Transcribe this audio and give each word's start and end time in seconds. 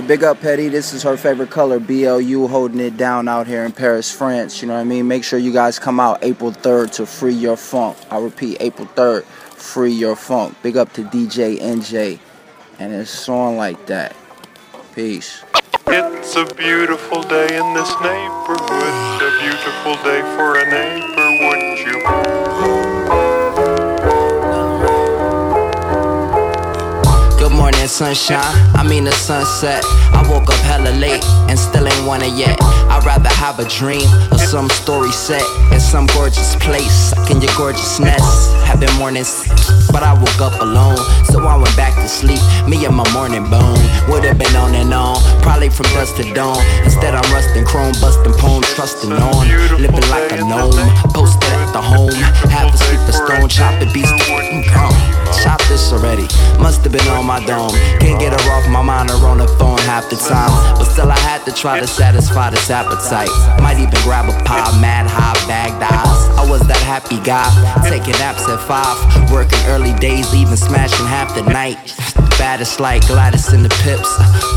Big 0.00 0.22
up 0.22 0.40
Petty. 0.40 0.68
This 0.68 0.92
is 0.92 1.02
her 1.02 1.16
favorite 1.16 1.50
color, 1.50 1.78
BLU, 1.78 2.48
holding 2.48 2.80
it 2.80 2.96
down 2.96 3.26
out 3.28 3.46
here 3.46 3.64
in 3.64 3.72
Paris, 3.72 4.10
France. 4.10 4.62
You 4.62 4.68
know 4.68 4.74
what 4.74 4.80
I 4.80 4.84
mean? 4.84 5.08
Make 5.08 5.24
sure 5.24 5.38
you 5.38 5.52
guys 5.52 5.78
come 5.78 5.98
out 5.98 6.22
April 6.22 6.52
3rd 6.52 6.92
to 6.92 7.06
Free 7.06 7.34
Your 7.34 7.56
Funk. 7.56 7.96
I 8.10 8.18
repeat, 8.18 8.58
April 8.60 8.86
3rd, 8.88 9.24
Free 9.24 9.92
Your 9.92 10.16
Funk. 10.16 10.56
Big 10.62 10.76
up 10.76 10.92
to 10.94 11.04
DJ 11.04 11.58
NJ. 11.58 12.18
And 12.78 12.92
it's 12.92 13.28
on 13.28 13.56
like 13.56 13.86
that. 13.86 14.14
Peace. 14.94 15.42
It's 15.86 16.36
a 16.36 16.44
beautiful 16.54 17.22
day 17.22 17.56
in 17.56 17.74
this 17.74 17.90
neighborhood. 18.00 19.22
A 19.22 19.40
beautiful 19.40 19.94
day 20.04 20.20
for 20.36 20.58
a 20.58 20.64
neighbor, 20.70 21.28
would 21.46 22.44
you? 22.44 22.47
Sunshine. 27.88 28.42
I 28.74 28.86
mean 28.86 29.04
the 29.04 29.12
sunset. 29.12 29.82
I 30.12 30.27
woke 30.48 30.58
up 30.58 30.64
hella 30.64 30.90
late 30.96 31.24
and 31.48 31.58
still 31.58 31.86
ain't 31.86 32.06
won 32.06 32.22
it 32.22 32.32
yet. 32.32 32.56
I'd 32.88 33.04
rather 33.04 33.28
have 33.28 33.58
a 33.58 33.68
dream 33.68 34.08
or 34.32 34.38
some 34.38 34.68
story 34.70 35.12
set 35.12 35.44
in 35.72 35.80
some 35.80 36.06
gorgeous 36.14 36.56
place, 36.56 37.12
in 37.30 37.40
your 37.40 37.52
gorgeous 37.56 38.00
nest. 38.00 38.54
Having 38.64 38.92
mornings, 38.98 39.44
but 39.92 40.02
I 40.02 40.12
woke 40.14 40.40
up 40.40 40.60
alone, 40.60 40.96
so 41.24 41.44
I 41.44 41.56
went 41.56 41.74
back 41.76 41.94
to 41.96 42.08
sleep. 42.08 42.40
Me 42.68 42.84
and 42.84 42.96
my 42.96 43.08
morning 43.12 43.48
bone 43.50 43.80
would 44.08 44.24
have 44.24 44.38
been 44.38 44.54
on 44.56 44.74
and 44.74 44.92
on, 44.92 45.16
probably 45.42 45.70
from 45.70 45.86
dusk 45.96 46.16
to 46.16 46.24
dawn. 46.34 46.60
Instead, 46.84 47.14
I'm 47.14 47.28
rusting 47.32 47.64
chrome, 47.64 47.92
busting 48.00 48.34
poems, 48.34 48.68
trusting 48.74 49.12
on, 49.12 49.48
living 49.80 50.08
like 50.08 50.32
a 50.32 50.36
gnome. 50.36 50.76
Posted 51.12 51.52
at 51.52 51.72
the 51.72 51.82
home, 51.82 52.12
half 52.48 52.72
asleep, 52.74 53.00
the 53.06 53.12
stone, 53.12 53.48
chopping 53.48 53.92
beats. 53.92 54.12
Gone. 54.72 55.18
Chop 55.42 55.60
this 55.68 55.92
already. 55.92 56.26
Must 56.58 56.82
have 56.82 56.92
been 56.92 57.06
on 57.08 57.26
my 57.26 57.44
dome. 57.44 57.70
Can't 58.00 58.18
get 58.18 58.32
her 58.32 58.50
off 58.52 58.68
my 58.68 58.82
mind 58.82 59.10
or 59.10 59.26
on 59.26 59.38
the 59.38 59.48
phone 59.58 59.78
half 59.78 60.08
the 60.10 60.16
time. 60.16 60.37
But 60.78 60.84
still, 60.84 61.10
I 61.10 61.18
had 61.18 61.44
to 61.46 61.52
try 61.52 61.80
to 61.80 61.86
satisfy 61.86 62.50
this 62.50 62.70
appetite. 62.70 63.30
Might 63.62 63.78
even 63.78 63.98
grab 64.02 64.28
a 64.28 64.36
pie, 64.44 64.70
mad 64.80 65.06
high, 65.08 65.34
bagged 65.46 65.82
eyes. 65.82 66.20
I 66.38 66.48
was 66.48 66.66
that 66.68 66.80
happy 66.82 67.18
guy, 67.20 67.48
taking 67.88 68.14
naps 68.22 68.48
at 68.48 68.60
five. 68.60 68.96
Working 69.30 69.58
early 69.66 69.92
days, 69.98 70.32
leaving 70.32 70.56
smashing 70.56 71.06
half 71.06 71.34
the 71.34 71.42
night. 71.42 71.78
Baddest 72.38 72.78
like 72.78 73.06
Gladys 73.08 73.52
in 73.52 73.62
the 73.62 73.68
pips. 73.82 74.08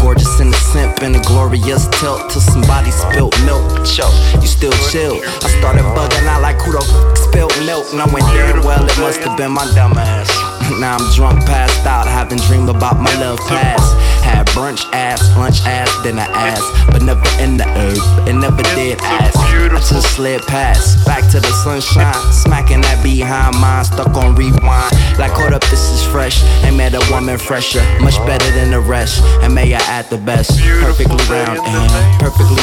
Gorgeous 0.01 0.39
in 0.39 0.51
the 0.51 0.57
simp 0.57 1.01
and 1.01 1.15
a 1.15 1.21
glorious 1.21 1.87
tilt 1.99 2.29
till 2.29 2.41
somebody 2.41 2.91
spilled 2.91 3.33
milk. 3.45 3.85
Cho, 3.85 4.05
you 4.39 4.47
still 4.47 4.73
chill. 4.91 5.17
I 5.41 5.49
started 5.59 5.83
bugging 5.97 6.27
out 6.27 6.41
like 6.41 6.61
who 6.61 6.73
the 6.73 6.77
f- 6.77 7.17
spilled 7.17 7.57
milk. 7.65 7.85
And 7.91 8.01
I 8.01 8.05
went 8.13 8.25
damn 8.27 8.61
well, 8.63 8.85
it 8.85 8.97
must 8.99 9.21
have 9.21 9.35
been 9.37 9.51
my 9.51 9.65
dumb 9.73 9.97
ass. 9.97 10.50
Now 10.79 10.97
I'm 10.97 11.15
drunk, 11.15 11.45
passed 11.45 11.85
out, 11.85 12.07
having 12.07 12.39
dreamed 12.39 12.69
about 12.69 12.99
my 12.99 13.13
love 13.19 13.39
past. 13.47 13.95
Had 14.23 14.47
brunch 14.47 14.85
ass, 14.93 15.21
lunch 15.35 15.61
ass, 15.65 15.89
then 16.03 16.15
dinner 16.15 16.27
ass, 16.31 16.61
but 16.87 17.01
never 17.01 17.27
in 17.41 17.57
the 17.57 17.65
herb, 17.65 18.27
it 18.27 18.33
never 18.33 18.61
did 18.75 18.99
ass. 19.01 19.35
I 19.35 19.79
just 19.79 20.15
slid 20.15 20.41
past, 20.43 21.03
back 21.07 21.23
to 21.31 21.39
the 21.39 21.51
sunshine, 21.63 22.13
smacking 22.31 22.81
that 22.81 23.01
behind 23.01 23.57
mine, 23.59 23.83
stuck 23.83 24.13
on 24.15 24.35
rewind. 24.35 24.93
Like 25.17 25.31
hold 25.31 25.53
up, 25.53 25.61
this 25.73 25.89
is 25.89 26.05
fresh. 26.05 26.43
Ain't 26.63 26.77
met 26.77 26.93
a 26.93 27.01
woman 27.11 27.39
fresher, 27.39 27.81
much 27.99 28.17
better 28.27 28.51
than 28.51 28.69
the 28.69 28.79
rest. 28.79 29.23
And 29.41 29.55
may 29.55 29.73
I 29.73 29.79
add 29.89 30.05
the 30.09 30.17
best, 30.17 30.59
perfectly 30.59 31.17
round 31.33 31.57
and 31.57 32.19
perfectly, 32.19 32.61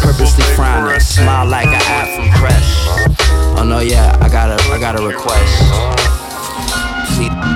purposely 0.00 0.44
frowning, 0.56 1.00
smile 1.00 1.46
like 1.46 1.68
an 1.68 1.82
ad 1.84 2.08
from 2.16 2.30
Crest. 2.40 3.20
Oh 3.58 3.64
no, 3.68 3.80
yeah, 3.80 4.16
I 4.20 4.28
got 4.30 4.48
a, 4.48 4.62
I 4.72 4.80
got 4.80 4.98
a 4.98 5.06
request. 5.06 6.23
See. 7.14 7.53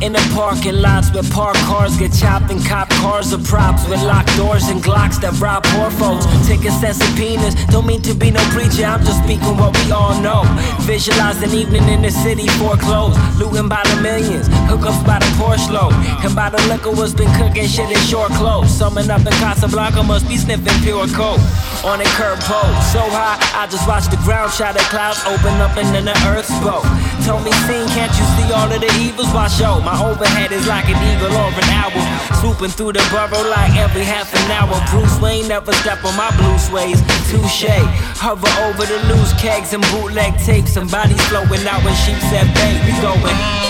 In 0.00 0.14
the 0.14 0.32
parking 0.34 0.80
lots 0.80 1.12
where 1.12 1.22
parked 1.22 1.60
cars 1.68 1.94
get 1.98 2.10
chopped 2.14 2.50
and 2.50 2.64
cop 2.64 2.88
cars 2.88 3.34
are 3.34 3.42
props 3.44 3.86
with 3.86 4.02
locked 4.02 4.34
doors 4.34 4.68
and 4.68 4.82
Glocks 4.82 5.20
that 5.20 5.38
rob 5.38 5.62
poor 5.64 5.90
folks. 5.90 6.24
Tickets 6.48 6.82
and 6.82 6.96
subpoenas. 6.96 7.54
Don't 7.66 7.84
mean 7.84 8.00
to 8.08 8.14
be 8.14 8.30
no 8.30 8.40
preacher, 8.48 8.84
I'm 8.84 9.04
just 9.04 9.22
speaking 9.22 9.60
what 9.60 9.76
we 9.76 9.92
all 9.92 10.18
know. 10.22 10.40
Visualize 10.88 11.42
an 11.42 11.52
evening 11.52 11.86
in 11.88 12.00
the 12.00 12.10
city 12.10 12.48
foreclosed, 12.56 13.20
looting 13.36 13.68
by 13.68 13.82
the 13.92 14.00
millions, 14.00 14.48
hookups 14.80 15.04
by 15.06 15.18
the 15.18 15.26
Porsche 15.36 15.70
load. 15.70 15.92
And 16.24 16.34
by 16.34 16.48
the 16.48 16.60
liquor 16.68 16.90
was 16.90 17.14
been 17.14 17.30
cooking 17.36 17.66
shit 17.68 17.90
in 17.90 18.00
short 18.08 18.32
clothes. 18.32 18.70
Summing 18.70 19.10
up 19.10 19.20
in 19.20 19.32
Casablanca 19.38 20.02
must 20.02 20.28
be 20.28 20.36
sniffing 20.36 20.82
pure 20.82 21.06
coke. 21.08 21.40
On 21.84 22.00
a 22.00 22.08
curb 22.16 22.40
pole, 22.40 22.74
so 22.92 23.00
high, 23.12 23.40
I 23.56 23.66
just 23.68 23.86
watch 23.88 24.08
the 24.08 24.20
ground 24.24 24.52
shadow 24.52 24.84
clouds 24.92 25.20
open 25.24 25.60
up 25.60 25.76
and 25.76 25.88
then 25.94 26.04
the 26.04 26.16
earth 26.28 26.48
spoke. 26.48 26.84
Told 27.24 27.44
me, 27.44 27.52
scene, 27.68 27.88
can't 27.96 28.12
you 28.16 28.24
see 28.36 28.48
all 28.52 28.68
of 28.68 28.80
the 28.80 28.90
evils? 29.00 29.28
Why 29.32 29.48
show? 29.48 29.80
My 29.80 29.96
overhead 29.96 30.52
is 30.52 30.66
like 30.66 30.88
an 30.88 30.98
eagle 31.08 31.32
or 31.32 31.52
an 31.52 31.68
owl. 31.76 31.92
Swooping 32.40 32.72
through 32.72 32.92
the 32.92 33.04
borough 33.12 33.48
like 33.48 33.76
every 33.76 34.04
half 34.04 34.32
an 34.32 34.50
hour. 34.50 34.76
Bruce 34.90 35.20
Wayne 35.20 35.48
never 35.48 35.72
step 35.84 36.04
on 36.04 36.16
my 36.16 36.30
blue 36.36 36.58
sways. 36.58 37.00
Touche. 37.28 37.68
Hover 38.16 38.48
over 38.64 38.84
the 38.84 39.00
loose 39.12 39.32
kegs 39.40 39.72
and 39.72 39.84
bootleg 39.92 40.36
tapes. 40.40 40.72
Somebody 40.72 41.14
flowing 41.28 41.64
out 41.68 41.84
when 41.84 41.94
sheep 41.96 42.18
said, 42.28 42.48
babe, 42.54 42.80
we 42.84 42.92
going. 43.00 43.69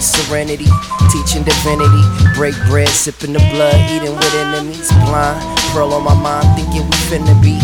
serenity, 0.00 0.66
teaching 1.10 1.44
divinity, 1.44 2.02
break 2.34 2.54
bread, 2.68 2.88
sipping 2.88 3.32
the 3.32 3.38
blood, 3.52 3.74
eating 3.90 4.14
with 4.14 4.34
enemies, 4.34 4.88
blind, 5.06 5.40
pearl 5.72 5.92
on 5.92 6.04
my 6.04 6.14
mind, 6.14 6.46
thinking 6.56 6.82
we 6.84 6.96
finna 7.08 7.36
be. 7.42 7.58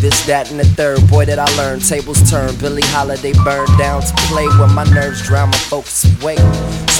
This, 0.00 0.26
that, 0.26 0.50
and 0.50 0.60
the 0.60 0.64
third, 0.64 1.00
boy, 1.08 1.24
that 1.26 1.38
I 1.38 1.48
learned. 1.56 1.82
Tables 1.84 2.28
turn, 2.30 2.54
Billie 2.56 2.82
Holiday 2.92 3.32
burned 3.44 3.72
down 3.78 4.02
to 4.02 4.14
play 4.28 4.46
where 4.58 4.68
my 4.68 4.84
nerves 4.92 5.22
drown 5.22 5.50
my 5.50 5.56
focus 5.56 6.04
away. 6.20 6.36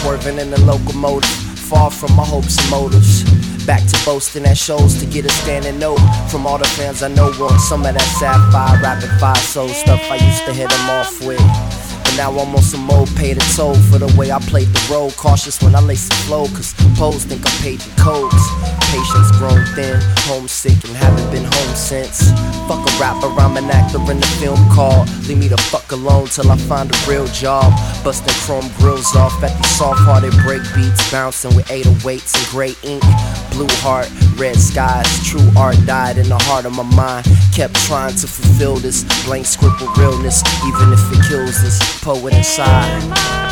Swerving 0.00 0.38
in 0.38 0.50
the 0.50 0.60
locomotive, 0.62 1.28
far 1.68 1.90
from 1.90 2.14
my 2.16 2.24
hopes 2.24 2.58
and 2.58 2.70
motives. 2.70 3.24
Back 3.66 3.84
to 3.86 4.04
boasting 4.04 4.44
at 4.44 4.56
shows 4.56 4.98
to 5.00 5.06
get 5.06 5.24
a 5.24 5.30
standing 5.30 5.78
note 5.78 6.00
from 6.30 6.46
all 6.46 6.58
the 6.58 6.66
fans 6.76 7.02
I 7.02 7.08
know 7.08 7.32
want 7.38 7.60
some 7.60 7.84
of 7.84 7.94
that 7.94 8.08
sapphire, 8.20 8.80
rapid 8.82 9.10
fire 9.18 9.34
soul 9.36 9.68
stuff 9.68 10.00
I 10.10 10.16
used 10.16 10.44
to 10.44 10.52
hit 10.52 10.68
them 10.68 10.90
off 10.90 11.26
with. 11.26 11.83
Now 12.16 12.30
I'm 12.30 12.54
on 12.54 12.62
some 12.62 12.82
more 12.82 13.06
paid 13.16 13.38
a 13.38 13.40
toll 13.56 13.74
for 13.74 13.98
the 13.98 14.06
way 14.16 14.30
I 14.30 14.38
played 14.38 14.68
the 14.68 14.92
role. 14.92 15.10
Cautious 15.12 15.60
when 15.60 15.74
I 15.74 15.80
lace 15.80 16.08
the 16.08 16.14
flow, 16.26 16.46
cause 16.46 16.72
pose 16.96 17.24
think 17.24 17.42
I'm 17.44 17.62
paid 17.62 17.84
in 17.84 17.90
codes. 17.96 18.83
Patience 18.94 19.36
grown 19.38 19.64
thin, 19.74 19.98
homesick, 20.22 20.78
and 20.84 20.94
haven't 20.94 21.28
been 21.32 21.42
home 21.42 21.74
since. 21.74 22.30
Fuck 22.68 22.78
a 22.78 22.92
rapper, 23.00 23.26
I'm 23.42 23.56
an 23.56 23.68
actor 23.68 23.98
in 24.08 24.20
the 24.20 24.26
film 24.38 24.56
called. 24.70 25.08
Leave 25.26 25.38
me 25.38 25.48
the 25.48 25.58
fuck 25.58 25.90
alone 25.90 26.28
till 26.28 26.48
I 26.48 26.56
find 26.56 26.94
a 26.94 26.98
real 27.10 27.26
job. 27.26 27.74
Busting 28.04 28.32
chrome 28.46 28.70
grills 28.78 29.16
off 29.16 29.42
at 29.42 29.50
these 29.56 29.70
soft 29.76 29.98
hearted 29.98 30.32
break 30.44 30.62
beats, 30.76 31.10
bouncing 31.10 31.56
with 31.56 31.66
808s 31.66 32.38
and 32.38 32.46
gray 32.54 32.74
ink. 32.84 33.02
Blue 33.50 33.66
heart, 33.82 34.08
red 34.38 34.54
skies, 34.54 35.10
true 35.26 35.50
art 35.58 35.76
died 35.86 36.16
in 36.16 36.28
the 36.28 36.38
heart 36.46 36.64
of 36.64 36.76
my 36.76 36.84
mind. 36.94 37.26
Kept 37.52 37.74
trying 37.86 38.14
to 38.14 38.28
fulfill 38.28 38.76
this 38.76 39.02
blank 39.26 39.46
script 39.46 39.80
with 39.80 39.98
realness, 39.98 40.40
even 40.68 40.92
if 40.92 41.02
it 41.10 41.28
kills 41.28 41.60
this 41.60 41.82
poet 42.00 42.32
inside. 42.32 43.43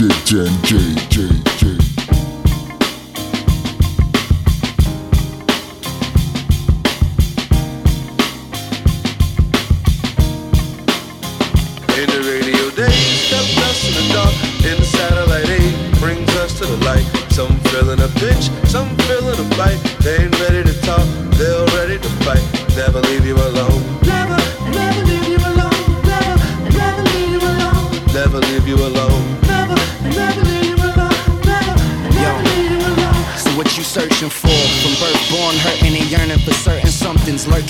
By 0.00 0.14
J 0.24 0.46
J 0.62 1.20
In 1.66 1.79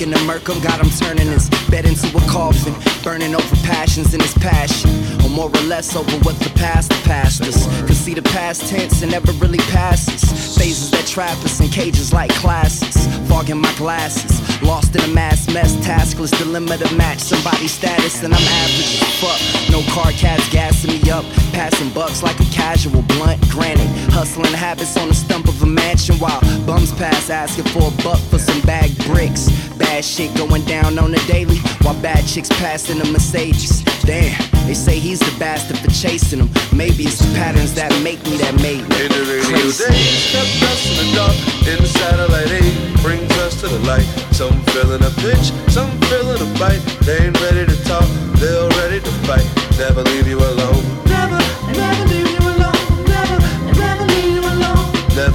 lurking 0.06 0.12
to 0.12 0.52
'em. 0.52 0.60
Got 0.60 0.80
him 0.80 0.90
turning 0.90 1.28
his 1.28 1.48
bed 1.70 1.84
into 1.84 2.06
a 2.16 2.20
coffin, 2.22 2.74
burning 3.02 3.34
over 3.34 3.56
passions 3.66 4.14
in 4.14 4.20
his 4.20 4.34
passion, 4.34 4.90
or 5.22 5.30
more 5.30 5.50
or 5.52 5.62
less 5.62 5.94
over 5.96 6.16
what 6.24 6.38
the 6.40 6.50
past 6.50 6.90
passed 7.04 7.42
us. 7.42 7.66
Cause 7.86 7.96
see 7.96 8.14
the 8.14 8.22
past 8.22 8.68
tense 8.68 9.02
and 9.02 9.10
never 9.12 9.32
really 9.32 9.62
passes. 9.70 10.56
Phases 10.56 10.90
that 10.90 11.06
trap 11.06 11.36
us 11.44 11.60
in 11.60 11.68
cages 11.68 12.12
like 12.12 12.30
classes, 12.34 12.96
fogging 13.28 13.60
my 13.60 13.72
glasses, 13.74 14.40
lost 14.62 14.94
in 14.96 15.02
a 15.02 15.08
mass 15.08 15.48
mess, 15.48 15.74
taskless 15.76 16.36
dilemma 16.38 16.76
to 16.76 16.94
match 16.94 17.20
somebody's 17.20 17.72
status, 17.72 18.22
and 18.22 18.34
I'm 18.34 18.48
average 18.62 19.00
as 19.00 19.12
fuck. 19.20 19.40
No 19.70 19.82
car 19.94 20.12
cats 20.12 20.48
gassing 20.50 20.92
me 20.92 21.10
up, 21.10 21.24
passing 21.52 21.90
bucks 21.90 22.22
like 22.22 22.38
a 22.40 22.49
casual 22.60 23.02
blunt. 23.16 23.40
Granted, 23.48 23.88
hustling 24.12 24.52
habits 24.52 24.96
on 24.96 25.08
the 25.08 25.14
stump 25.14 25.48
of 25.48 25.62
a 25.62 25.66
mansion 25.66 26.16
while 26.16 26.40
bums 26.66 26.92
pass 26.92 27.30
asking 27.30 27.64
for 27.72 27.88
a 27.88 27.94
buck 28.04 28.20
for 28.30 28.38
some 28.38 28.60
bag 28.62 28.90
bricks. 29.08 29.48
Bad 29.78 30.04
shit 30.04 30.30
going 30.36 30.64
down 30.64 30.98
on 30.98 31.10
the 31.10 31.22
daily 31.26 31.58
while 31.82 31.98
bad 32.02 32.22
chicks 32.26 32.50
passing 32.60 32.98
the 32.98 33.06
Mercedes. 33.06 33.82
Damn, 34.04 34.36
they 34.66 34.74
say 34.74 34.98
he's 34.98 35.20
the 35.20 35.34
bastard 35.38 35.78
for 35.78 35.90
chasing 35.90 36.40
them. 36.40 36.50
Maybe 36.76 37.04
it's 37.04 37.18
the 37.18 37.32
patterns 37.34 37.72
that 37.74 37.90
make 38.04 38.20
me 38.28 38.36
that 38.44 38.54
made 38.60 38.84
me. 38.88 38.96
In 39.04 39.10
the 39.16 39.24
radio 39.24 39.64
days, 39.72 40.20
kept 40.32 40.62
us 40.68 40.82
in 40.90 40.96
the 41.00 41.06
dark. 41.16 41.36
In 41.64 41.78
the 41.80 41.90
satellite 42.00 42.52
age, 42.60 42.76
brings 43.02 43.32
us 43.44 43.58
to 43.62 43.68
the 43.68 43.80
light. 43.88 44.08
Some 44.36 44.56
feeling 44.72 45.02
a 45.02 45.12
pinch, 45.24 45.48
some 45.72 45.90
feeling 46.12 46.40
a 46.44 46.48
bite. 46.58 46.82
They 47.06 47.24
ain't 47.24 47.40
ready 47.40 47.64
to 47.64 47.76
talk, 47.84 48.08
they're 48.36 48.68
ready 48.80 49.00
to 49.00 49.12
fight. 49.24 49.48
Never 49.78 50.02
leave 50.02 50.28
you 50.28 50.38
alone. 50.38 50.99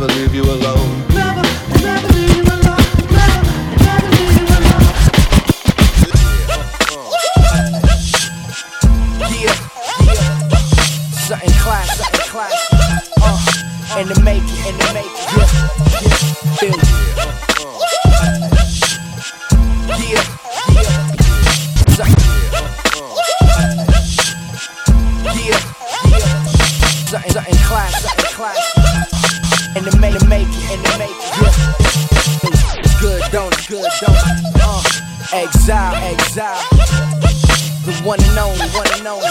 Never 0.06 0.20
leave 0.20 0.36
you 0.36 0.44
alone. 0.44 1.08
Never, 1.08 1.42
never 1.82 2.08
leave 2.14 2.36
you 2.36 2.44
alone. 2.44 2.78
Never, 3.10 3.42
never 3.82 4.10
leave 4.14 4.38
you 4.38 4.46
alone. 4.46 4.86
Yeah, 9.18 9.42
yeah. 9.42 9.58
Something 11.26 11.58
class, 11.58 11.90
something 11.98 12.30
class. 12.30 12.54
Uh, 13.20 14.00
in 14.00 14.08
the 14.10 14.16
making, 14.22 14.62
in 14.68 14.78
the 14.78 14.86
making. 14.94 15.26
Yeah, 15.34 15.50
yeah. 16.04 16.18
Feel 16.60 16.78
me. 16.78 16.86
Yeah, 19.90 20.14
yeah. 20.14 20.26
Something. 21.96 22.22
Yeah, 25.26 25.34
yeah. 25.50 25.62
Something, 27.08 27.32
something 27.32 27.58
class, 27.66 27.96
something 27.98 28.16
class. 28.16 28.25
In 29.86 29.92
the 29.92 29.98
making, 30.00 30.30
making, 30.30 30.50
in 30.74 30.82
the 30.82 30.98
making. 30.98 31.14
Yeah. 31.38 32.82
It's 32.82 33.00
good, 33.00 33.22
don't 33.32 33.54
it? 33.54 33.68
Good, 33.70 33.86
don't 34.02 34.18
it? 34.18 34.58
Uh, 34.58 34.82
exile, 35.32 35.94
exile. 36.10 36.58
The 37.86 37.94
one 38.02 38.18
and 38.18 38.40
only, 38.40 38.66
one 38.74 38.90
and 38.98 39.06
only. 39.06 39.30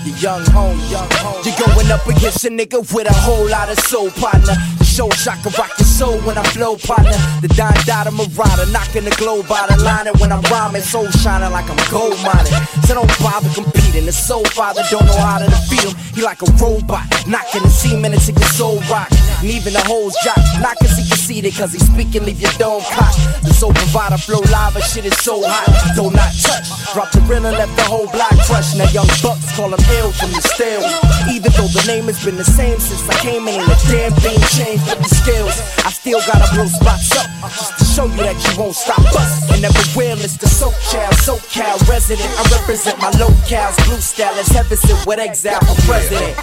The 0.00 0.16
young 0.16 0.46
home, 0.48 0.80
young 0.88 1.12
home. 1.20 1.44
You're 1.44 1.60
going 1.60 1.92
up 1.92 2.06
against 2.08 2.46
a 2.46 2.48
nigga 2.48 2.80
with 2.88 3.04
a 3.04 3.12
whole 3.12 3.44
lot 3.46 3.68
of 3.68 3.78
soul, 3.80 4.08
partner. 4.16 4.56
The 4.78 4.84
show 4.84 5.08
can 5.12 5.52
rock 5.60 5.76
your 5.76 5.92
soul 5.92 6.16
when 6.24 6.38
I 6.38 6.42
flow, 6.56 6.76
partner. 6.76 7.12
The 7.44 7.48
Don 7.48 7.76
Dada 7.84 8.12
Marauder, 8.12 8.64
knocking 8.72 9.04
the 9.04 9.14
globe 9.20 9.52
out 9.52 9.70
of 9.70 9.82
line. 9.82 10.06
And 10.06 10.16
when 10.20 10.32
I'm 10.32 10.40
rhyming, 10.48 10.80
soul 10.80 11.10
shining 11.20 11.52
like 11.52 11.68
I'm 11.68 11.76
gold 11.92 12.16
mining. 12.24 12.56
So 12.88 12.94
don't 12.96 13.12
bother 13.20 13.52
competing. 13.52 14.06
The 14.06 14.12
soul 14.12 14.44
father 14.56 14.80
don't 14.88 15.04
know 15.04 15.20
how 15.20 15.40
to 15.40 15.52
defeat 15.52 15.84
him. 15.84 15.96
He 16.14 16.22
like 16.22 16.40
a 16.40 16.50
robot, 16.56 17.04
knocking 17.28 17.60
the 17.60 17.68
semen 17.68 18.14
into 18.14 18.32
your 18.32 18.48
soul 18.56 18.80
rock. 18.88 19.12
And 19.44 19.52
even 19.52 19.74
the 19.74 19.84
hoes 19.84 20.16
drop, 20.24 20.40
not 20.64 20.72
cause 20.80 20.96
he 20.96 21.04
conceited, 21.04 21.52
cause 21.52 21.74
he 21.74 21.78
speaking, 21.78 22.24
leave 22.24 22.40
your 22.40 22.56
dome 22.56 22.80
cocked. 22.96 23.20
The 23.44 23.52
soul 23.52 23.74
provider 23.74 24.16
flow 24.16 24.40
live, 24.48 24.74
and 24.74 24.82
shit 24.82 25.04
is 25.04 25.18
so 25.20 25.36
hot. 25.44 25.68
Do 25.92 26.08
not 26.08 26.32
touch. 26.40 26.72
Drop 26.94 27.12
the 27.12 27.20
real 27.28 27.44
and 27.44 27.52
the 27.76 27.84
whole 27.84 28.08
block 28.08 28.32
crushed. 28.48 28.78
Now 28.78 28.88
young 28.88 29.04
bucks 29.20 29.52
call 29.52 29.68
him 29.68 29.84
ill 30.00 30.12
from 30.16 30.32
the 30.32 30.40
still. 30.40 30.80
Even 31.28 31.52
though 31.60 31.68
the 31.68 31.84
name 31.84 32.08
has 32.08 32.24
been 32.24 32.40
the 32.40 32.48
same 32.56 32.80
since 32.80 33.04
I 33.04 33.20
came 33.20 33.46
in, 33.46 33.60
the 33.68 33.76
damn 33.92 34.16
thing 34.24 34.40
changed 34.56 34.88
with 34.88 35.04
the 35.04 35.12
skills. 35.12 35.60
I 35.84 35.92
still 35.92 36.24
gotta 36.24 36.48
blow 36.56 36.64
spots 36.64 37.12
up 37.12 37.28
just 37.52 37.83
show 37.94 38.10
you 38.10 38.26
that 38.26 38.34
you 38.34 38.58
won't 38.58 38.74
stop 38.74 38.98
us. 39.14 39.46
And 39.54 39.62
never 39.62 39.78
will, 39.94 40.18
it's 40.18 40.36
the 40.36 40.50
SoCal, 40.50 41.14
SoCal 41.22 41.78
resident. 41.86 42.26
I 42.34 42.42
represent 42.58 42.98
my 42.98 43.10
locales, 43.14 43.78
blue 43.86 44.02
style 44.02 44.34
is 44.34 44.48
heaven 44.48 44.76
sent 44.76 45.06
with 45.06 45.20
exile 45.22 45.62
for 45.62 45.78
president. 45.86 46.34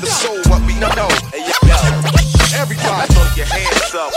The 0.00 0.08
soul, 0.08 0.40
what 0.48 0.64
we 0.64 0.80
know. 0.80 0.88
Everybody 2.56 3.12
throw 3.12 3.28
your 3.36 3.46
hands 3.52 3.92
up. 3.92 4.12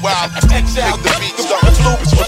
Wow, 0.00 0.32
make 0.48 0.64
the 0.64 1.12
beat 1.20 1.36
start. 1.36 1.60
The 1.60 1.76
streets 1.76 2.25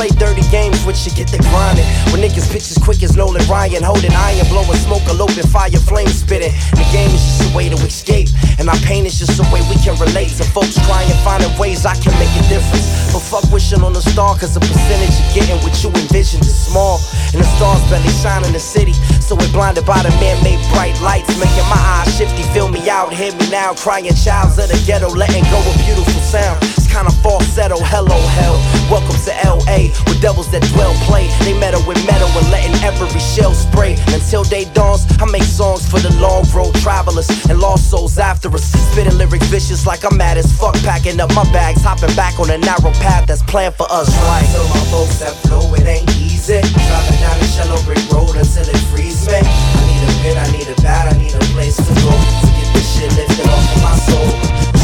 play 0.00 0.08
dirty 0.16 0.40
games, 0.48 0.80
which 0.88 1.04
you, 1.04 1.12
get 1.12 1.28
the 1.28 1.36
grinding. 1.52 1.84
When 2.08 2.24
niggas 2.24 2.48
pitch 2.48 2.72
as 2.72 2.80
quick 2.80 3.04
as 3.04 3.20
Nolan 3.20 3.44
Ryan, 3.44 3.84
holding 3.84 4.16
iron, 4.16 4.48
blowing 4.48 4.80
smoke, 4.80 5.04
eloping 5.12 5.44
fire, 5.52 5.68
flame 5.76 6.08
spitting. 6.08 6.56
The 6.72 6.88
game 6.88 7.12
is 7.12 7.20
just 7.20 7.44
a 7.44 7.50
way 7.52 7.68
to 7.68 7.76
escape, 7.84 8.32
and 8.56 8.72
our 8.72 8.80
pain 8.80 9.04
is 9.04 9.20
just 9.20 9.36
a 9.36 9.44
way 9.52 9.60
we 9.68 9.76
can 9.84 9.92
relate 10.00 10.32
to 10.40 10.44
folks 10.56 10.80
trying, 10.88 11.12
finding 11.20 11.52
ways 11.60 11.84
I 11.84 11.92
can 12.00 12.16
make 12.16 12.32
a 12.32 12.44
difference. 12.48 13.12
But 13.12 13.20
fuck 13.20 13.44
wishing 13.52 13.84
on 13.84 13.92
a 13.92 14.00
star, 14.00 14.40
cause 14.40 14.56
the 14.56 14.64
percentage 14.64 15.12
you're 15.20 15.44
getting 15.44 15.60
what 15.60 15.76
you 15.84 15.92
envisioned 15.92 16.48
is 16.48 16.56
small. 16.56 16.96
And 17.36 17.44
the 17.44 17.48
stars 17.60 17.84
barely 17.92 18.08
shine 18.24 18.40
in 18.48 18.56
the 18.56 18.62
city, 18.62 18.96
so 19.20 19.36
we're 19.36 19.52
blinded 19.52 19.84
by 19.84 20.00
the 20.00 20.12
man 20.16 20.40
made 20.40 20.64
bright 20.72 20.96
lights, 21.04 21.28
making 21.36 21.68
my 21.68 21.76
eyes 22.00 22.08
shifty. 22.16 22.40
Feel 22.56 22.72
me 22.72 22.88
out, 22.88 23.12
hear 23.12 23.36
me 23.36 23.52
now, 23.52 23.76
crying 23.76 24.08
childs 24.16 24.56
of 24.56 24.72
the 24.72 24.80
ghetto, 24.88 25.12
letting 25.12 25.44
go 25.52 25.60
of 25.60 25.76
beautiful 25.84 26.24
sound. 26.24 26.79
Kinda 26.90 27.14
falsetto, 27.22 27.78
hello 27.78 28.18
hell. 28.34 28.58
Welcome 28.90 29.14
to 29.22 29.32
LA, 29.46 29.94
where 30.10 30.18
devils 30.18 30.50
that 30.50 30.66
dwell 30.74 30.90
play. 31.06 31.30
They 31.46 31.54
metal 31.54 31.78
with 31.86 32.02
metal 32.02 32.26
and 32.34 32.50
letting 32.50 32.74
every 32.82 33.06
shell 33.22 33.54
spray. 33.54 33.94
Until 34.10 34.42
day 34.42 34.66
dawns, 34.74 35.06
I 35.22 35.24
make 35.30 35.46
songs 35.46 35.86
for 35.86 36.02
the 36.02 36.10
long 36.18 36.42
road 36.50 36.74
travelers 36.82 37.30
and 37.46 37.62
lost 37.62 37.88
souls 37.90 38.18
after 38.18 38.50
us. 38.50 38.66
Spitting 38.90 39.14
lyrics 39.16 39.46
vicious 39.46 39.86
like 39.86 40.02
I'm 40.04 40.18
mad 40.18 40.36
as 40.36 40.50
fuck, 40.58 40.74
packing 40.82 41.20
up 41.20 41.30
my 41.38 41.46
bags, 41.54 41.80
hopping 41.80 42.10
back 42.18 42.40
on 42.42 42.50
a 42.50 42.58
narrow 42.58 42.90
path 42.98 43.30
that's 43.30 43.42
planned 43.46 43.76
for 43.78 43.86
us. 43.86 44.10
Right. 44.26 44.44
So 44.50 44.58
my 44.74 44.82
folks 44.90 45.22
that 45.22 45.38
flow, 45.46 45.62
it 45.78 45.86
ain't 45.86 46.10
easy. 46.18 46.58
Driving 46.58 47.20
down 47.22 47.38
the 47.38 47.46
shallow 47.54 47.78
brick 47.86 48.02
road 48.10 48.34
until 48.34 48.66
it 48.66 48.82
frees 48.90 49.30
me. 49.30 49.38
I 49.38 49.80
need 49.86 50.02
a 50.02 50.12
pit, 50.26 50.36
I 50.36 50.46
need 50.50 50.66
a 50.66 50.76
bat, 50.82 51.06
I 51.06 51.14
need 51.16 51.38
a 51.38 51.44
place 51.54 51.78
to 51.78 51.92
go 52.02 52.10
to 52.10 52.46
get 52.50 52.66
this 52.74 52.98
shit 52.98 53.14
lifted 53.14 53.46
off 53.46 53.62
of 53.62 53.78
my 53.78 53.94
soul. 53.94 54.26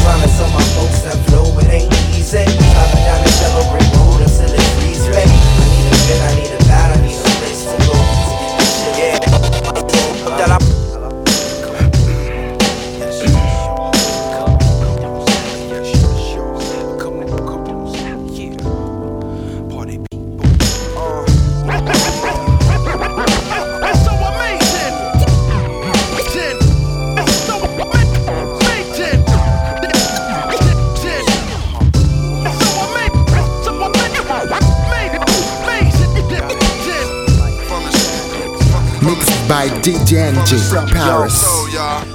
Trying 0.07 0.23
to 0.23 0.29
tell 0.39 0.49
my 0.55 0.63
folks 0.79 1.03
that 1.03 1.19
flow, 1.27 1.51
it 1.59 1.67
ain't 1.67 1.96
DJ 39.87 40.19
NJ 40.33 40.91
Paris. 40.91 41.47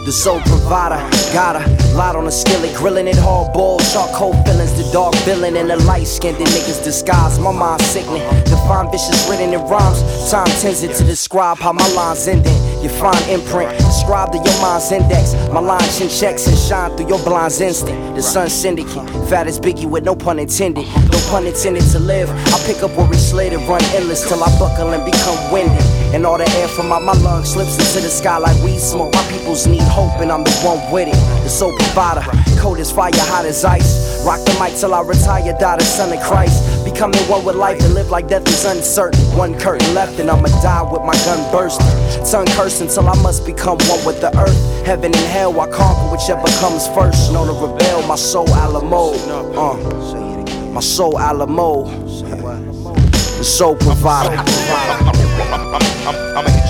The 0.05 0.13
soul 0.13 0.41
provider, 0.41 1.01
got 1.33 1.57
a 1.57 1.97
lot 1.97 2.17
on 2.17 2.27
the 2.27 2.31
skillet, 2.31 2.77
grilling 2.77 3.09
it 3.09 3.17
hard 3.17 3.55
boiled, 3.55 3.81
charcoal 3.91 4.35
fillings, 4.45 4.75
the 4.77 4.85
dark 4.93 5.15
villain 5.25 5.57
and 5.57 5.71
the 5.71 5.77
light 5.85 6.07
skinned 6.07 6.37
niggas 6.37 6.85
disguise. 6.85 7.39
My 7.39 7.51
mind 7.51 7.81
sickening, 7.81 8.29
define 8.45 8.91
vicious 8.91 9.27
written 9.27 9.55
in 9.55 9.61
rhymes. 9.63 10.03
Time 10.31 10.45
tends 10.61 10.83
it 10.83 10.95
to 10.97 11.05
describe 11.05 11.57
how 11.57 11.73
my 11.73 11.89
lines 11.95 12.29
ending. 12.29 12.53
You 12.83 12.91
find 12.91 13.17
imprint, 13.31 13.71
described 13.79 14.35
to 14.35 14.39
your 14.39 14.61
mind's 14.61 14.93
index. 14.93 15.33
My 15.51 15.61
line 15.61 15.89
chin 15.97 16.11
checks 16.11 16.47
and 16.47 16.59
shine 16.59 16.95
through 16.99 17.09
your 17.09 17.25
blind's 17.25 17.63
instinct. 17.63 18.17
The 18.17 18.23
sun 18.23 18.51
syndicate, 18.51 19.09
fat 19.31 19.47
as 19.47 19.59
Biggie 19.59 19.89
with 19.89 20.05
no 20.05 20.15
pun 20.15 20.39
intended. 20.39 20.85
No 21.11 21.19
pun 21.31 21.47
intended 21.47 21.85
to 21.93 22.01
live. 22.01 22.29
I 22.29 22.59
pick 22.67 22.83
up 22.83 22.91
where 22.99 23.09
we 23.09 23.17
slid 23.17 23.55
and 23.55 23.67
run 23.67 23.83
endless 23.97 24.29
till 24.29 24.45
I 24.45 24.59
buckle 24.59 24.93
and 24.93 25.03
become 25.11 25.39
winded. 25.51 25.82
And 26.13 26.27
all 26.27 26.37
the 26.37 26.49
air 26.61 26.69
from 26.69 26.93
out 26.93 27.03
my 27.03 27.15
lungs 27.15 27.53
slips 27.53 27.79
into 27.79 28.05
the 28.05 28.11
sky 28.11 28.37
like 28.37 28.61
weed 28.63 28.79
smoke. 28.79 29.15
My 29.15 29.25
peoples 29.31 29.67
need 29.67 29.81
hope, 29.83 30.21
and 30.21 30.31
I'm 30.31 30.45
the 30.45 30.53
one 30.61 30.93
with 30.93 31.09
it. 31.09 31.15
The 31.43 31.49
soul 31.49 31.73
provider, 31.79 32.21
cold 32.61 32.79
as 32.79 32.93
fire, 32.93 33.11
hot 33.15 33.47
as 33.47 33.65
ice. 33.65 34.23
Rock 34.23 34.41
the 34.45 34.53
mic 34.61 34.79
till 34.79 34.93
I 34.93 35.01
retire, 35.01 35.57
die 35.59 35.77
the 35.79 35.85
son 35.85 36.13
of 36.13 36.23
Christ. 36.23 36.85
Becoming 36.85 37.19
one 37.31 37.47
with 37.47 37.57
life 37.57 37.81
and 37.81 37.95
live 37.95 38.11
like 38.11 38.29
death 38.29 38.47
is 38.47 38.65
uncertain. 38.67 39.19
One 39.39 39.59
curtain 39.59 39.95
left, 39.95 40.21
and 40.21 40.31
I'ma 40.31 40.49
die 40.61 40.83
with 40.83 41.03
my 41.03 41.15
gun 41.25 41.51
bursting. 41.51 41.87
Tongue 42.31 42.47
cursing 42.55 42.89
till 42.89 43.09
I 43.09 43.15
must 43.23 43.47
become 43.47 43.79
one 43.89 44.05
with 44.05 44.21
the 44.21 44.37
earth. 44.39 44.85
Heaven 44.85 45.15
and 45.15 45.27
hell, 45.33 45.59
I 45.61 45.67
conquer 45.71 46.13
whichever 46.13 46.47
comes 46.61 46.87
first. 46.89 47.33
Know 47.33 47.47
to 47.47 47.53
rebel, 47.53 48.07
my 48.07 48.17
soul 48.17 48.49
Alamo. 48.51 49.15
Uh, 49.57 49.77
my 50.73 50.81
soul 50.81 51.19
Alamo. 51.19 51.85
The 53.39 53.45
soul 53.45 53.77
provider. 53.77 54.37
I'ma 56.05 56.51
hit 56.51 56.57
you 56.57 56.62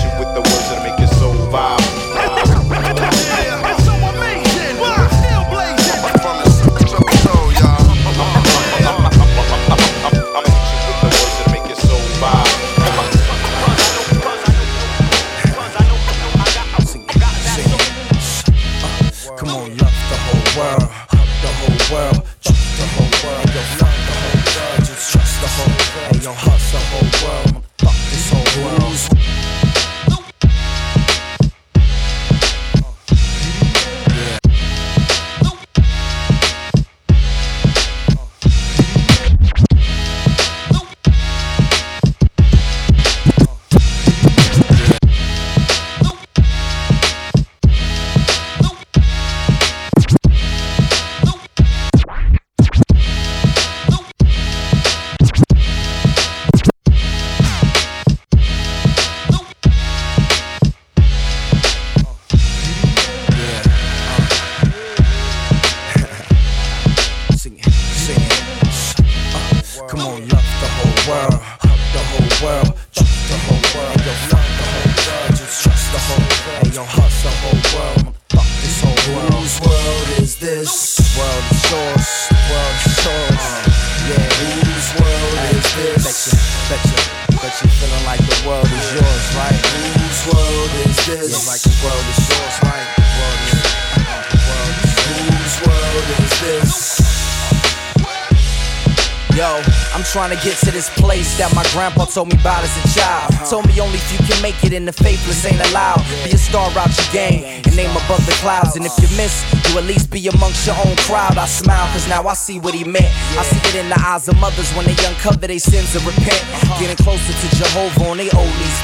told 102.13 102.31
me 102.31 102.39
about 102.39 102.63
as 102.63 102.77
a 102.77 102.99
child. 102.99 103.33
Told 103.49 103.67
me 103.67 103.79
only 103.81 103.95
if 103.97 104.11
you 104.11 104.19
can 104.27 104.39
make 104.41 104.63
it 104.63 104.73
and 104.73 104.87
the 104.87 104.93
faithless 104.93 105.45
ain't 105.45 105.59
allowed. 105.71 106.03
Be 106.23 106.31
a 106.31 106.37
star 106.37 106.69
out 106.77 106.95
your 106.95 107.11
game 107.11 107.62
name 107.75 107.91
above 107.91 108.25
the 108.25 108.35
clouds. 108.39 108.75
And 108.75 108.85
if 108.85 108.93
you 109.01 109.09
miss, 109.17 109.43
you 109.69 109.77
at 109.77 109.85
least 109.85 110.09
be 110.09 110.27
amongst 110.27 110.65
your 110.65 110.75
own 110.85 110.95
crowd. 111.07 111.37
I 111.37 111.45
smile 111.45 111.87
cause 111.91 112.07
now 112.07 112.25
I 112.27 112.33
see 112.33 112.59
what 112.59 112.73
he 112.73 112.83
meant. 112.83 113.09
I 113.37 113.43
see 113.43 113.61
it 113.69 113.75
in 113.83 113.89
the 113.89 113.99
eyes 113.99 114.27
of 114.27 114.39
mothers 114.39 114.69
when 114.73 114.85
they 114.85 114.95
uncover 115.05 115.47
their 115.47 115.59
sins 115.59 115.95
and 115.95 116.05
repent. 116.05 116.41
Getting 116.79 116.97
closer 116.97 117.33
to 117.33 117.47
Jehovah 117.55 118.09
on 118.09 118.17
they 118.17 118.29
old 118.31 118.53
knees. 118.61 118.79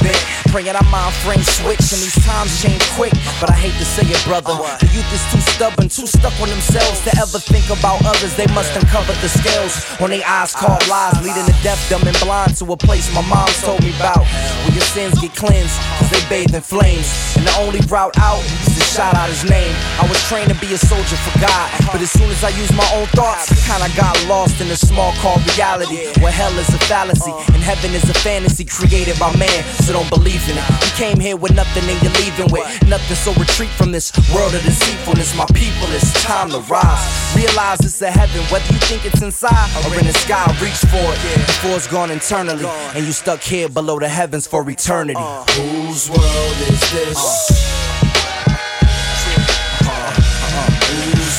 Praying 0.50 0.74
our 0.74 0.90
mind 0.90 1.14
frame 1.22 1.46
switch 1.46 1.94
and 1.94 2.02
these 2.02 2.18
times 2.26 2.50
change 2.62 2.82
quick. 2.98 3.14
But 3.40 3.52
I 3.52 3.58
hate 3.58 3.78
to 3.78 3.86
say 3.86 4.02
it, 4.02 4.22
brother. 4.26 4.58
The 4.82 4.90
youth 4.90 5.10
is 5.14 5.22
too 5.30 5.42
stubborn, 5.54 5.90
too 5.90 6.08
stuck 6.08 6.34
on 6.42 6.50
themselves 6.50 7.06
to 7.06 7.12
ever 7.22 7.38
think 7.38 7.70
about 7.70 8.02
others. 8.06 8.34
They 8.36 8.48
must 8.58 8.74
uncover 8.74 9.14
the 9.22 9.30
scales 9.30 9.78
on 10.02 10.10
their 10.10 10.26
eyes 10.26 10.56
called 10.56 10.82
lies, 10.90 11.22
leading 11.22 11.46
the 11.46 11.56
deaf, 11.62 11.78
dumb, 11.90 12.02
and 12.08 12.18
blind 12.20 12.58
to 12.58 12.66
a 12.74 12.78
place 12.78 13.14
my 13.14 13.22
mom 13.30 13.48
told 13.62 13.84
me 13.84 13.94
about. 14.02 14.26
Where 14.66 14.74
your 14.74 14.88
sins 14.90 15.20
get 15.22 15.36
cleansed, 15.36 15.78
cause 16.02 16.10
they 16.10 16.24
bathe 16.30 16.56
in 16.56 16.62
flames. 16.62 17.08
And 17.38 17.46
the 17.46 17.54
only 17.62 17.82
route 17.86 18.18
out 18.18 18.42
is 18.66 18.79
shout 18.84 19.16
out 19.16 19.30
his 19.30 19.44
name. 19.50 19.74
I 20.00 20.08
was 20.08 20.22
trained 20.28 20.50
to 20.50 20.58
be 20.60 20.74
a 20.74 20.78
soldier 20.78 21.18
for 21.18 21.34
God, 21.40 21.68
but 21.92 22.02
as 22.02 22.12
soon 22.12 22.30
as 22.30 22.44
I 22.44 22.50
used 22.50 22.74
my 22.76 22.88
own 22.96 23.08
thoughts, 23.18 23.52
I 23.52 23.56
kinda 23.68 23.90
got 23.96 24.16
lost 24.28 24.62
in 24.62 24.70
a 24.72 24.76
small 24.78 25.12
called 25.22 25.42
reality. 25.56 26.08
Where 26.22 26.32
hell 26.32 26.58
is 26.60 26.70
a 26.74 26.80
fallacy, 26.92 27.32
and 27.54 27.62
heaven 27.64 27.94
is 27.94 28.04
a 28.10 28.14
fantasy 28.14 28.66
created 28.66 29.18
by 29.20 29.36
man, 29.36 29.64
so 29.84 29.94
don't 29.94 30.10
believe 30.10 30.44
in 30.50 30.58
it. 30.58 30.66
You 30.86 30.92
came 30.96 31.20
here 31.20 31.36
with 31.36 31.54
nothing 31.54 31.84
and 31.90 32.02
you're 32.04 32.18
leaving 32.24 32.52
with 32.52 32.66
nothing, 32.88 33.16
so 33.16 33.34
retreat 33.34 33.70
from 33.70 33.92
this 33.92 34.12
world 34.34 34.54
of 34.54 34.64
deceitfulness. 34.64 35.36
My 35.36 35.46
people, 35.54 35.88
it's 35.92 36.12
time 36.24 36.50
to 36.52 36.60
rise. 36.72 37.04
Realize 37.36 37.80
it's 37.82 38.02
a 38.02 38.12
heaven, 38.12 38.42
whether 38.52 38.72
you 38.74 38.80
think 38.90 39.06
it's 39.06 39.22
inside 39.22 39.70
or 39.86 39.94
in 39.98 40.06
the 40.06 40.14
sky, 40.14 40.46
reach 40.62 40.82
for 40.92 40.98
it 40.98 41.20
before 41.48 41.76
it's 41.76 41.88
gone 41.88 42.12
internally. 42.12 42.66
And 42.96 43.06
you 43.06 43.12
stuck 43.12 43.42
here 43.42 43.70
below 43.70 44.00
the 44.00 44.08
heavens 44.10 44.48
for 44.48 44.68
eternity. 44.70 45.20
Uh, 45.20 45.44
whose 45.58 46.10
world 46.10 46.58
is 46.70 46.82
this? 46.92 47.99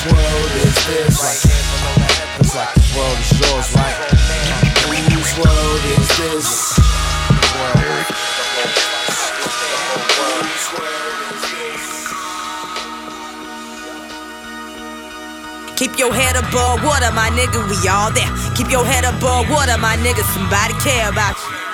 World 0.07 0.52
is 0.64 0.75
this? 0.87 1.45
It's 2.40 2.54
like 2.54 2.75
the 2.75 2.80
world 2.97 3.19
is 3.21 3.33
yours, 3.40 3.69
right? 3.76 3.97
Whose 4.88 5.33
world 5.38 5.85
is 5.99 6.09
this? 6.16 6.80
Keep 15.76 15.99
your 15.99 16.12
head 16.12 16.37
above 16.37 16.85
water, 16.85 17.11
my 17.12 17.30
nigga, 17.30 17.61
we 17.69 17.88
all 17.88 18.11
there. 18.12 18.28
Keep 18.54 18.71
your 18.71 18.85
head 18.85 19.04
above 19.04 19.49
water, 19.49 19.78
my 19.78 19.97
nigga, 19.97 20.23
somebody 20.35 20.75
care 20.85 21.09
about 21.09 21.37
you. 21.37 21.69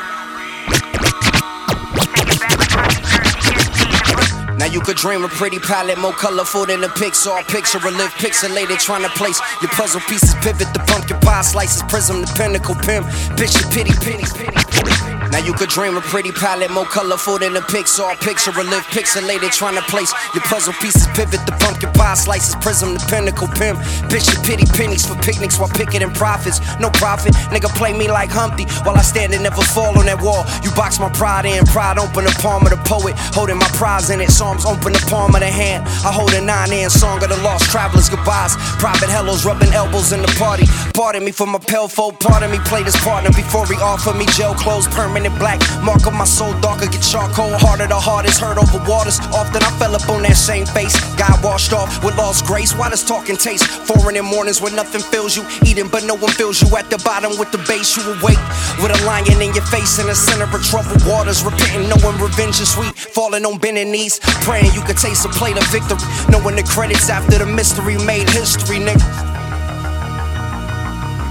Now 4.59 4.67
you 4.67 4.81
could 4.81 4.97
dream 4.97 5.23
a 5.25 5.29
pretty 5.29 5.59
palette 5.59 5.99
more 5.99 6.13
colorful 6.13 6.67
than 6.67 6.83
a 6.83 6.89
Pixar 6.89 7.47
picture. 7.49 7.79
A 7.79 7.91
live 7.91 8.13
pixelated, 8.15 8.81
trying 8.81 9.03
to 9.03 9.11
place 9.11 9.41
your 9.61 9.71
puzzle 9.71 10.01
pieces. 10.03 10.35
Pivot 10.37 10.73
the 10.73 10.81
pumpkin 10.87 11.21
pie 11.21 11.43
slices, 11.43 11.83
prism 11.89 12.23
the 12.23 12.27
pinnacle 12.37 12.75
pimp. 12.75 13.07
Bitch, 13.37 13.55
you 13.61 13.69
pity, 13.71 13.93
pity, 14.01 14.25
pity. 14.35 15.16
Now 15.31 15.39
you 15.39 15.53
could 15.53 15.69
dream 15.69 15.97
a 15.97 16.01
pretty 16.01 16.33
palette 16.33 16.71
more 16.71 16.87
colorful 16.87 17.39
than 17.39 17.57
a 17.57 17.61
Pixar 17.61 18.19
picture. 18.21 18.51
A 18.57 18.65
live 18.65 18.87
pixelated, 18.95 19.53
trying 19.53 19.75
to 19.75 19.83
place 19.83 20.13
your 20.35 20.43
puzzle 20.45 20.73
pieces. 20.75 21.07
Pivot 21.09 21.45
the 21.45 21.53
pumpkin 21.61 21.93
pie 21.93 22.15
slices, 22.15 22.55
prism 22.57 22.95
the 22.95 23.01
pinnacle 23.11 23.49
pimp. 23.49 23.79
Bitch, 24.09 24.33
you 24.33 24.39
pity 24.47 24.65
pennies 24.73 25.05
for 25.05 25.17
picnics 25.21 25.59
while 25.59 25.69
picketing 25.69 26.11
profits. 26.15 26.61
No 26.81 26.91
profit, 26.91 27.35
nigga 27.53 27.69
play 27.77 27.93
me 27.93 28.09
like 28.09 28.31
Humpty 28.31 28.65
while 28.85 28.97
I 28.97 29.03
stand 29.03 29.35
and 29.35 29.43
never 29.43 29.63
fall 29.63 29.99
on 29.99 30.07
that 30.07 30.23
wall. 30.23 30.47
You 30.63 30.71
box 30.73 30.99
my 30.99 31.11
pride 31.11 31.45
in, 31.45 31.67
pride 31.67 31.99
open 31.99 32.25
the 32.25 32.35
palm 32.41 32.63
of 32.63 32.71
the 32.71 32.81
poet, 32.89 33.15
holding 33.35 33.59
my 33.59 33.69
prize 33.75 34.11
in 34.11 34.21
it. 34.21 34.31
Psalms 34.31 34.65
open 34.65 34.93
the 34.93 35.05
palm 35.11 35.35
of 35.35 35.41
the 35.41 35.51
hand. 35.51 35.85
I 36.07 36.13
hold 36.13 36.33
a 36.35 36.41
nine 36.41 36.73
in 36.73 36.89
song 36.89 37.23
of 37.23 37.29
the 37.29 37.37
lost 37.43 37.69
travelers 37.71 38.09
goodbyes. 38.09 38.57
Private 38.79 39.11
hellos 39.11 39.45
rubbing 39.45 39.73
elbows 39.73 40.13
in 40.13 40.23
the 40.23 40.33
party. 40.39 40.65
Pardon 40.95 41.25
me 41.25 41.33
for 41.33 41.47
my 41.47 41.59
pale 41.59 41.89
foe, 41.89 42.13
pardon 42.13 42.51
me 42.51 42.59
play 42.65 42.83
this 42.83 42.97
partner 43.05 43.31
before 43.31 43.67
he 43.67 43.75
offer 43.83 44.15
me 44.15 44.25
jail 44.33 44.55
clothes, 44.55 44.87
permanent 44.89 45.26
painted 45.27 45.39
black. 45.39 45.61
Mark 45.83 46.07
of 46.07 46.15
my 46.15 46.25
soul 46.25 46.53
darker, 46.61 46.87
get 46.87 47.03
charcoal. 47.03 47.51
Harder 47.59 47.87
the 47.87 47.99
hardest, 47.99 48.41
hurt 48.41 48.59
over 48.59 48.79
waters. 48.89 49.21
Often 49.33 49.63
I 49.63 49.71
fell 49.79 49.95
up 49.95 50.09
on 50.09 50.23
that 50.23 50.37
same 50.37 50.67
face. 50.67 50.95
Got 51.17 51.43
washed 51.43 51.73
off 51.73 52.05
with 52.05 52.17
lost 52.17 52.45
grace. 52.47 52.75
Why 52.75 52.91
does 52.91 53.05
talking 53.05 53.37
taste? 53.37 53.67
Foreign 53.67 54.17
in 54.17 54.25
mornings 54.25 54.61
when 54.61 54.75
nothing 54.75 55.01
fills 55.01 55.37
you. 55.37 55.45
Eating, 55.65 55.89
but 55.89 56.05
no 56.05 56.15
one 56.15 56.33
feels 56.33 56.61
you. 56.63 56.69
At 56.77 56.91
the 56.91 56.99
bottom 56.99 57.39
with 57.39 57.53
the 57.53 57.59
base, 57.69 57.97
you 57.97 58.03
awake. 58.03 58.41
With 58.83 58.93
a 58.93 58.99
lion 59.07 59.41
in 59.41 59.55
your 59.55 59.67
face 59.67 59.99
in 59.99 60.07
the 60.07 60.15
center 60.15 60.45
of 60.45 60.63
troubled 60.65 61.05
waters. 61.07 61.43
Repenting, 61.45 61.89
knowing 61.89 62.19
revenge 62.21 62.61
is 62.61 62.73
sweet. 62.73 62.95
Falling 62.95 63.45
on 63.45 63.59
bending 63.59 63.91
knees. 63.91 64.21
Praying 64.45 64.73
you 64.75 64.83
could 64.83 64.99
taste 64.99 65.25
a 65.25 65.29
plate 65.29 65.57
of 65.57 65.67
victory. 65.69 65.99
Knowing 66.29 66.57
the 66.57 66.63
credits 66.63 67.09
after 67.11 67.39
the 67.39 67.47
mystery 67.47 67.97
made 68.05 68.29
history, 68.31 68.79
nigga. 68.79 69.05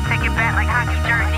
Take 0.10 0.22
it 0.26 0.34
back 0.38 0.56
like 0.56 0.68
hockey 0.70 1.00
jersey, 1.08 1.35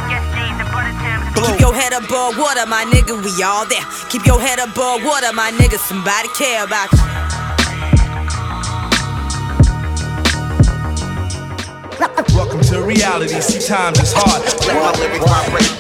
butter 1.42 1.48
tims. 1.48 1.58
Keep 1.58 1.62
your 1.62 1.76
head 1.76 1.94
above 1.94 2.38
water, 2.38 2.66
my 2.66 2.86
nigga, 2.86 3.16
we 3.24 3.44
all 3.44 3.66
there. 3.68 3.86
Keep 4.10 4.26
your 4.26 4.42
head 4.42 4.60
above 4.60 5.04
water, 5.04 5.34
my 5.34 5.52
nigga, 5.52 5.78
somebody 5.78 6.30
care 6.30 6.64
about 6.64 6.92
you. 6.92 7.00
Welcome 12.36 12.62
to 12.62 12.82
reality. 12.82 13.40
See, 13.42 13.66
times 13.66 14.00
is 14.00 14.14
hard. 14.16 14.44
Let 14.68 14.76
my 14.76 14.92
lyrics 15.00 15.26
vibrate. 15.26 15.74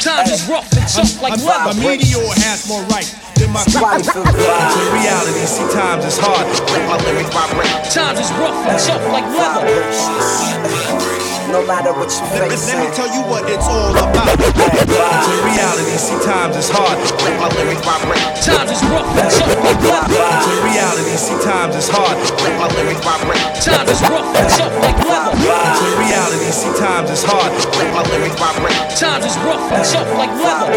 Times 0.00 0.30
is 0.30 0.48
rough 0.48 0.70
and 0.72 0.86
tough 0.88 1.22
like 1.22 1.38
My 1.38 1.64
leather. 1.66 1.80
meteor 1.80 2.22
has 2.46 2.68
more 2.68 2.82
right 2.84 3.06
than 3.34 3.50
my 3.52 3.62
Somebody 3.64 4.04
feel 4.04 4.22
Welcome 4.22 4.34
to 4.34 4.92
reality. 4.94 5.46
See, 5.46 5.66
times 5.72 6.04
is 6.04 6.18
hard. 6.18 6.46
Let 6.70 6.86
my 6.88 6.96
lyrics 7.04 7.30
vibrate. 7.34 7.90
Times 7.90 8.20
is 8.20 8.30
rough 8.38 8.54
and 8.66 8.78
tough 8.78 9.02
like 9.12 9.26
leather. 9.34 11.05
No 11.46 11.62
matter 11.64 11.92
what 11.94 12.10
you 12.10 12.26
Let, 12.34 12.50
face, 12.50 12.66
let 12.66 12.82
me 12.82 12.88
tell 12.94 13.06
you 13.06 13.22
what 13.30 13.46
it's 13.48 13.64
all 13.70 13.94
about. 13.94 14.34
Welcome 14.34 14.90
to 14.90 15.34
reality. 15.46 15.94
See, 15.94 16.18
times 16.26 16.56
is 16.58 16.68
hard. 16.68 16.98
My 17.38 17.46
lyrics 17.54 17.80
vibrate. 17.86 18.20
Times 18.42 18.70
is 18.74 18.82
rough 18.90 19.06
and 19.14 19.30
tough 19.30 19.54
like 19.62 19.78
leather. 19.86 20.10
Welcome 20.10 20.58
reality. 20.66 21.14
See, 21.14 21.38
times 21.46 21.74
is 21.78 21.88
hard. 21.88 22.18
My 22.58 22.66
lyrics 22.74 22.98
vibrate. 23.06 23.46
Times 23.62 23.88
is 23.94 24.02
rough 24.10 24.26
and 24.34 24.48
tough 24.58 24.74
like 24.82 24.98
leather. 25.06 25.32
Welcome 25.38 25.86
to 25.86 25.88
reality. 26.02 26.50
See, 26.50 26.74
times 26.82 27.10
is 27.14 27.22
hard. 27.22 27.50
My 27.94 28.02
lyrics 28.10 28.36
vibrate. 28.36 28.78
Times 28.98 29.24
is 29.24 29.36
rough 29.46 29.64
and 29.70 29.84
tough 29.86 30.10
like 30.18 30.34
leather. 30.42 30.74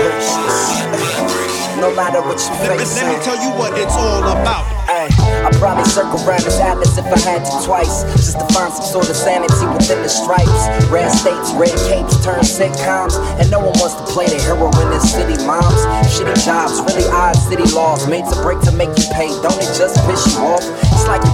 no 1.81 1.89
matter 1.97 2.21
what 2.21 2.37
you 2.45 2.53
Let, 2.61 2.77
face. 2.77 2.93
let 2.95 3.07
me 3.09 3.17
tell 3.25 3.39
you 3.41 3.49
what 3.57 3.73
it's 3.73 3.95
all 3.97 4.21
about. 4.21 4.69
Ay, 5.17 5.47
I 5.47 5.49
probably 5.57 5.85
circle 5.85 6.19
around 6.27 6.43
this 6.43 6.59
atlas 6.59 6.97
if 6.97 7.05
I 7.05 7.19
had 7.19 7.45
to 7.45 7.65
twice, 7.65 8.03
just 8.13 8.39
to 8.39 8.45
find 8.53 8.73
some 8.73 8.85
sort 8.85 9.09
of 9.09 9.15
sanity 9.15 9.65
within 9.73 10.03
the 10.03 10.09
stripes. 10.09 10.67
Red 10.89 11.09
states, 11.09 11.53
red 11.53 11.73
capes, 11.87 12.23
turn 12.23 12.41
sitcoms, 12.41 13.17
and 13.39 13.49
no 13.49 13.59
one 13.59 13.73
wants 13.79 13.95
to 13.95 14.05
play 14.11 14.27
the 14.27 14.39
hero 14.41 14.67
in 14.67 14.89
this 14.89 15.11
city. 15.11 15.37
Moms, 15.45 15.81
shitty 16.11 16.35
jobs, 16.45 16.79
really 16.85 17.07
odd 17.09 17.35
city 17.35 17.65
laws, 17.71 18.07
made 18.07 18.25
to 18.25 18.35
break 18.41 18.59
to 18.61 18.71
make 18.71 18.89
you 18.97 19.05
pay. 19.13 19.29
Don't 19.41 19.57
it 19.57 19.71
just 19.77 19.97
piss 20.05 20.35
you 20.35 20.41
off? 20.43 20.88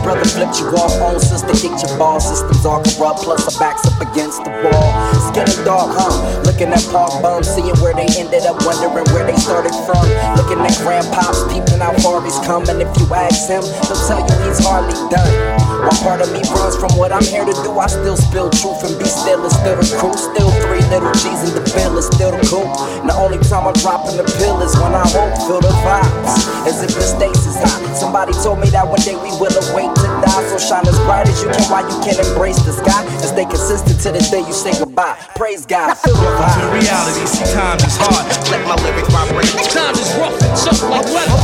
Brother 0.05 0.29
flipped 0.29 0.61
you 0.61 0.69
off, 0.77 0.93
own 1.01 1.19
sister 1.19 1.49
kicked 1.57 1.81
your 1.81 1.97
ball. 1.97 2.19
Systems 2.19 2.63
all 2.63 2.77
corrupt, 2.85 3.25
plus 3.25 3.41
our 3.49 3.57
backs 3.57 3.89
up 3.89 3.97
against 4.05 4.37
the 4.45 4.53
wall. 4.53 4.93
Skinny 5.33 5.57
dog, 5.65 5.97
huh? 5.97 6.13
Looking 6.45 6.69
at 6.69 6.85
park 6.93 7.09
bums, 7.25 7.49
seeing 7.49 7.73
where 7.81 7.97
they 7.97 8.05
ended 8.13 8.45
up, 8.45 8.61
wondering 8.61 9.09
where 9.09 9.25
they 9.25 9.33
started 9.41 9.73
from. 9.89 10.05
Looking 10.37 10.61
at 10.61 10.77
grandpops, 10.85 11.49
peeping 11.49 11.81
how 11.81 11.97
far 12.05 12.21
he's 12.21 12.37
come, 12.45 12.69
and 12.69 12.85
if 12.85 12.93
you 13.01 13.09
ask 13.17 13.49
him, 13.49 13.65
he'll 13.65 13.97
tell 14.05 14.21
you 14.21 14.37
he's 14.45 14.61
hardly 14.61 14.93
done. 15.09 15.65
One 15.81 15.97
part 16.05 16.21
of 16.21 16.29
me 16.29 16.41
runs 16.53 16.77
from 16.77 16.93
what 16.97 17.11
I'm 17.11 17.25
here 17.25 17.45
to 17.45 17.53
do. 17.65 17.73
I 17.77 17.87
still 17.87 18.17
spill 18.17 18.49
truth 18.49 18.85
and 18.85 18.97
be 18.97 19.05
still. 19.05 19.41
It's 19.45 19.57
still 19.57 19.77
the 19.77 19.85
crew. 19.97 20.13
Still 20.13 20.49
three 20.65 20.85
little 20.93 21.13
G's 21.13 21.49
in 21.49 21.53
the 21.57 21.65
bill. 21.73 21.97
It's 21.97 22.13
still 22.13 22.29
the 22.29 22.41
cool. 22.45 22.65
And 23.01 23.09
the 23.09 23.17
only 23.17 23.37
time 23.45 23.65
I'm 23.65 23.77
dropping 23.81 24.17
the 24.17 24.25
pill 24.37 24.61
is 24.61 24.73
when 24.77 24.93
I 24.93 25.05
won't 25.13 25.33
feel 25.45 25.61
the 25.61 25.73
vibes. 25.81 26.69
As 26.69 26.81
if 26.81 26.93
the 26.93 27.01
stakes 27.01 27.45
is 27.45 27.57
high. 27.57 27.93
Somebody 27.93 28.33
told 28.33 28.59
me 28.59 28.69
that 28.69 28.87
one 28.87 29.01
day 29.01 29.13
we 29.13 29.29
will 29.37 29.53
awake 29.69 29.94
to 30.35 30.41
die. 30.41 30.49
So 30.49 30.57
shine 30.57 30.87
as 30.87 30.99
bright 30.99 31.27
as 31.27 31.41
you 31.41 31.49
can 31.49 31.63
while 31.71 31.85
you 31.87 31.97
can 32.03 32.15
embrace 32.25 32.59
the 32.63 32.71
sky. 32.73 33.03
And 33.05 33.29
stay 33.29 33.45
consistent 33.45 33.99
to 34.01 34.11
the 34.11 34.19
day 34.31 34.41
you 34.45 34.53
say 34.53 34.71
goodbye. 34.77 35.17
Praise 35.35 35.65
God. 35.65 35.95
Feel 35.95 36.15
the 36.15 36.21
Welcome 36.23 36.61
to 36.61 36.67
vibe. 36.67 36.81
reality. 36.81 37.25
See, 37.27 37.45
times 37.53 37.83
is 37.83 37.97
hard. 37.97 38.25
Let 38.51 38.61
my 38.67 38.75
lyrics 38.83 39.09
vibrate. 39.11 39.51
Times 39.71 39.99
is 39.99 40.11
rough 40.19 40.35
and 40.41 40.53
tough 40.57 40.81
like 40.89 41.07
leather. 41.07 41.39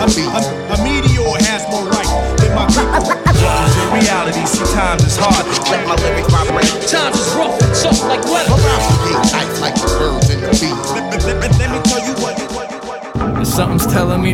A, 0.00 0.06
a, 0.06 0.42
a 0.74 0.84
meteor 0.84 1.36
has 1.46 1.62
more 1.70 1.84
right 1.90 2.29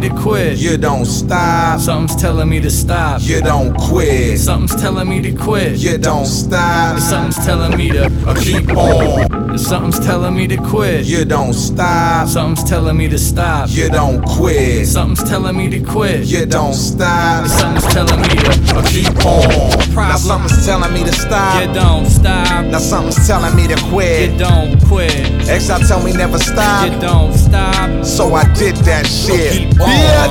me 0.01 0.09
to 0.09 0.15
quit. 0.15 0.59
You 0.59 0.77
don't 0.77 1.07
stop. 1.07 1.81
Something's 1.81 2.21
telling 2.21 2.49
me 2.49 2.61
to 2.61 2.71
stop. 2.71 3.21
You 3.23 3.41
don't 3.41 3.75
quit. 3.79 4.39
Something's 4.39 4.81
telling 4.81 5.09
me 5.09 5.23
to 5.23 5.33
quit. 5.33 5.79
You 5.79 5.97
don't 5.97 6.27
stop. 6.27 6.99
Something's 6.99 7.45
telling 7.47 7.77
me 7.77 7.89
to 7.91 8.07
Uh, 8.27 8.35
keep 8.35 8.69
on. 8.77 9.59
Something's 9.59 9.99
telling 10.01 10.35
me 10.35 10.47
to 10.49 10.59
quit. 10.59 11.07
You 11.07 11.25
don't 11.25 11.55
stop. 11.55 12.29
Something's 12.29 12.69
telling 12.69 12.97
me 12.97 13.09
to 13.09 13.19
stop. 13.19 13.71
You 13.71 13.89
don't 13.89 14.23
quit. 14.23 14.87
Something's 14.87 15.25
telling 15.31 15.57
me 15.57 15.71
to 15.71 15.81
quit. 15.81 16.27
You 16.27 16.45
don't 16.45 16.75
stop. 16.75 17.47
Something's 17.47 17.87
telling 17.95 18.21
me 18.21 18.29
to 18.29 18.57
Uh, 18.77 18.83
keep 18.83 19.25
on. 19.25 19.87
Now 19.95 20.17
something's 20.17 20.67
telling 20.67 20.93
me 20.93 21.05
to 21.05 21.13
stop. 21.13 21.63
You 21.63 21.73
don't 21.73 22.07
stop. 22.07 22.67
Now 22.67 22.79
something's 22.79 23.27
telling 23.27 23.57
me 23.57 23.67
to 23.69 23.77
quit. 23.89 24.33
You 24.33 24.39
don't 24.39 24.85
quit. 24.85 25.49
X 25.49 25.71
I 25.71 25.79
tell 25.89 26.03
me 26.03 26.13
never 26.13 26.39
stop. 26.39 26.85
You 26.85 27.01
don't 27.01 27.33
stop. 27.33 28.05
So 28.05 28.35
I 28.35 28.45
did 28.55 28.77
that 28.89 29.07
shit. 29.07 29.53
Keep 29.53 29.81
on. 29.81 29.86
Yeah. 29.87 30.27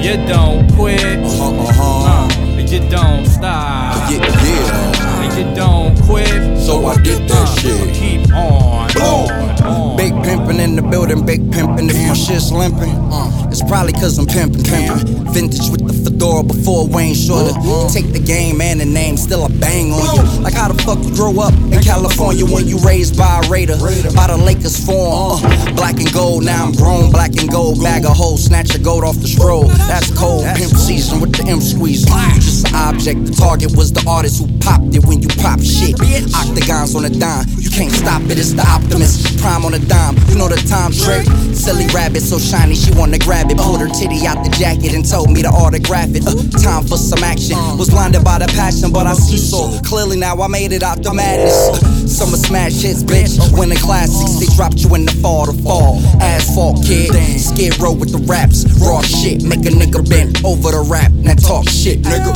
You 0.00 0.16
don't 0.26 0.70
quit. 0.74 1.00
Uh, 1.24 2.28
you 2.58 2.80
don't 2.90 3.26
stop. 3.26 4.10
Yeah, 4.10 4.18
yeah. 4.44 5.38
You 5.38 5.54
don't 5.54 5.94
quit. 6.02 6.58
So 6.58 6.86
I 6.86 6.96
did 7.02 7.28
that 7.28 7.48
Uh, 7.48 7.54
shit. 7.60 7.94
Keep 7.94 8.32
on. 8.34 8.90
on, 9.00 9.62
on. 9.64 9.96
Big 9.96 10.12
pimpin' 10.12 10.58
in 10.60 10.76
the 10.76 10.82
building, 10.82 11.24
big 11.24 11.50
pimpin' 11.50 11.90
if 11.90 11.96
my 12.08 12.14
shit's 12.14 12.52
limping. 12.52 12.94
Uh, 13.12 13.43
it's 13.54 13.62
probably 13.70 13.92
cause 13.92 14.18
I'm 14.18 14.26
pimpin', 14.26 14.66
pimpin'. 14.66 15.30
Vintage 15.30 15.70
with 15.70 15.86
the 15.86 15.94
fedora 15.94 16.42
before 16.42 16.88
Wayne 16.88 17.14
Shorter. 17.14 17.54
Take 17.86 18.10
the 18.10 18.18
game 18.18 18.60
and 18.60 18.80
the 18.80 18.84
name, 18.84 19.16
still 19.16 19.46
a 19.46 19.48
bang 19.48 19.92
on 19.92 20.02
you. 20.18 20.42
Like 20.42 20.54
how 20.54 20.66
the 20.66 20.74
fuck 20.82 20.98
you 21.06 21.14
grow 21.14 21.38
up 21.38 21.54
in 21.70 21.78
California 21.82 22.44
when 22.44 22.66
you 22.66 22.78
raised 22.82 23.16
by 23.16 23.42
a 23.42 23.48
Raider? 23.48 23.78
By 24.14 24.26
the 24.26 24.36
Lakers 24.36 24.74
form. 24.74 25.38
Uh, 25.38 25.74
black 25.74 26.02
and 26.02 26.10
gold, 26.12 26.44
now 26.44 26.66
I'm 26.66 26.72
grown, 26.72 27.12
black 27.12 27.38
and 27.38 27.48
gold. 27.48 27.78
Bag 27.82 28.04
a 28.04 28.10
hole, 28.10 28.36
snatch 28.36 28.74
a 28.74 28.78
goat 28.78 29.04
off 29.04 29.18
the 29.22 29.28
scroll. 29.28 29.70
That's 29.86 30.10
cold, 30.18 30.42
pimp 30.58 30.74
season 30.74 31.20
with 31.20 31.30
the 31.38 31.46
M 31.46 31.60
squeeze. 31.60 32.02
You 32.10 32.42
just 32.42 32.66
an 32.66 32.74
object, 32.74 33.24
the 33.26 33.34
target 33.38 33.76
was 33.76 33.92
the 33.92 34.02
artist 34.10 34.42
who 34.42 34.50
popped 34.58 34.94
it 34.94 35.06
when 35.06 35.22
you 35.22 35.28
pop 35.38 35.62
shit. 35.62 35.94
Octagons 36.34 36.94
on 36.94 37.04
a 37.06 37.10
dime, 37.10 37.46
you 37.62 37.70
can't 37.70 37.92
stop 37.92 38.22
it, 38.26 38.38
it's 38.38 38.52
the 38.52 38.66
optimist. 38.66 39.38
Prime 39.38 39.64
on 39.64 39.74
a 39.74 39.78
dime, 39.78 40.18
you 40.26 40.34
know 40.34 40.48
the 40.48 40.58
time 40.66 40.90
trick. 40.90 41.22
Silly 41.54 41.86
rabbit, 41.94 42.22
so 42.22 42.38
shiny, 42.38 42.74
she 42.74 42.90
wanna 42.94 43.18
grab 43.18 43.43
it. 43.50 43.56
Pulled 43.58 43.80
her 43.80 43.88
titty 43.88 44.26
out 44.26 44.44
the 44.44 44.50
jacket 44.50 44.94
and 44.94 45.04
told 45.08 45.30
me 45.30 45.42
to 45.42 45.48
autograph 45.48 46.14
it. 46.14 46.26
Uh, 46.26 46.34
time 46.60 46.84
for 46.84 46.96
some 46.96 47.22
action. 47.24 47.56
Was 47.78 47.90
blinded 47.90 48.24
by 48.24 48.38
the 48.38 48.46
passion, 48.54 48.92
but 48.92 49.06
I 49.06 49.14
see 49.14 49.38
so 49.38 49.70
clearly 49.84 50.16
now 50.16 50.40
I 50.40 50.48
made 50.48 50.72
it 50.72 50.82
out 50.82 51.02
the 51.02 51.12
madness. 51.12 51.54
Uh, 51.54 52.06
summer 52.06 52.36
smash 52.36 52.82
hits, 52.82 53.02
bitch. 53.02 53.36
Winning 53.58 53.78
classics, 53.78 54.38
they 54.40 54.46
dropped 54.54 54.78
you 54.78 54.94
in 54.94 55.04
the 55.04 55.12
fall 55.22 55.46
to 55.46 55.52
fall. 55.62 56.00
Asphalt 56.20 56.84
kid, 56.84 57.12
skid 57.40 57.78
row 57.80 57.92
with 57.92 58.12
the 58.12 58.22
raps. 58.26 58.64
Raw 58.80 59.02
shit, 59.02 59.42
make 59.42 59.64
a 59.66 59.72
nigga 59.72 60.02
bend 60.08 60.44
over 60.44 60.70
the 60.70 60.84
rap. 60.88 61.12
Now 61.12 61.34
talk 61.34 61.68
shit, 61.68 62.02
nigga. 62.02 62.34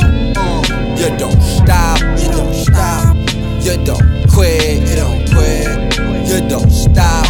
You 0.99 1.17
don't 1.17 1.41
stop, 1.41 1.99
you 2.19 2.29
don't 2.31 2.53
stop. 2.53 3.15
You 3.61 3.77
don't 3.85 4.27
quit, 4.31 4.87
you 4.89 4.95
don't 4.95 5.29
quit. 5.29 5.97
You 6.27 6.47
don't 6.47 6.71
stop. 6.71 7.28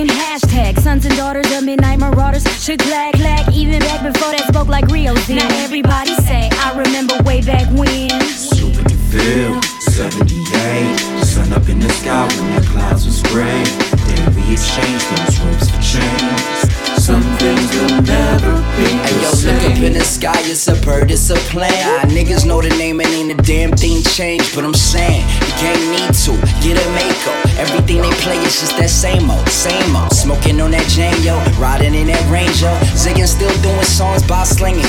In 0.00 0.08
hashtags. 0.08 0.80
Sons 0.80 1.06
and 1.06 1.16
daughters 1.16 1.50
of 1.52 1.64
midnight 1.64 1.98
marauders 1.98 2.44
should 2.62 2.78
clack 2.80 3.14
clack. 3.14 3.52
Even 3.54 3.78
back 3.80 4.02
before 4.02 4.32
that 4.32 4.46
spoke 4.48 4.68
like 4.68 4.86
Rio 4.88 5.14
Now 5.28 5.48
everybody 5.64 6.14
say 6.14 6.48
I 6.52 6.76
remember 6.76 7.14
way 7.24 7.40
back 7.40 7.66
when. 7.72 8.10
Super 8.26 8.82
DeVille, 8.84 9.62
78. 9.80 11.24
Sun 11.24 11.52
up 11.52 11.68
in 11.68 11.78
the 11.80 11.88
sky 11.88 12.26
when 12.26 12.60
the 12.60 12.66
clouds 12.68 13.06
was 13.06 13.22
gray. 13.24 13.64
Then 13.64 14.34
we 14.34 14.52
exchanged 14.52 15.06
those 15.16 15.40
ropes 15.40 15.70
for 15.70 15.80
chains. 15.82 16.67
Some 17.08 17.22
things 17.38 17.74
will 17.74 18.02
never 18.02 18.52
be 18.76 18.84
Hey 18.84 19.16
the 19.16 19.22
yo, 19.24 19.30
look 19.48 19.62
up 19.64 19.82
in 19.82 19.94
the 19.94 20.04
sky, 20.04 20.36
it's 20.44 20.68
a 20.68 20.74
bird, 20.84 21.10
it's 21.10 21.30
a 21.30 21.36
plane. 21.48 21.72
Ah, 21.72 22.04
niggas 22.04 22.44
know 22.44 22.60
the 22.60 22.68
name 22.76 23.00
and 23.00 23.08
ain't 23.08 23.32
a 23.32 23.42
damn 23.48 23.72
thing 23.72 24.02
changed. 24.02 24.54
But 24.54 24.66
I'm 24.66 24.74
saying, 24.74 25.24
the 25.40 25.48
game 25.56 25.84
need 25.88 26.12
to 26.28 26.36
get 26.60 26.76
a 26.76 26.84
Mako. 26.92 27.32
Everything 27.56 28.02
they 28.02 28.12
play 28.20 28.36
is 28.44 28.60
just 28.60 28.76
that 28.76 28.90
same 28.90 29.30
old, 29.30 29.48
same 29.48 29.96
old. 29.96 30.12
Smoking 30.12 30.60
on 30.60 30.72
that 30.72 30.84
Jane, 30.92 31.16
yo. 31.24 31.40
Riding 31.56 31.94
in 31.94 32.08
that 32.08 32.20
Range, 32.28 32.60
yo. 32.60 32.76
Ziggin' 32.92 33.26
still 33.26 33.56
doing 33.62 33.88
songs 33.88 34.22
by 34.28 34.44
slinging 34.44 34.84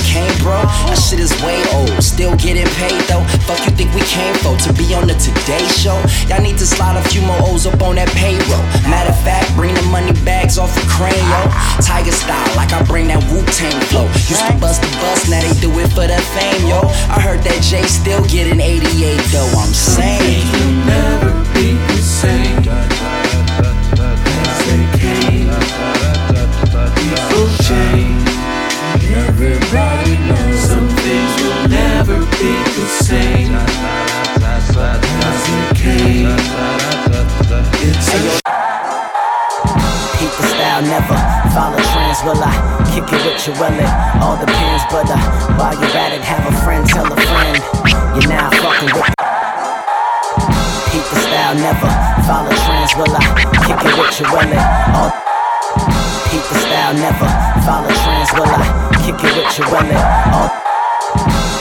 bro. 0.50 0.66
That 0.90 0.98
shit 0.98 1.22
is 1.22 1.30
way 1.46 1.62
old. 1.78 1.94
Still 2.02 2.34
getting 2.42 2.66
paid, 2.82 2.98
though. 3.06 3.22
Fuck 3.46 3.62
you 3.70 3.72
think 3.78 3.94
we 3.94 4.02
came 4.10 4.34
for? 4.42 4.58
To 4.66 4.74
be 4.74 4.90
on 4.98 5.06
the 5.06 5.14
Today 5.22 5.62
Show? 5.78 6.02
Y'all 6.26 6.42
need 6.42 6.58
to 6.58 6.66
slide 6.66 6.98
a 6.98 7.04
few 7.14 7.22
more 7.22 7.38
O's 7.46 7.70
up 7.70 7.82
on 7.86 8.02
that 8.02 8.10
payroll. 8.18 8.66
Matter 8.90 9.14
of 9.14 9.22
fact, 9.22 9.54
bring 9.54 9.74
the 9.78 9.86
money 9.94 10.14
bags 10.26 10.58
off 10.58 10.74
a 10.74 10.84
crane, 10.90 11.14
yo. 11.14 11.42
Tiger 11.86 12.12
style, 12.12 12.50
like 12.58 12.74
I 12.74 12.82
bring 12.90 13.08
that 13.14 13.22
Wu 13.30 13.46
Tang 13.54 13.80
flow. 13.94 14.10
Used 14.26 14.42
to 14.50 14.56
bust 14.58 14.82
the 14.82 14.90
bus, 14.98 15.30
now 15.30 15.42
they 15.46 15.54
do 15.62 15.70
it 15.78 15.90
for 15.94 16.10
the 16.10 16.18
fame, 16.34 16.66
yo. 16.66 16.82
I 17.14 17.22
heard 17.22 17.46
that 17.46 17.62
Jay 17.62 17.86
still 17.86 18.26
getting 18.26 18.60
88, 18.60 18.82
though. 19.30 19.54
I'm 19.62 19.74
saying. 19.74 20.42
never 20.90 21.32
be 21.54 21.78
the 21.78 22.02
same 22.02 22.62
a 35.90 36.38
Keep 40.20 40.32
the 40.36 40.46
style, 40.52 40.82
never 40.84 41.18
follow 41.56 41.80
trends. 41.80 42.20
Will 42.24 42.42
I 42.44 42.52
kick 42.92 43.08
it 43.08 43.22
with 43.26 43.48
you? 43.48 43.54
Will 43.58 43.74
it 43.74 43.90
all 44.22 44.38
depends? 44.38 44.84
But 44.92 45.10
uh, 45.10 45.18
while 45.58 45.74
you're 45.74 45.96
at 45.98 46.12
it, 46.14 46.22
have 46.22 46.46
a 46.46 46.54
friend, 46.64 46.86
tell 46.86 47.08
a 47.08 47.16
friend. 47.16 47.58
You're 48.16 48.30
now 48.30 48.50
fucking 48.52 48.94
with. 48.94 49.16
Keep 50.92 51.06
the 51.10 51.20
style, 51.24 51.56
never 51.56 51.92
follow 52.28 52.52
trends. 52.52 52.94
Will 52.98 53.16
I 53.16 53.24
kick 53.66 53.80
it 53.80 53.96
with 53.98 54.20
you? 54.20 54.28
Will 54.30 54.54
all? 54.98 55.12
Keep 56.30 56.44
the 56.50 56.58
style, 56.66 56.94
never 56.94 57.30
follow 57.66 57.94
trends. 58.04 58.30
Will 58.34 58.50
I 58.50 58.68
kick 59.02 59.18
it 59.24 59.32
with 59.38 59.58
you? 59.58 59.66
Will 59.70 59.90
all? 60.36 60.50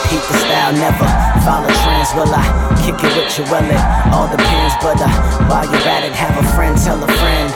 Keep 0.09 0.23
the 0.27 0.33
style, 0.33 0.48
never 0.73 1.07
follow 1.41 1.71
trends. 1.81 2.13
Will 2.13 2.29
I 2.29 2.45
kick 2.83 2.99
it 3.01 3.11
with 3.17 3.31
you? 3.37 3.45
Will 3.49 3.65
it 3.65 3.83
all 4.13 4.29
depends? 4.29 4.73
But 4.81 5.01
uh, 5.01 5.09
while 5.49 5.65
you're 5.65 5.87
at 5.89 6.05
it, 6.05 6.13
have 6.13 6.35
a 6.37 6.45
friend, 6.53 6.77
tell 6.77 6.99
a 7.01 7.09
friend. 7.17 7.49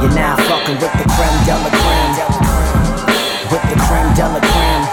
You're 0.00 0.14
now 0.16 0.36
fucking 0.48 0.78
with 0.80 0.94
the 0.96 1.06
creme 1.12 1.38
de 1.44 1.54
la 1.56 1.70
creme. 1.70 2.14
With 3.52 3.64
the 3.68 3.78
creme 3.84 4.10
de 4.16 4.26
la 4.28 4.40
creme. 4.40 4.84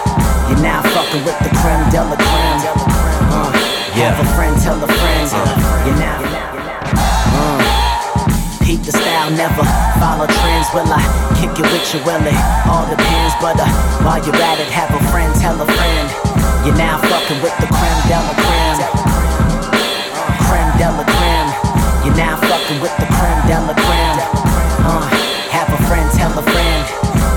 You're 0.52 0.64
now 0.64 0.84
fucking 0.92 1.24
with 1.24 1.40
the 1.40 1.52
creme 1.64 1.86
de 1.92 2.02
la 2.04 2.18
creme. 2.20 2.62
Uh, 3.32 3.52
have 3.96 4.20
a 4.20 4.28
friend, 4.36 4.56
tell 4.60 4.76
a 4.76 4.88
friend. 4.88 5.28
You're 5.88 6.00
now. 6.00 6.20
Uh, 7.32 7.60
Keep 8.66 8.84
the 8.84 8.92
style, 8.92 9.32
never 9.32 9.64
follow 10.00 10.28
trends. 10.28 10.68
Will 10.74 10.88
I 10.88 11.04
kick 11.40 11.56
it 11.56 11.68
with 11.72 11.88
you? 11.94 12.00
Will 12.04 12.24
all 12.68 12.88
depends? 12.90 13.34
But 13.40 13.60
uh, 13.60 13.68
while 14.04 14.20
you're 14.24 14.36
at 14.36 14.60
it, 14.60 14.68
have 14.72 14.92
a 14.92 15.02
friend, 15.12 15.34
tell 15.40 15.60
a 15.60 15.66
friend. 15.66 16.31
You're 16.66 16.78
now 16.78 17.02
fucking 17.02 17.42
with 17.42 17.58
the 17.58 17.66
creme 17.66 18.02
de 18.06 18.18
la 18.22 18.34
creme. 18.38 18.78
Creme 20.46 20.72
de 20.78 20.88
la 20.94 21.04
creme. 21.10 21.50
You're 22.06 22.16
now 22.16 22.38
fucking 22.38 22.80
with 22.80 22.96
the 23.02 23.10
creme 23.18 23.42
de 23.50 23.58
la 23.66 23.74
creme. 23.74 24.20
Uh, 24.86 25.02
have 25.50 25.70
a 25.74 25.82
friend, 25.90 26.06
tell 26.14 26.30
a 26.38 26.44
friend. 26.44 26.86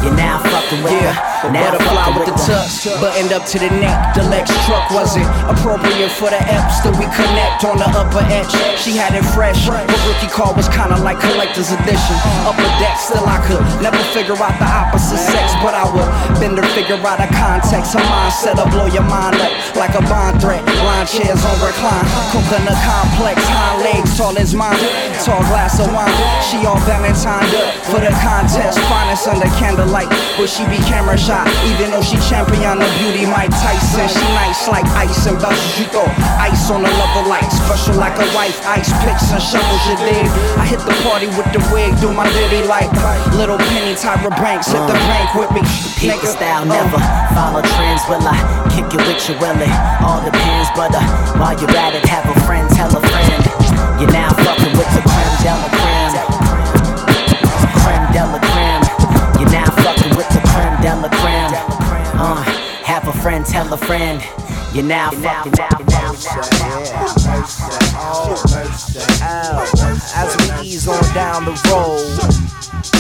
You're 0.05 0.15
now 0.15 0.39
Yeah, 0.83 1.15
butterfly 1.53 2.19
with 2.19 2.27
the 2.27 2.37
tux, 2.41 2.89
buttoned 3.01 3.33
up 3.33 3.45
to 3.53 3.59
the 3.59 3.71
neck. 3.79 4.15
The 4.15 4.25
Lex 4.27 4.51
truck 4.67 4.91
wasn't 4.91 5.27
appropriate 5.47 6.11
for 6.11 6.31
the 6.31 6.41
Epps. 6.41 6.81
Still 6.81 6.97
we 6.99 7.07
connect 7.15 7.65
on 7.65 7.79
the 7.79 7.89
upper 7.95 8.25
edge. 8.33 8.51
She 8.81 8.97
had 8.97 9.15
it 9.15 9.25
fresh. 9.37 9.67
but 9.67 10.01
rookie 10.09 10.31
car 10.33 10.55
was 10.55 10.69
kinda 10.69 10.97
like 11.03 11.21
collector's 11.21 11.71
edition. 11.71 12.17
Upper 12.49 12.71
deck, 12.81 12.99
still 12.99 13.25
I 13.27 13.39
could 13.47 13.63
never 13.83 14.03
figure 14.17 14.39
out 14.39 14.57
the 14.59 14.67
opposite 14.67 15.21
sex, 15.21 15.53
but 15.63 15.75
I 15.75 15.85
would 15.85 16.09
bend 16.41 16.59
her 16.59 16.67
figure 16.75 16.99
out 16.99 17.21
a 17.21 17.29
context. 17.31 17.95
Her 17.95 18.05
mindset 18.09 18.57
will 18.57 18.71
blow 18.71 18.87
your 18.87 19.07
mind 19.07 19.37
up 19.41 19.53
like 19.77 19.95
a 19.95 20.03
bond 20.09 20.41
threat. 20.41 20.65
Line 20.83 21.07
chairs 21.07 21.45
on 21.45 21.57
recline, 21.63 22.07
coconut 22.33 22.79
complex, 22.83 23.39
hind 23.47 23.83
legs 23.83 24.17
tall 24.17 24.37
as 24.39 24.55
mine. 24.55 24.79
Tall 25.23 25.41
glass 25.53 25.79
of 25.79 25.93
wine. 25.93 26.11
She 26.43 26.59
all 26.67 26.79
Valentine 26.85 27.49
up 27.55 27.75
for 27.89 28.01
the 28.01 28.13
contest. 28.21 28.79
Finest 28.91 29.29
under 29.29 29.49
candlelight, 29.57 30.09
but 30.37 30.49
she 30.49 30.64
be 30.71 30.79
camera 30.85 31.17
shy. 31.17 31.45
Even 31.71 31.91
though 31.91 32.03
she 32.05 32.17
champion 32.29 32.79
the 32.79 32.89
beauty, 33.01 33.27
Mike 33.27 33.51
Tyson. 33.51 34.09
She 34.09 34.25
nice 34.35 34.69
like 34.69 34.87
ice 34.95 35.27
and 35.27 35.39
bells. 35.41 35.59
You 35.79 35.87
throw 35.91 36.07
ice 36.39 36.71
on 36.71 36.83
the 36.83 36.93
level 37.01 37.29
light, 37.29 37.49
special 37.51 37.97
like 37.97 38.17
a 38.21 38.29
wife. 38.37 38.57
Ice 38.67 38.91
picks 39.05 39.31
and 39.33 39.43
shovels 39.43 39.85
you 39.89 39.97
dig. 40.05 40.27
I 40.61 40.65
hit 40.67 40.81
the 40.85 40.95
party 41.07 41.29
with 41.35 41.49
the 41.53 41.61
wig, 41.73 41.97
do 42.01 42.13
my 42.13 42.27
ditty 42.33 42.67
like 42.67 42.91
little 43.35 43.59
penny 43.59 43.95
Tyra 43.95 44.31
Banks. 44.39 44.69
Hit 44.69 44.83
the 44.87 44.97
bank 45.11 45.35
with 45.35 45.51
me, 45.53 45.63
nigga. 46.05 46.27
style, 46.27 46.65
never 46.65 47.01
follow 47.35 47.63
trends. 47.77 48.03
Will 48.09 48.23
I 48.23 48.37
kick 48.73 48.89
it 48.93 49.03
with 49.07 49.21
you? 49.29 49.35
Will 49.41 49.59
it 49.59 49.75
all 50.05 50.23
depends? 50.25 50.69
But 50.77 50.95
uh, 50.95 51.03
while 51.41 51.57
you're 51.59 51.71
at 51.77 51.95
it, 51.95 52.05
have 52.07 52.25
a 52.25 52.37
friend, 52.47 52.69
tell 52.71 52.91
a 52.91 53.01
friend. 53.01 53.45
You're 54.01 54.11
now 54.11 54.31
fucking 54.35 54.77
with 54.77 54.91
the 54.95 55.03
creme 55.07 55.35
de 55.43 55.55
creme. 55.71 56.11
Creme 56.11 56.34
have 63.05 63.15
a 63.15 63.21
friend, 63.21 63.45
tell 63.45 63.73
a 63.73 63.77
friend. 63.77 64.23
You're 64.73 64.85
now 64.85 65.11
fucking 65.11 65.53
with 65.53 65.61
oh, 67.97 69.65
As 70.17 70.37
we 70.39 70.45
ease 70.67 70.89
on 70.89 71.03
down 71.15 71.45
the 71.45 71.53
road, 71.71 72.19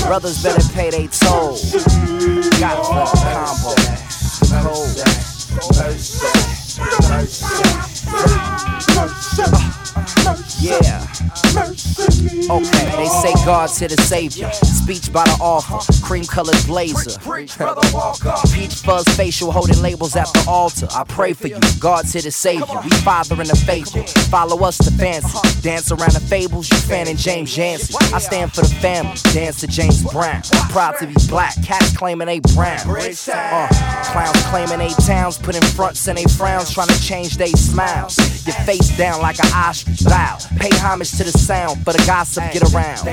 brothers 0.06 0.42
better 0.42 0.62
pay 0.74 0.90
they 0.90 1.06
toll. 1.06 1.56
Got 2.60 2.76
the 2.84 3.06
combo, 3.32 3.74
the. 4.60 5.94
Yeah. 10.60 11.03
Okay, 12.50 12.96
they 12.96 13.06
say 13.06 13.32
God 13.44 13.68
to 13.70 13.88
the 13.88 13.96
Savior. 14.02 14.50
Speech 14.52 15.12
by 15.12 15.24
the 15.24 15.36
author. 15.40 15.80
Cream 16.04 16.24
colored 16.24 16.56
blazer. 16.66 17.18
Peach 18.52 18.74
fuzz 18.74 19.04
facial 19.16 19.50
holding 19.50 19.80
labels 19.80 20.14
at 20.16 20.26
the 20.32 20.44
altar. 20.48 20.86
I 20.90 21.04
pray 21.04 21.32
for 21.32 21.48
you. 21.48 21.58
God 21.80 22.06
to 22.08 22.20
the 22.20 22.30
Savior. 22.30 22.66
We 22.82 22.90
father 23.00 23.40
in 23.40 23.48
the 23.48 23.56
faithful. 23.56 24.02
Follow 24.30 24.64
us 24.64 24.76
to 24.78 24.90
fancy. 24.92 25.38
Dance 25.62 25.90
around 25.90 26.12
the 26.12 26.20
fables. 26.20 26.70
You 26.70 26.76
fanning 26.76 27.16
James 27.16 27.56
Yancey. 27.56 27.94
I 28.12 28.18
stand 28.18 28.52
for 28.52 28.60
the 28.60 28.74
family. 28.76 29.16
Dance 29.32 29.60
to 29.60 29.66
James 29.66 30.02
Brown. 30.12 30.42
Proud 30.70 30.98
to 30.98 31.06
be 31.06 31.14
black. 31.28 31.54
Cats 31.64 31.96
claiming 31.96 32.26
they 32.26 32.40
brown. 32.40 32.80
Uh, 32.86 33.68
clowns 34.12 34.42
claiming 34.46 34.78
they 34.78 34.92
towns. 35.06 35.38
Putting 35.38 35.62
fronts 35.62 36.06
and 36.08 36.18
they 36.18 36.24
frowns. 36.24 36.70
Trying 36.72 36.88
to 36.88 37.00
change 37.00 37.36
they 37.36 37.52
smiles. 37.52 38.18
Your 38.46 38.56
face 38.66 38.96
down 38.98 39.22
like 39.22 39.38
an 39.38 39.50
ostrich. 39.54 40.04
Bow. 40.04 40.38
Pay 40.58 40.76
homage 40.76 41.12
to 41.12 41.24
the 41.24 41.32
sound. 41.32 41.82
For 41.84 41.92
the 41.92 42.04
gossip, 42.34 42.52
get 42.52 42.74
around. 42.74 43.06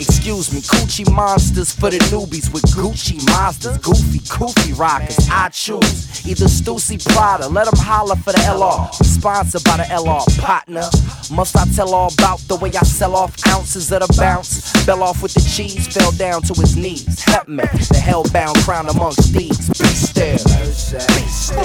Excuse 0.00 0.52
me. 0.52 0.60
Coochie 0.60 1.10
monsters 1.12 1.72
for 1.72 1.90
the 1.90 1.98
newbies 2.10 2.52
with 2.52 2.64
Gucci 2.74 3.24
monsters. 3.30 3.78
Goofy, 3.78 4.20
goofy 4.38 4.72
rockers. 4.72 5.28
I 5.30 5.48
choose 5.50 6.26
either 6.26 6.46
Stussy 6.46 6.98
Prada. 7.14 7.48
Let 7.48 7.66
them 7.66 7.78
holler 7.78 8.16
for 8.16 8.32
the 8.32 8.38
LR. 8.38 8.92
Sponsored 8.94 9.64
by 9.64 9.78
the 9.78 9.84
LR 9.84 10.24
partner. 10.40 10.88
Must 11.34 11.56
I 11.56 11.64
tell 11.74 11.94
all 11.94 12.12
about 12.12 12.40
the 12.40 12.56
way 12.56 12.70
I 12.70 12.82
sell 12.84 13.16
off 13.16 13.34
ounces 13.48 13.90
of 13.92 14.00
the 14.00 14.14
bounce? 14.18 14.70
Fell 14.84 15.02
off 15.02 15.22
with 15.22 15.34
the 15.34 15.40
cheese, 15.40 15.86
fell 15.86 16.12
down 16.12 16.42
to 16.42 16.54
his 16.54 16.76
knees. 16.76 17.22
Help 17.22 17.48
me, 17.48 17.64
the 17.64 18.00
hellbound 18.02 18.62
crown 18.64 18.88
amongst 18.88 19.32
thieves. 19.32 19.68
Be 19.68 19.86
still, 19.86 20.34
be 20.34 21.24
still, 21.28 21.64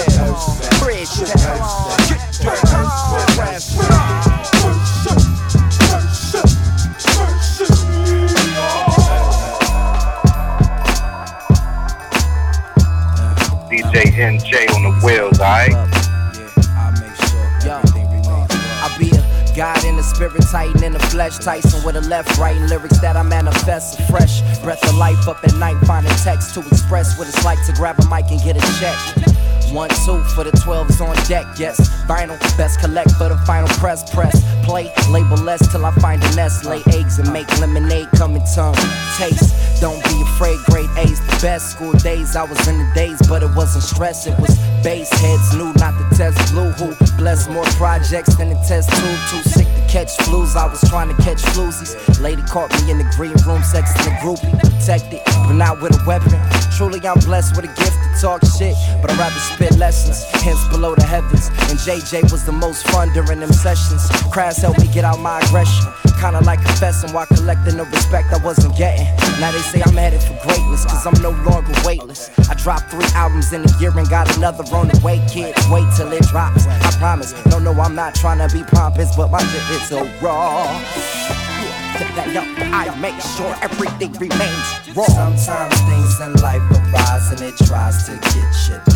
bridge 0.79 1.09
down. 1.35 2.09
DJ 5.09 5.28
NJ 14.05 14.73
on 14.75 14.83
the 14.83 14.91
wheels, 15.03 15.39
alright? 15.39 15.73
I 18.81 18.95
be 18.97 19.09
a 19.09 19.29
God 19.55 19.83
in 19.83 19.97
the 19.97 20.03
spirit, 20.03 20.41
Titan 20.51 20.83
in 20.83 20.93
the 20.93 20.99
flesh, 20.99 21.37
Tyson 21.39 21.83
with 21.85 21.95
a 21.97 22.01
left, 22.01 22.37
writing 22.37 22.67
lyrics 22.67 22.99
that 22.99 23.17
I 23.17 23.23
manifest. 23.23 23.99
A 23.99 24.03
fresh 24.03 24.41
breath 24.61 24.87
of 24.87 24.95
life 24.95 25.27
up 25.27 25.43
at 25.43 25.53
night, 25.55 25.75
finding 25.85 26.13
text 26.23 26.53
to 26.55 26.61
express 26.61 27.17
what 27.17 27.27
it's 27.27 27.43
like 27.43 27.59
to 27.65 27.73
grab 27.73 27.99
a 27.99 28.05
mic 28.07 28.31
and 28.31 28.41
get 28.41 28.55
a 28.55 28.61
check. 28.79 29.38
One, 29.71 29.89
two 29.89 30.23
for 30.33 30.43
the 30.43 30.51
12s 30.65 30.99
on 30.99 31.15
deck, 31.27 31.45
yes. 31.59 31.77
Vinyl, 32.05 32.39
best 32.57 32.79
collect 32.79 33.11
for 33.11 33.29
the 33.29 33.37
final 33.45 33.67
press. 33.77 34.09
Press, 34.13 34.41
play, 34.65 34.91
label 35.09 35.37
less 35.37 35.61
till 35.71 35.85
I 35.85 35.91
find 35.95 36.23
a 36.23 36.35
nest. 36.35 36.65
Lay 36.65 36.81
eggs 36.87 37.19
and 37.19 37.31
make 37.31 37.47
lemonade 37.59 38.07
come 38.15 38.35
in 38.35 38.43
tongue. 38.55 38.75
Taste, 39.17 39.79
don't 39.79 40.03
be 40.05 40.21
afraid, 40.21 40.57
grade 40.69 40.89
A's 40.97 41.19
the 41.21 41.37
best. 41.41 41.71
School 41.71 41.93
days, 41.93 42.35
I 42.35 42.43
was 42.43 42.67
in 42.67 42.79
the 42.79 42.91
days, 42.95 43.19
but 43.27 43.43
it 43.43 43.53
wasn't 43.55 43.83
stress. 43.83 44.25
It 44.25 44.37
was 44.39 44.57
base 44.83 45.11
heads, 45.11 45.53
new, 45.53 45.71
not 45.73 45.93
the 45.99 46.15
test. 46.17 46.51
Blue, 46.51 46.71
who 46.71 46.95
bless 47.17 47.47
more 47.47 47.65
projects 47.77 48.35
than 48.35 48.49
the 48.49 48.59
test 48.67 48.89
tube. 48.89 49.19
Too 49.29 49.49
sick 49.49 49.67
to 49.67 49.81
catch 49.87 50.17
flus, 50.25 50.55
I 50.55 50.67
was 50.67 50.81
trying 50.89 51.15
to 51.15 51.21
catch 51.21 51.41
floozies. 51.53 52.19
Lady 52.19 52.41
caught 52.43 52.71
me 52.81 52.91
in 52.91 52.97
the 52.97 53.09
green 53.15 53.37
room, 53.45 53.61
sex 53.61 53.93
in 53.99 54.05
the 54.05 54.17
groupie. 54.19 54.49
Protected, 54.59 55.21
but 55.25 55.53
not 55.53 55.79
with 55.81 55.93
a 55.93 56.03
weapon. 56.05 56.39
Truly, 56.75 56.99
I'm 57.05 57.19
blessed 57.19 57.55
with 57.55 57.65
a 57.65 57.73
gift 57.75 57.97
to 58.01 58.21
talk 58.21 58.41
shit, 58.57 58.75
but 59.01 59.11
I'd 59.11 59.19
rather 59.19 59.39
spit 59.59 59.77
lessons, 59.77 60.23
hence 60.41 60.65
below 60.69 60.95
the 60.95 61.03
heavens. 61.03 61.49
And 61.69 61.77
JJ 61.79 62.31
was 62.31 62.45
the 62.45 62.51
most 62.51 62.87
fun 62.87 63.11
during 63.13 63.41
them 63.41 63.51
sessions. 63.51 64.07
Crash 64.31 64.57
helped 64.57 64.79
me 64.79 64.87
get 64.87 65.03
out 65.03 65.19
my 65.19 65.39
aggression. 65.41 65.85
Kinda 66.19 66.39
like 66.43 66.63
confessing 66.63 67.11
while 67.13 67.25
collecting 67.25 67.75
the 67.77 67.83
respect 67.85 68.31
I 68.31 68.37
wasn't 68.43 68.75
getting. 68.77 69.05
Now 69.39 69.51
they 69.51 69.59
say 69.59 69.81
I'm 69.85 69.95
headed 69.95 70.21
for 70.21 70.35
greatness, 70.47 70.85
cause 70.85 71.05
I'm 71.05 71.19
no 71.21 71.31
longer 71.49 71.73
weightless. 71.85 72.29
I 72.49 72.53
dropped 72.55 72.91
three 72.91 73.07
albums 73.15 73.51
in 73.51 73.63
a 73.65 73.71
year 73.79 73.91
and 73.97 74.07
got 74.09 74.25
another 74.37 74.63
on 74.75 74.87
the 74.87 74.99
way, 75.03 75.19
kids. 75.29 75.59
Wait 75.69 75.87
till 75.95 76.11
it 76.11 76.23
drops. 76.23 76.65
I 76.67 76.91
promise. 76.97 77.33
No, 77.47 77.59
no, 77.59 77.71
I'm 77.73 77.95
not 77.95 78.15
trying 78.15 78.39
to 78.39 78.53
be 78.55 78.63
pompous, 78.63 79.15
but 79.15 79.29
my 79.29 79.39
shit 79.39 79.69
is 79.75 79.83
so 79.89 80.07
raw. 80.21 80.67
I 82.71 82.95
make 82.99 83.19
sure 83.35 83.53
everything 83.61 84.13
remains 84.13 84.95
raw. 84.95 85.05
Sometimes 85.07 85.75
things 85.89 86.19
in 86.21 86.33
life 86.41 86.63
arise 86.71 87.31
and 87.31 87.41
it 87.41 87.57
tries 87.57 88.05
to 88.05 88.15
get 88.17 88.85
you 88.87 88.88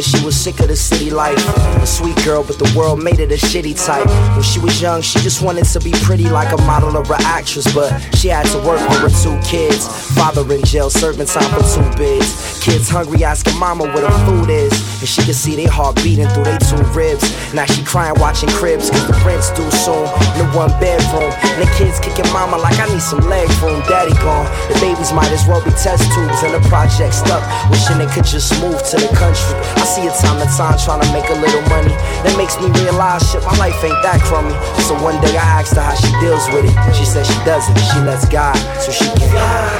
Said 0.00 0.04
she 0.04 0.17
was 0.28 0.36
sick 0.36 0.60
of 0.60 0.68
the 0.68 0.76
city 0.76 1.08
life. 1.08 1.40
A 1.80 1.86
sweet 1.86 2.14
girl, 2.22 2.44
but 2.44 2.58
the 2.58 2.70
world 2.76 3.02
made 3.02 3.18
it 3.18 3.32
a 3.32 3.40
shitty 3.40 3.72
type. 3.72 4.06
When 4.36 4.42
she 4.42 4.60
was 4.60 4.78
young, 4.78 5.00
she 5.00 5.18
just 5.20 5.40
wanted 5.40 5.64
to 5.64 5.80
be 5.80 5.90
pretty 6.04 6.28
like 6.28 6.52
a 6.52 6.60
model 6.68 6.94
or 6.94 7.02
an 7.02 7.24
actress, 7.24 7.64
but 7.72 7.88
she 8.14 8.28
had 8.28 8.44
to 8.52 8.58
work 8.58 8.78
for 8.78 9.08
her 9.08 9.08
two 9.08 9.40
kids. 9.40 9.88
Father 10.12 10.44
in 10.52 10.62
jail, 10.64 10.90
serving 10.90 11.24
time 11.24 11.48
for 11.48 11.64
two 11.64 11.88
bids. 11.96 12.60
Kids 12.60 12.90
hungry, 12.90 13.24
asking 13.24 13.56
mama 13.56 13.84
where 13.84 14.04
the 14.04 14.12
food 14.28 14.50
is. 14.50 14.72
And 15.00 15.08
she 15.08 15.22
could 15.24 15.34
see 15.34 15.56
their 15.56 15.70
heart 15.70 15.96
beating 16.04 16.28
through 16.28 16.44
their 16.44 16.58
two 16.58 16.82
ribs. 16.92 17.24
Now 17.54 17.64
she 17.64 17.82
crying, 17.82 18.12
watching 18.20 18.50
cribs, 18.50 18.90
cause 18.90 19.06
the 19.06 19.16
rent's 19.24 19.48
due 19.56 19.70
soon. 19.70 20.04
The 20.36 20.44
one 20.52 20.68
bedroom. 20.76 21.32
And 21.32 21.64
the 21.64 21.70
kids 21.80 21.96
kicking 22.04 22.28
mama 22.36 22.58
like 22.58 22.76
I 22.76 22.84
need 22.92 23.00
some 23.00 23.24
leg 23.32 23.48
room. 23.64 23.80
Daddy 23.88 24.12
gone. 24.20 24.44
The 24.68 24.76
babies 24.84 25.12
might 25.16 25.32
as 25.32 25.46
well 25.48 25.64
be 25.64 25.70
test 25.72 26.04
tubes. 26.12 26.42
And 26.44 26.52
the 26.52 26.60
project 26.68 27.14
stuck, 27.14 27.40
wishing 27.72 27.96
they 27.96 28.10
could 28.12 28.28
just 28.28 28.52
move 28.60 28.76
to 28.92 28.96
the 29.00 29.08
country. 29.16 29.56
I 29.80 29.86
see 29.88 30.04
it 30.04 30.17
time 30.20 30.38
to 30.42 30.48
time 30.56 30.76
trying 30.78 31.00
to 31.02 31.10
make 31.12 31.28
a 31.30 31.38
little 31.38 31.62
money. 31.70 31.94
That 32.26 32.34
makes 32.36 32.58
me 32.58 32.66
realize 32.82 33.22
shit, 33.30 33.42
my 33.44 33.54
life 33.58 33.78
ain't 33.84 33.98
that 34.02 34.20
crummy. 34.22 34.54
So 34.86 34.94
one 34.98 35.20
day 35.22 35.36
I 35.38 35.62
asked 35.62 35.74
her 35.76 35.84
how 35.84 35.94
she 35.94 36.10
deals 36.20 36.44
with 36.50 36.66
it. 36.66 36.74
She 36.94 37.04
said 37.04 37.24
she 37.26 37.38
doesn't. 37.44 37.78
She 37.78 37.98
lets 38.02 38.26
God 38.28 38.56
so 38.82 38.90
she 38.90 39.06
can 39.06 39.30
fly. 39.30 39.70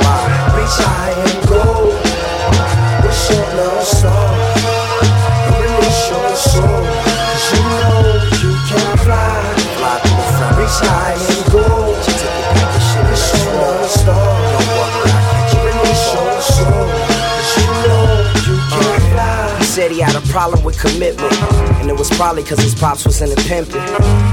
fly. 0.00 0.20
Reach 0.56 0.76
high 0.80 1.12
and 1.12 1.38
go. 1.48 1.92
Wish 3.04 3.30
your 3.30 3.46
love 3.60 3.84
star. 3.84 4.32
Release 5.60 6.02
your 6.08 6.30
soul. 6.36 6.82
You 7.52 7.60
know 7.80 8.00
you 8.40 8.52
can 8.68 8.90
fly. 9.04 9.30
Fly 9.76 9.96
front. 10.36 10.56
Reach 10.58 10.78
high 10.88 11.16
and 11.20 11.44
go. 11.52 11.81
Said 19.72 19.90
he 19.90 20.00
had 20.00 20.14
a 20.14 20.20
problem 20.28 20.62
with 20.64 20.78
commitment, 20.78 21.32
and 21.80 21.88
it 21.88 21.96
was 21.96 22.10
probably 22.10 22.42
cause 22.42 22.58
his 22.58 22.74
pops 22.74 23.06
was 23.06 23.22
in 23.22 23.30
into 23.30 23.42
pimping. 23.48 23.80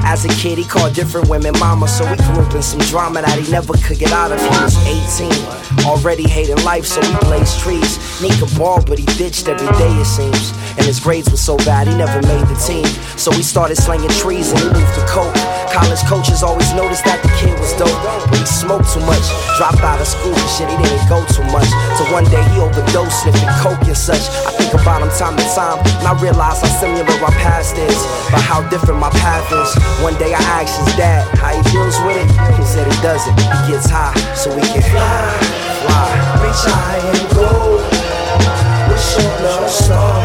As 0.03 0.25
a 0.25 0.27
kid, 0.27 0.57
he 0.57 0.65
called 0.65 0.93
different 0.93 1.29
women 1.29 1.57
mama, 1.59 1.87
so 1.87 2.05
he 2.05 2.17
grew 2.17 2.43
up 2.43 2.53
in 2.53 2.61
some 2.61 2.81
drama 2.91 3.21
that 3.21 3.39
he 3.39 3.49
never 3.49 3.71
could 3.77 3.99
get 3.99 4.11
out 4.11 4.33
of. 4.33 4.41
He 4.41 4.47
was 4.49 4.75
18, 5.15 5.85
already 5.85 6.27
hating 6.27 6.61
life, 6.65 6.85
so 6.85 6.99
he 7.01 7.15
blazed 7.21 7.57
trees. 7.61 7.97
Could 8.19 8.57
ball, 8.57 8.83
but 8.83 8.99
he 8.99 9.05
ditched 9.15 9.47
every 9.47 9.71
day, 9.77 9.93
it 9.95 10.05
seems. 10.05 10.51
And 10.75 10.85
his 10.85 10.99
grades 10.99 11.31
were 11.31 11.37
so 11.37 11.55
bad, 11.57 11.87
he 11.87 11.95
never 11.95 12.21
made 12.27 12.45
the 12.45 12.55
team. 12.55 12.85
So 13.17 13.31
he 13.31 13.41
started 13.41 13.77
slinging 13.77 14.09
trees 14.09 14.51
and 14.51 14.59
he 14.59 14.65
moved 14.65 14.93
to 14.95 15.05
coke. 15.07 15.48
College 15.69 16.01
coaches 16.09 16.41
always 16.41 16.73
noticed 16.73 17.05
that 17.05 17.21
the 17.21 17.29
kid 17.37 17.53
was 17.61 17.73
dope, 17.77 17.93
but 18.29 18.41
he 18.41 18.45
smoked 18.49 18.89
too 18.89 19.03
much. 19.05 19.21
Dropped 19.61 19.85
out 19.85 20.01
of 20.01 20.09
school 20.09 20.33
and 20.33 20.51
shit, 20.57 20.65
he 20.65 20.75
didn't 20.81 21.05
go 21.05 21.21
too 21.29 21.45
much. 21.53 21.69
So 21.93 22.09
one 22.09 22.25
day 22.33 22.41
he 22.49 22.57
overdosed, 22.57 23.21
sniffing 23.21 23.53
coke 23.61 23.85
and 23.85 23.97
such. 23.97 24.25
I 24.49 24.51
think 24.57 24.73
about 24.73 25.05
him 25.05 25.13
time 25.13 25.37
to 25.37 25.45
time, 25.53 25.77
and 26.01 26.07
I 26.09 26.13
realize 26.17 26.65
how 26.65 26.73
similar 26.81 27.05
our 27.05 27.35
past 27.45 27.77
is, 27.77 27.99
but 28.33 28.41
how 28.41 28.65
different 28.73 28.97
my 28.97 29.13
path 29.21 29.45
is. 29.53 29.69
One 30.01 30.17
day 30.17 30.33
I 30.33 30.41
asked 30.57 30.81
his 30.81 30.89
dad 30.97 31.21
how 31.37 31.53
he 31.53 31.61
deals 31.69 31.97
with 32.01 32.17
it. 32.17 32.29
He 32.57 32.65
said 32.65 32.89
he 32.89 32.97
doesn't. 33.05 33.37
He 33.37 33.59
gets 33.69 33.89
high 33.89 34.17
so 34.33 34.49
we 34.49 34.65
can 34.65 34.81
fly, 34.81 35.21
fly. 35.85 36.09
Reach 36.41 36.63
high 36.65 36.97
and 36.97 37.25
go. 37.37 37.77
Wish 38.89 39.21
your 39.21 39.33
love 39.45 39.69
star. 39.69 40.17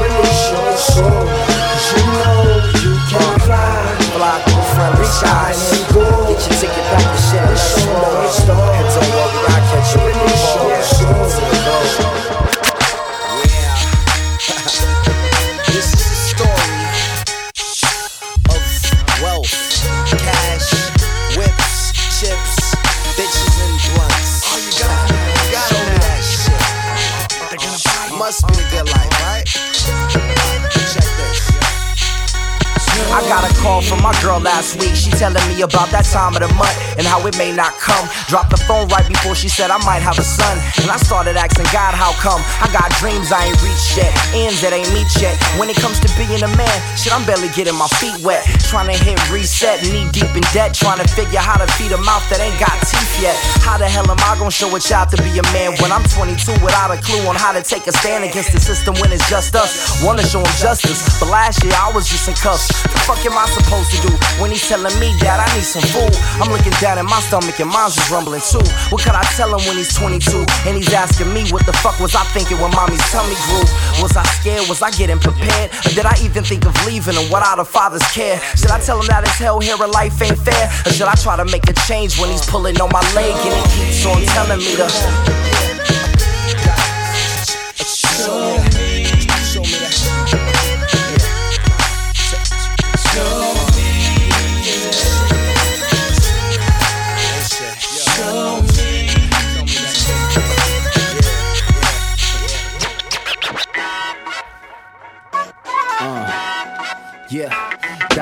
Release 0.00 0.44
your 0.48 0.72
soul. 0.80 1.53
The 5.20 5.26
front, 5.26 5.56
and 5.72 5.94
go. 5.94 6.28
Get 6.28 6.40
your 6.48 6.58
ticket 6.60 6.84
back 6.90 7.02
to 7.02 7.20
shit. 7.22 7.48
Wish 7.50 7.76
Let's 7.78 8.46
your 8.46 8.56
roll. 8.56 8.73
From 33.94 34.02
my 34.02 34.14
girl 34.22 34.40
last 34.40 34.74
week. 34.80 34.94
She 34.94 35.10
telling 35.14 35.38
me 35.46 35.62
about 35.62 35.90
that 35.94 36.04
time 36.10 36.34
of 36.34 36.42
the 36.42 36.50
month 36.58 36.74
and 36.98 37.06
how 37.06 37.22
it 37.26 37.38
may 37.38 37.54
not 37.54 37.78
come. 37.78 38.02
Dropped 38.26 38.50
the 38.50 38.58
phone 38.66 38.90
right 38.90 39.06
before 39.06 39.38
she 39.38 39.48
said 39.48 39.70
I 39.70 39.78
might 39.86 40.02
have 40.02 40.18
a 40.18 40.26
son. 40.26 40.58
And 40.82 40.90
I 40.90 40.98
started 40.98 41.38
asking 41.38 41.70
God, 41.70 41.94
how 41.94 42.10
come? 42.18 42.42
I 42.58 42.66
got 42.74 42.90
dreams 42.98 43.30
I 43.30 43.46
ain't 43.46 43.60
reached 43.62 43.94
yet, 43.94 44.10
ends 44.34 44.58
that 44.66 44.74
ain't 44.74 44.90
meet 44.90 45.06
yet. 45.22 45.38
When 45.54 45.70
it 45.70 45.78
comes 45.78 46.02
to 46.02 46.10
being 46.18 46.42
a 46.42 46.50
man, 46.58 46.76
shit, 46.98 47.14
I'm 47.14 47.22
barely 47.22 47.48
getting 47.54 47.78
my 47.78 47.86
feet 48.02 48.18
wet. 48.26 48.42
Trying 48.66 48.90
to 48.90 48.98
hit 48.98 49.18
reset, 49.30 49.86
knee 49.86 50.10
deep 50.10 50.34
in 50.34 50.44
debt. 50.50 50.74
Trying 50.74 50.98
to 50.98 51.06
figure 51.06 51.38
how 51.38 51.54
to 51.54 51.68
feed 51.78 51.94
a 51.94 52.00
mouth 52.02 52.26
that 52.34 52.42
ain't 52.42 52.58
got 52.58 52.74
teeth 52.82 53.14
yet. 53.22 53.36
How 53.62 53.78
the 53.78 53.86
hell 53.86 54.10
am 54.10 54.18
I 54.26 54.34
gonna 54.38 54.50
show 54.50 54.74
a 54.74 54.80
child 54.82 55.14
to 55.14 55.18
be 55.22 55.30
a 55.38 55.46
man 55.54 55.78
when 55.78 55.94
I'm 55.94 56.02
22 56.10 56.58
without 56.64 56.90
a 56.90 56.98
clue 56.98 57.22
on 57.30 57.36
how 57.38 57.54
to 57.54 57.62
take 57.62 57.86
a 57.86 57.94
stand 57.94 58.26
against 58.26 58.50
the 58.50 58.58
system 58.58 58.98
when 58.98 59.12
it's 59.14 59.28
just 59.30 59.54
us? 59.54 60.02
Wanna 60.02 60.26
show 60.26 60.42
him 60.42 60.54
justice, 60.58 60.98
but 61.20 61.30
last 61.30 61.62
year 61.62 61.74
I 61.78 61.92
was 61.94 62.08
just 62.08 62.26
in 62.26 62.34
cuffs. 62.34 62.66
The 62.82 62.98
fuck 63.06 63.22
am 63.22 63.38
I 63.38 63.46
supposed 63.54 63.83
to 63.90 63.98
do 64.04 64.12
when 64.40 64.50
he's 64.50 64.64
telling 64.66 64.92
me 64.98 65.12
that 65.20 65.40
I 65.40 65.48
need 65.56 65.66
some 65.66 65.84
food? 65.92 66.12
I'm 66.40 66.50
looking 66.50 66.74
down 66.80 66.98
at 66.98 67.04
my 67.04 67.20
stomach 67.20 67.58
and 67.60 67.70
mine's 67.70 67.96
just 67.96 68.10
rumbling 68.10 68.40
too. 68.40 68.64
What 68.88 69.02
could 69.02 69.16
I 69.16 69.24
tell 69.36 69.52
him 69.52 69.62
when 69.68 69.76
he's 69.76 69.92
22 69.94 70.44
and 70.68 70.76
he's 70.76 70.92
asking 70.92 71.32
me 71.32 71.48
what 71.50 71.66
the 71.66 71.72
fuck 71.84 71.98
was 72.00 72.14
I 72.14 72.24
thinking 72.32 72.58
when 72.60 72.70
mommy's 72.72 73.04
tummy 73.12 73.36
grew? 73.48 73.64
Was 74.00 74.16
I 74.16 74.24
scared? 74.40 74.68
Was 74.68 74.82
I 74.82 74.90
getting 74.92 75.18
prepared? 75.18 75.70
Or 75.84 75.92
did 75.92 76.06
I 76.06 76.14
even 76.22 76.44
think 76.44 76.64
of 76.66 76.74
leaving 76.86 77.16
and 77.16 77.28
without 77.28 77.58
a 77.58 77.64
father's 77.64 78.06
care? 78.12 78.40
Should 78.56 78.70
I 78.70 78.80
tell 78.80 79.00
him 79.00 79.06
that 79.08 79.24
his 79.26 79.36
hell 79.36 79.60
here 79.60 79.76
and 79.78 79.92
life 79.92 80.20
ain't 80.22 80.38
fair? 80.38 80.66
Or 80.86 80.90
should 80.90 81.08
I 81.08 81.14
try 81.14 81.36
to 81.36 81.44
make 81.46 81.68
a 81.68 81.74
change 81.86 82.18
when 82.18 82.30
he's 82.30 82.44
pulling 82.46 82.80
on 82.80 82.90
my 82.92 83.04
leg 83.14 83.34
and 83.34 83.54
he 83.54 83.62
keeps 83.90 84.06
on 84.06 84.22
telling 84.32 84.58
me 84.58 84.76
to? 84.76 84.84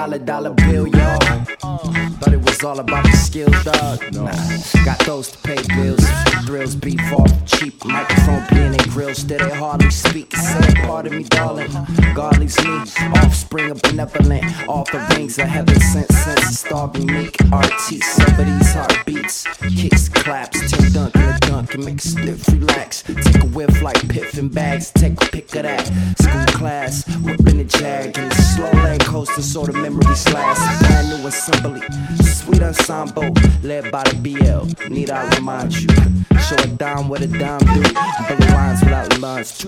Dollar, 0.02 0.18
dollar 0.18 0.50
bill, 0.54 0.88
y'all. 0.88 1.18
Uh, 1.62 2.31
All 2.64 2.79
about 2.79 3.05
the 3.05 3.16
skills, 3.16 3.64
dog. 3.64 4.01
Nah, 4.14 4.85
got 4.85 4.98
those 5.01 5.33
to 5.33 5.38
pay 5.38 5.61
bills. 5.75 6.05
Thrills 6.46 6.77
beef 6.77 7.01
off 7.12 7.44
cheap. 7.44 7.85
Microphone 7.85 8.46
being 8.51 8.72
in 8.75 8.90
grill, 8.90 9.14
still 9.14 9.38
they 9.38 9.55
hardly 9.55 9.90
speak. 9.90 10.35
Say 10.37 10.75
pardon 10.77 11.16
me, 11.18 11.25
darling. 11.25 11.72
God 12.14 12.38
leaves 12.38 12.62
me. 12.62 12.70
Offspring 13.16 13.72
of 13.72 13.83
benevolent. 13.83 14.44
Off 14.68 14.92
the 14.92 15.05
rings 15.16 15.38
of 15.38 15.48
heaven 15.48 15.81
sent 15.81 16.11
sense. 16.12 16.61
Starving 16.61 17.07
meek. 17.07 17.37
Artists 17.51 18.20
over 18.20 18.44
these 18.44 18.72
heartbeats. 18.75 19.44
Kicks, 19.77 20.09
claps, 20.09 20.70
Tim 20.70 20.92
Duncan, 20.92 21.22
a 21.22 21.38
dunk. 21.40 21.75
And 21.75 21.85
make 21.85 21.98
a 21.98 22.07
stiff 22.07 22.46
relax. 22.48 23.03
Take 23.03 23.42
a 23.42 23.46
whiff 23.46 23.83
like 23.83 24.01
piffin 24.09 24.48
bags. 24.48 24.92
Take 24.92 25.20
a 25.20 25.27
pick 25.27 25.55
of 25.57 25.64
that. 25.64 25.87
School 26.20 26.59
class. 26.59 27.05
Whipping 27.22 27.59
the 27.59 27.64
jag. 27.64 28.16
And 28.16 28.31
the 28.31 28.37
slow 28.37 28.70
lane 28.85 29.01
coaster 29.01 29.42
so 29.42 29.64
the 29.64 29.72
memories 29.72 30.33
last. 30.33 30.87
Brand 30.87 31.09
new 31.09 31.27
assembly. 31.27 31.83
Sweet 32.22 32.51
ensemble. 32.60 33.32
Led 33.62 33.90
by 33.92 34.02
the 34.04 34.16
BL. 34.16 34.92
Need 34.92 35.10
I 35.10 35.34
remind 35.36 35.72
you. 35.80 35.88
Show 36.38 36.56
a 36.56 36.66
dime 36.66 37.08
what 37.08 37.22
a 37.22 37.26
dime 37.26 37.60
do. 37.60 37.82
Bullet 37.82 38.50
lines 38.50 38.80
without 38.82 39.18
lunch. 39.20 39.64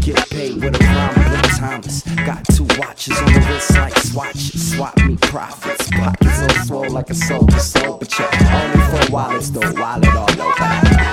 Get 0.00 0.30
paid 0.30 0.62
with 0.62 0.74
a 0.74 0.84
rhyme. 0.84 1.14
Blue 1.14 1.50
Thomas. 1.58 2.02
Got 2.24 2.44
two 2.54 2.66
watches 2.78 3.18
on 3.18 3.32
the 3.32 3.40
wrist 3.48 3.72
like 3.72 3.96
swatches. 3.98 4.72
Swap 4.74 4.96
me 4.98 5.16
profits. 5.16 5.90
Pockets 5.90 6.38
so 6.38 6.48
swole 6.64 6.90
like 6.90 7.10
a 7.10 7.14
to 7.14 7.60
soul. 7.60 7.96
But 7.98 8.08
check 8.08 8.32
only 8.52 8.80
for 8.86 9.12
wallets 9.12 9.50
though. 9.50 9.72
Wallet 9.72 10.14
all 10.14 10.42
over. 10.42 11.12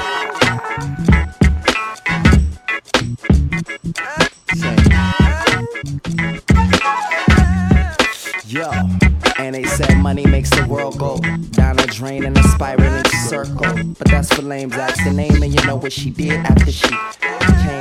Yo, 8.49 8.71
money 10.09 10.25
makes 10.25 10.49
the 10.49 10.65
world 10.67 10.97
go 10.97 11.19
down 11.51 11.77
a 11.77 11.85
drain 11.85 12.25
and 12.25 12.35
a 12.35 12.41
spiraling 12.41 13.05
circle. 13.27 13.75
But 13.99 14.07
that's 14.07 14.33
for 14.33 14.41
lames. 14.41 14.73
Ask 14.73 15.03
the 15.03 15.13
name 15.13 15.43
and 15.43 15.53
you 15.53 15.63
know 15.67 15.75
what 15.75 15.93
she 15.93 16.09
did 16.09 16.39
after 16.47 16.71
she 16.71 16.89
came 17.63 17.78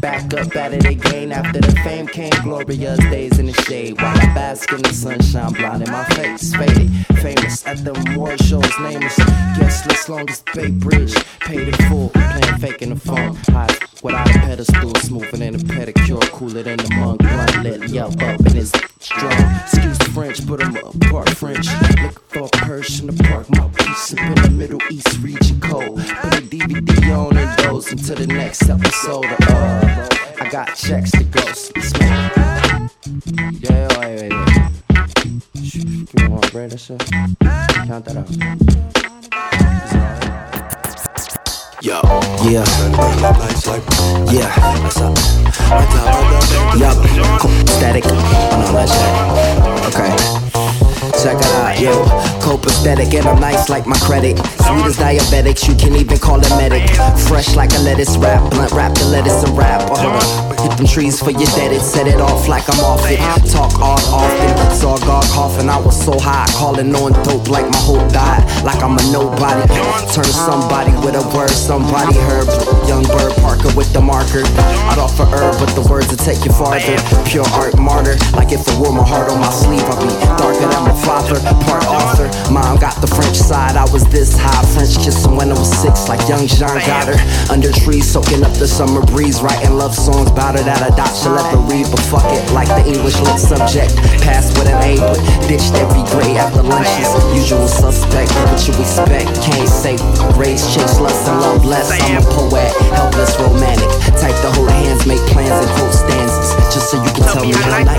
back 0.00 0.32
up 0.34 0.54
out 0.56 0.72
of 0.72 0.82
the 0.82 0.94
game. 0.94 1.32
After 1.32 1.60
the 1.60 1.72
fame 1.82 2.06
came 2.06 2.30
glorious 2.42 2.98
days 2.98 3.38
in 3.38 3.46
the 3.46 3.52
shade. 3.52 4.00
While 4.00 4.16
I 4.16 4.26
bask 4.34 4.72
in 4.72 4.82
the 4.82 4.92
sunshine, 4.92 5.52
blinding 5.52 5.90
my 5.90 6.04
face. 6.04 6.54
Faded, 6.54 6.90
famous 7.20 7.66
at 7.66 7.84
the 7.84 7.92
award 8.12 8.40
shows. 8.42 8.70
Nameless, 8.80 9.16
guest 9.58 9.86
list, 9.86 10.08
longest 10.08 10.44
Bay 10.54 10.70
Bridge. 10.70 11.14
Paid 11.40 11.68
in 11.68 11.74
full, 11.88 12.10
playing 12.10 12.58
fake 12.58 12.82
in 12.82 12.90
the 12.90 12.96
phone. 12.96 13.36
High 13.48 13.88
without 14.02 14.30
a 14.30 14.38
pedestal, 14.40 14.94
smoother 14.96 15.36
than 15.36 15.54
a 15.54 15.58
pedicure, 15.58 16.22
cooler 16.30 16.62
than 16.62 16.78
the 16.78 16.94
monk. 16.94 17.20
Blunt 17.20 17.62
lit, 17.62 17.90
yelp 17.90 18.20
up 18.22 18.40
in 18.40 18.52
his 18.52 18.72
strong. 19.00 19.32
Excuse 19.62 19.98
the 19.98 20.10
French, 20.12 20.46
but 20.46 20.64
I'm 20.64 20.76
apart 20.76 21.30
French. 21.30 21.66
Looking 21.82 22.10
for 22.28 22.44
a 22.44 22.48
Persian 22.48 23.08
to 23.08 23.24
park 23.24 23.48
my 23.50 23.68
piece 23.68 24.12
up 24.14 24.20
in 24.20 24.34
the 24.42 24.50
Middle 24.50 24.80
East 24.90 25.18
region 25.18 25.60
cold. 25.60 25.98
Put 25.98 26.34
a 26.34 26.42
DVD 26.42 27.16
on 27.16 27.36
and 27.36 27.62
goes 27.62 27.90
into 27.92 28.14
the 28.14 28.26
next 28.26 28.68
episode 28.68 29.24
of 29.24 29.38
uh, 29.48 29.87
I 30.40 30.48
got 30.50 30.74
checks 30.74 31.10
to 31.12 31.24
go. 31.24 31.40
Smoke. 31.40 32.42
Yeah, 33.60 33.88
wait, 33.98 34.14
wait, 34.20 34.32
wait. 34.32 34.46
Give 35.54 36.14
me 36.14 36.28
one 36.28 36.48
bread 36.50 36.72
or 36.72 36.78
so. 36.78 36.96
Count 36.98 38.04
that 38.04 38.16
out. 38.16 38.28
Yo, 41.80 42.00
yeah, 42.42 42.64
yeah? 44.32 44.52
Yup, 46.76 46.96
static, 47.68 48.04
oh 48.06 48.10
no, 48.60 48.72
that's 48.72 48.94
it. 48.94 49.12
Okay, 49.88 50.10
check 51.22 51.38
it 51.38 51.52
out, 51.62 51.80
yo. 51.80 51.92
Copacetic 52.44 53.14
and 53.14 53.26
I'm 53.26 53.40
nice 53.40 53.68
like 53.68 53.86
my 53.86 53.98
credit. 53.98 54.38
Sweet 54.38 54.84
as 54.84 54.96
diabetics, 54.96 55.68
you 55.68 55.74
can 55.74 55.96
even 55.96 56.18
call 56.18 56.40
it 56.40 56.50
medic. 56.56 56.88
Fresh 57.28 57.56
like 57.56 57.72
a 57.74 57.78
lettuce 57.80 58.16
wrap, 58.16 58.50
blunt 58.50 58.72
wrap 58.72 58.94
the 58.94 59.04
lettuce 59.06 59.42
and 59.44 59.56
wrap. 59.56 59.88
Hold 59.88 60.16
up. 60.20 60.60
Hit 60.60 60.76
them 60.76 60.86
trees 60.86 61.20
for 61.20 61.30
your 61.30 61.46
dead, 61.54 61.72
it 61.72 61.80
set 61.80 62.06
it 62.08 62.20
off 62.20 62.48
like 62.48 62.68
I'm 62.68 62.80
off 62.80 63.06
it. 63.06 63.18
Talk 63.50 63.78
odd 63.78 64.02
often, 64.10 64.74
saw 64.74 64.98
God 64.98 65.24
coughing, 65.30 65.68
I 65.68 65.78
was 65.78 65.94
so 65.94 66.18
high, 66.18 66.46
calling 66.56 66.94
on 66.94 67.12
dope 67.22 67.48
like 67.48 67.70
my 67.70 67.78
hope 67.78 68.10
died. 68.12 68.42
Like 68.64 68.82
I'm 68.82 68.98
a 68.98 69.02
nobody. 69.12 69.62
Turn 70.10 70.26
somebody 70.26 70.92
with 71.04 71.14
a 71.14 71.24
word, 71.30 71.50
somebody 71.50 72.18
heard. 72.26 72.48
Young 72.88 73.04
bird 73.06 73.32
Parker 73.38 73.70
with 73.76 73.92
the 73.92 74.00
marker. 74.02 74.42
I'd 74.90 74.98
offer 74.98 75.24
herb, 75.24 75.54
but 75.62 75.70
the 75.78 75.86
words 75.86 76.08
will 76.10 76.18
take 76.18 76.44
you 76.44 76.50
farther. 76.50 76.98
Pure 77.30 77.46
art 77.54 77.78
martyr, 77.78 78.16
like 78.34 78.50
if 78.50 78.66
I 78.66 78.74
wore 78.80 78.92
my 78.92 79.06
heart 79.06 79.30
on 79.30 79.38
my 79.38 79.50
sleeve, 79.50 79.86
I'd 79.86 80.02
be 80.02 80.10
darker 80.36 80.66
than 80.66 80.82
my 80.82 80.97
father. 81.04 81.38
Part 81.64 81.86
author, 81.86 82.28
mom 82.52 82.78
got 82.78 83.00
the 83.00 83.06
French 83.06 83.36
side, 83.36 83.76
I 83.76 83.84
was 83.92 84.04
this 84.08 84.36
high. 84.36 84.64
French 84.74 84.96
kissing 84.98 85.36
when 85.36 85.50
I 85.50 85.58
was 85.58 85.70
six, 85.70 86.08
like 86.08 86.20
young 86.28 86.46
Jean 86.46 86.78
Godard. 86.86 87.20
Under 87.50 87.72
trees, 87.72 88.06
soaking 88.06 88.44
up 88.44 88.54
the 88.54 88.68
summer 88.68 89.02
breeze, 89.02 89.40
writing 89.40 89.74
love 89.76 89.94
songs 89.94 90.30
about 90.30 90.54
it 90.54 90.64
that 90.64 90.82
I 90.82 90.90
doubt 90.94 91.12
she'll 91.12 91.36
ever 91.36 91.58
read. 91.68 91.86
But 91.90 92.00
fuck 92.08 92.26
it, 92.30 92.42
like 92.52 92.68
the 92.68 92.84
English 92.86 93.18
lit 93.20 93.38
subject. 93.38 93.96
Passed 94.22 94.56
with 94.58 94.68
an 94.68 94.78
A, 94.84 94.96
but 95.00 95.18
ditched 95.48 95.74
every 95.76 96.04
grade 96.14 96.36
after 96.36 96.62
lunches. 96.62 97.08
Usual 97.34 97.68
suspect, 97.68 98.30
what 98.48 98.60
you 98.66 98.74
expect? 98.78 99.28
Can't 99.42 99.68
say 99.68 99.96
race, 100.38 100.62
chase 100.72 101.00
lust 101.00 101.28
and 101.28 101.40
love 101.40 101.64
less. 101.64 101.90
I'm 101.90 102.22
a 102.22 102.24
poet, 102.24 102.70
helpless, 102.94 103.34
romantic. 103.40 103.88
Type 104.20 104.36
to 104.46 104.50
hold 104.54 104.70
hands, 104.70 105.06
make 105.06 105.20
plans 105.32 105.50
and 105.50 105.72
hold 105.78 105.92
stanzas. 105.92 106.48
Just 106.70 106.90
so 106.90 107.02
you 107.02 107.10
can 107.12 107.24
tell 107.26 107.44
me 107.44 107.52
how 107.52 107.82
nice. 107.82 107.88
Tell 107.88 107.97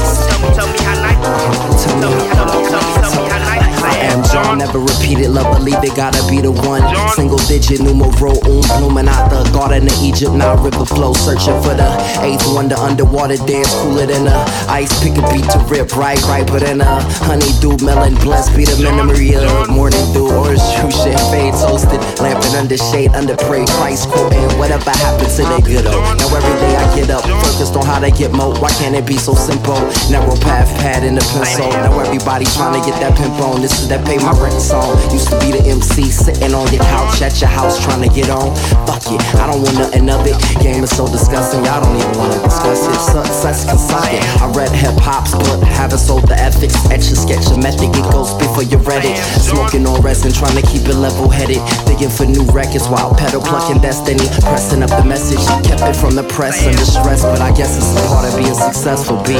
repeated 5.09 5.31
love, 5.31 5.57
believe 5.57 5.81
it 5.83 5.95
gotta 5.95 6.21
be 6.29 6.41
the 6.41 6.51
one. 6.51 6.83
Single 7.15 7.37
digit, 7.49 7.81
numero 7.81 8.31
un, 8.45 9.05
the 9.29 9.49
garden 9.53 9.87
of 9.87 9.97
Egypt. 10.03 10.33
Now 10.33 10.55
river 10.61 10.85
flow, 10.85 11.13
searching 11.13 11.57
for 11.61 11.73
the 11.73 11.89
eighth 12.21 12.45
wonder. 12.53 12.75
Underwater 12.75 13.37
dance, 13.49 13.73
cooler 13.81 14.05
than 14.05 14.27
a 14.27 14.37
ice. 14.69 14.91
Pick 15.01 15.17
a 15.17 15.23
beat 15.33 15.45
to 15.49 15.59
rip, 15.69 15.95
right, 15.95 16.21
right, 16.29 16.45
but 16.45 16.61
than 16.61 16.81
a 16.81 17.01
honeydew, 17.25 17.83
melon 17.85 18.15
blessed. 18.21 18.55
Be 18.55 18.65
the 18.65 18.77
memory 18.81 19.33
of 19.35 19.69
morning 19.69 20.05
dew, 20.13 20.29
orange 20.29 20.61
juice, 20.77 20.97
champagne 21.01 21.53
toasted, 21.53 22.01
lamping 22.21 22.53
under 22.53 22.77
shade, 22.77 23.11
under 23.17 23.35
prey, 23.49 23.65
price 23.81 24.05
quoting. 24.05 24.45
Whatever 24.61 24.91
happened 24.91 25.31
to 25.37 25.43
the 25.43 25.59
good 25.65 25.87
old. 25.89 26.03
Now 26.21 26.29
every 26.37 26.55
day 26.61 26.75
I 26.75 26.85
get 26.95 27.09
up, 27.09 27.25
focused 27.25 27.75
on 27.75 27.85
how 27.85 27.99
to 27.99 28.11
get 28.11 28.31
more. 28.31 28.53
Why 28.61 28.69
can't 28.77 28.95
it 28.95 29.07
be 29.07 29.17
so 29.17 29.33
simple? 29.33 29.79
Narrow 30.13 30.37
path, 30.45 30.69
pad 30.77 31.03
in 31.03 31.15
the 31.15 31.25
pencil. 31.33 31.69
Now 31.69 31.97
everybody 31.99 32.45
trying 32.53 32.77
to 32.77 32.81
get 32.85 32.99
that 33.01 33.17
pimp 33.17 33.41
on. 33.41 33.61
This 33.61 33.81
is 33.81 33.87
that 33.89 34.05
pay 34.05 34.17
my 34.17 34.33
rent 34.37 34.61
song. 34.61 34.98
Used 35.11 35.29
to 35.31 35.39
be 35.39 35.51
the 35.51 35.63
MC 35.65 36.11
sitting 36.11 36.53
on 36.53 36.67
your 36.71 36.83
couch 36.83 37.21
at 37.21 37.39
your 37.41 37.49
house 37.49 37.81
trying 37.83 38.03
to 38.03 38.11
get 38.13 38.29
on. 38.29 38.53
Fuck 38.85 39.09
it, 39.09 39.21
I 39.39 39.47
don't 39.47 39.61
want 39.63 39.77
nothing 39.79 40.09
of 40.09 40.25
it. 40.27 40.37
Game 40.61 40.83
is 40.83 40.91
so 40.95 41.07
disgusting, 41.07 41.65
y'all 41.65 41.81
don't 41.81 41.95
even 41.95 42.13
wanna 42.19 42.39
discuss 42.43 42.85
it. 42.85 42.99
Success 42.99 43.65
can 43.65 43.79
suck 43.79 44.11
it. 44.13 44.21
I 44.41 44.51
read 44.51 44.71
hip 44.71 44.93
hop's 45.01 45.33
but 45.33 45.63
haven't 45.63 45.99
sold 45.99 46.27
the 46.27 46.37
ethics. 46.37 46.75
Etch 46.91 47.09
a 47.09 47.15
sketch 47.15 47.47
a 47.49 47.57
method, 47.57 47.89
get 47.93 48.05
ghost 48.11 48.37
before 48.37 48.63
you 48.63 48.77
read 48.85 49.05
it. 49.05 49.17
Smoking 49.41 49.87
on 49.87 50.01
resin, 50.01 50.31
trying 50.31 50.55
to 50.55 50.65
keep 50.67 50.85
it 50.85 50.95
level 50.95 51.29
headed. 51.29 51.61
Digging 51.87 52.09
for 52.11 52.25
new 52.25 52.45
records 52.51 52.87
while 52.87 53.15
pedal 53.15 53.41
plucking 53.41 53.81
destiny. 53.81 54.27
Pressing 54.45 54.83
up 54.83 54.91
the 54.93 55.03
message, 55.03 55.41
kept 55.65 55.81
it 55.81 55.95
from 55.95 56.15
the 56.15 56.23
press 56.23 56.61
under 56.67 56.85
stress. 56.85 57.23
But 57.23 57.41
I 57.41 57.51
guess 57.55 57.77
it's 57.77 57.91
a 57.97 58.07
part 58.07 58.27
of 58.27 58.37
being 58.37 58.53
successful. 58.53 59.17
B. 59.23 59.39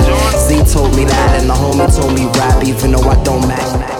Z 0.49 0.63
told 0.71 0.95
me 0.95 1.05
that, 1.05 1.41
and 1.41 1.49
the 1.49 1.53
homie 1.53 1.89
told 1.93 2.13
me 2.15 2.25
rap, 2.39 2.63
even 2.65 2.91
though 2.91 3.05
I 3.09 3.21
don't 3.23 3.45
match. 3.47 3.98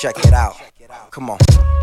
Check 0.00 0.16
it 0.24 0.32
out. 0.32 0.56
Come 1.10 1.28
on. 1.28 1.79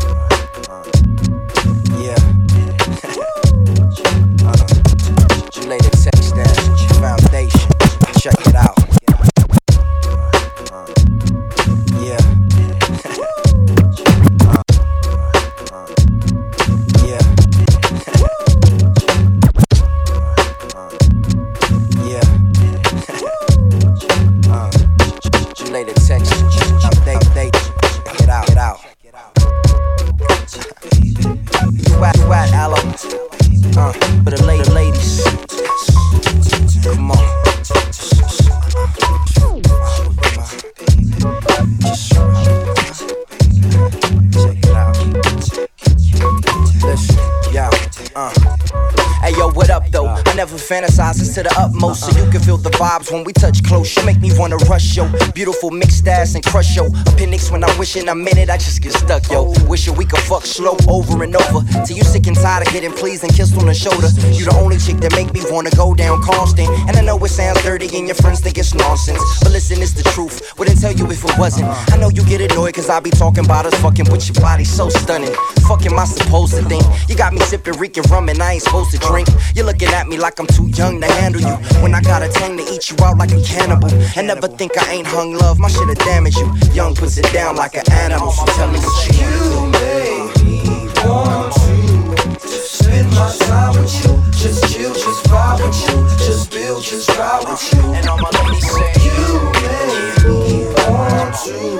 Beautiful 55.48 55.70
mixed 55.70 56.06
ass 56.06 56.34
and 56.34 56.44
crush 56.44 56.76
yo. 56.76 56.88
Appendix 57.06 57.50
when 57.50 57.64
I'm 57.64 57.78
wishing 57.78 58.06
I'm 58.06 58.20
in 58.28 58.36
it, 58.36 58.50
I 58.50 58.58
just 58.58 58.82
get 58.82 58.92
stuck 58.92 59.30
yo. 59.30 59.54
Wishing 59.66 59.96
we 59.96 60.04
could 60.04 60.20
fuck 60.20 60.44
slow 60.44 60.76
over 60.86 61.24
and 61.24 61.34
over. 61.34 61.64
Till 61.86 61.96
you 61.96 62.04
sick 62.04 62.26
and 62.26 62.36
tired 62.36 62.66
of 62.66 62.72
getting 62.74 62.92
pleased 62.92 63.24
and 63.24 63.32
kissed 63.32 63.56
on 63.56 63.64
the 63.64 63.72
shoulder. 63.72 64.08
You 64.28 64.44
the 64.44 64.54
only 64.60 64.76
chick 64.76 64.98
that 64.98 65.14
make 65.16 65.32
me 65.32 65.40
wanna 65.48 65.70
go 65.70 65.94
down 65.94 66.20
constant. 66.20 66.68
And 66.86 66.98
I 66.98 67.00
know 67.00 67.16
it 67.24 67.30
sounds 67.30 67.62
dirty 67.62 67.88
and 67.96 68.06
your 68.06 68.16
friends 68.16 68.40
think 68.40 68.58
it's 68.58 68.74
nonsense. 68.74 69.22
But 69.40 69.52
listen, 69.52 69.80
it's 69.80 69.94
the 69.94 70.02
truth. 70.12 70.52
Wouldn't 70.58 70.82
tell 70.82 70.92
you 70.92 71.10
if 71.10 71.24
it 71.24 71.38
wasn't. 71.38 71.68
I 71.94 71.96
know 71.96 72.10
you 72.10 72.22
get 72.26 72.42
annoyed 72.42 72.74
cause 72.74 72.90
I 72.90 73.00
be 73.00 73.08
talking 73.08 73.46
about 73.46 73.64
us 73.64 73.74
fucking 73.80 74.12
with 74.12 74.28
your 74.28 74.38
body 74.42 74.64
so 74.64 74.90
stunning. 74.90 75.32
Fucking 75.68 75.92
I 75.92 76.04
supposed 76.06 76.54
to 76.54 76.62
think. 76.62 76.82
You 77.10 77.14
got 77.14 77.34
me 77.34 77.40
sipping 77.40 77.78
Rican 77.78 78.02
rum 78.04 78.30
and 78.30 78.40
I 78.40 78.54
ain't 78.54 78.62
supposed 78.62 78.90
to 78.92 78.98
drink. 78.98 79.28
You're 79.54 79.66
looking 79.66 79.88
at 79.88 80.08
me 80.08 80.16
like 80.16 80.40
I'm 80.40 80.46
too 80.46 80.66
young 80.68 80.98
to 81.02 81.06
handle 81.06 81.42
you. 81.42 81.56
When 81.82 81.94
I 81.94 82.00
got 82.00 82.22
a 82.22 82.28
tang 82.28 82.56
to 82.56 82.62
eat 82.72 82.90
you 82.90 82.96
out 83.04 83.18
like 83.18 83.32
a 83.32 83.42
cannibal. 83.42 83.92
And 84.16 84.28
never 84.28 84.48
think 84.48 84.78
I 84.78 84.92
ain't 84.92 85.06
hung 85.06 85.34
love, 85.34 85.58
my 85.58 85.68
shit'll 85.68 85.92
damage 85.92 86.36
you. 86.36 86.50
Young 86.72 86.94
puts 86.94 87.18
it 87.18 87.30
down 87.34 87.56
like 87.56 87.74
an 87.74 87.84
animal, 87.92 88.30
so 88.30 88.46
tell 88.56 88.72
me 88.72 88.78
what 88.78 89.08
you 89.08 89.20
You 89.20 89.70
make 89.76 90.42
me 90.42 90.88
want 91.04 91.52
to 91.52 92.48
spend 92.48 93.10
my 93.10 93.30
time 93.40 93.78
with 93.78 93.92
you. 94.06 94.16
Just 94.40 94.72
chill, 94.72 94.94
just 94.94 95.24
vibe 95.26 95.60
with 95.66 95.76
you. 95.84 96.26
Just 96.26 96.50
build, 96.50 96.82
just 96.82 97.10
ride 97.10 97.44
with 97.46 97.74
you. 97.74 97.80
And 97.92 98.08
all 98.08 98.16
my 98.16 98.30
ladies 98.40 98.72
say, 98.72 98.92
You 99.04 99.52
make 99.52 100.24
me 100.24 100.64
want 100.88 101.34
to 101.44 101.77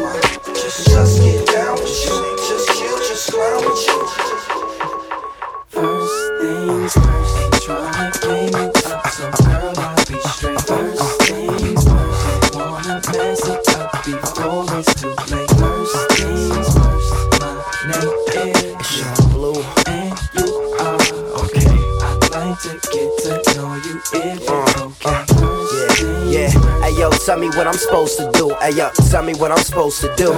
what 27.58 27.66
I'm 27.66 27.74
supposed 27.74 28.16
to 28.18 28.30
do. 28.34 28.54
Hey 28.60 28.70
yo, 28.76 28.88
tell 29.10 29.24
me 29.24 29.34
what 29.34 29.50
I'm 29.50 29.58
supposed 29.58 30.00
to 30.02 30.14
do. 30.14 30.30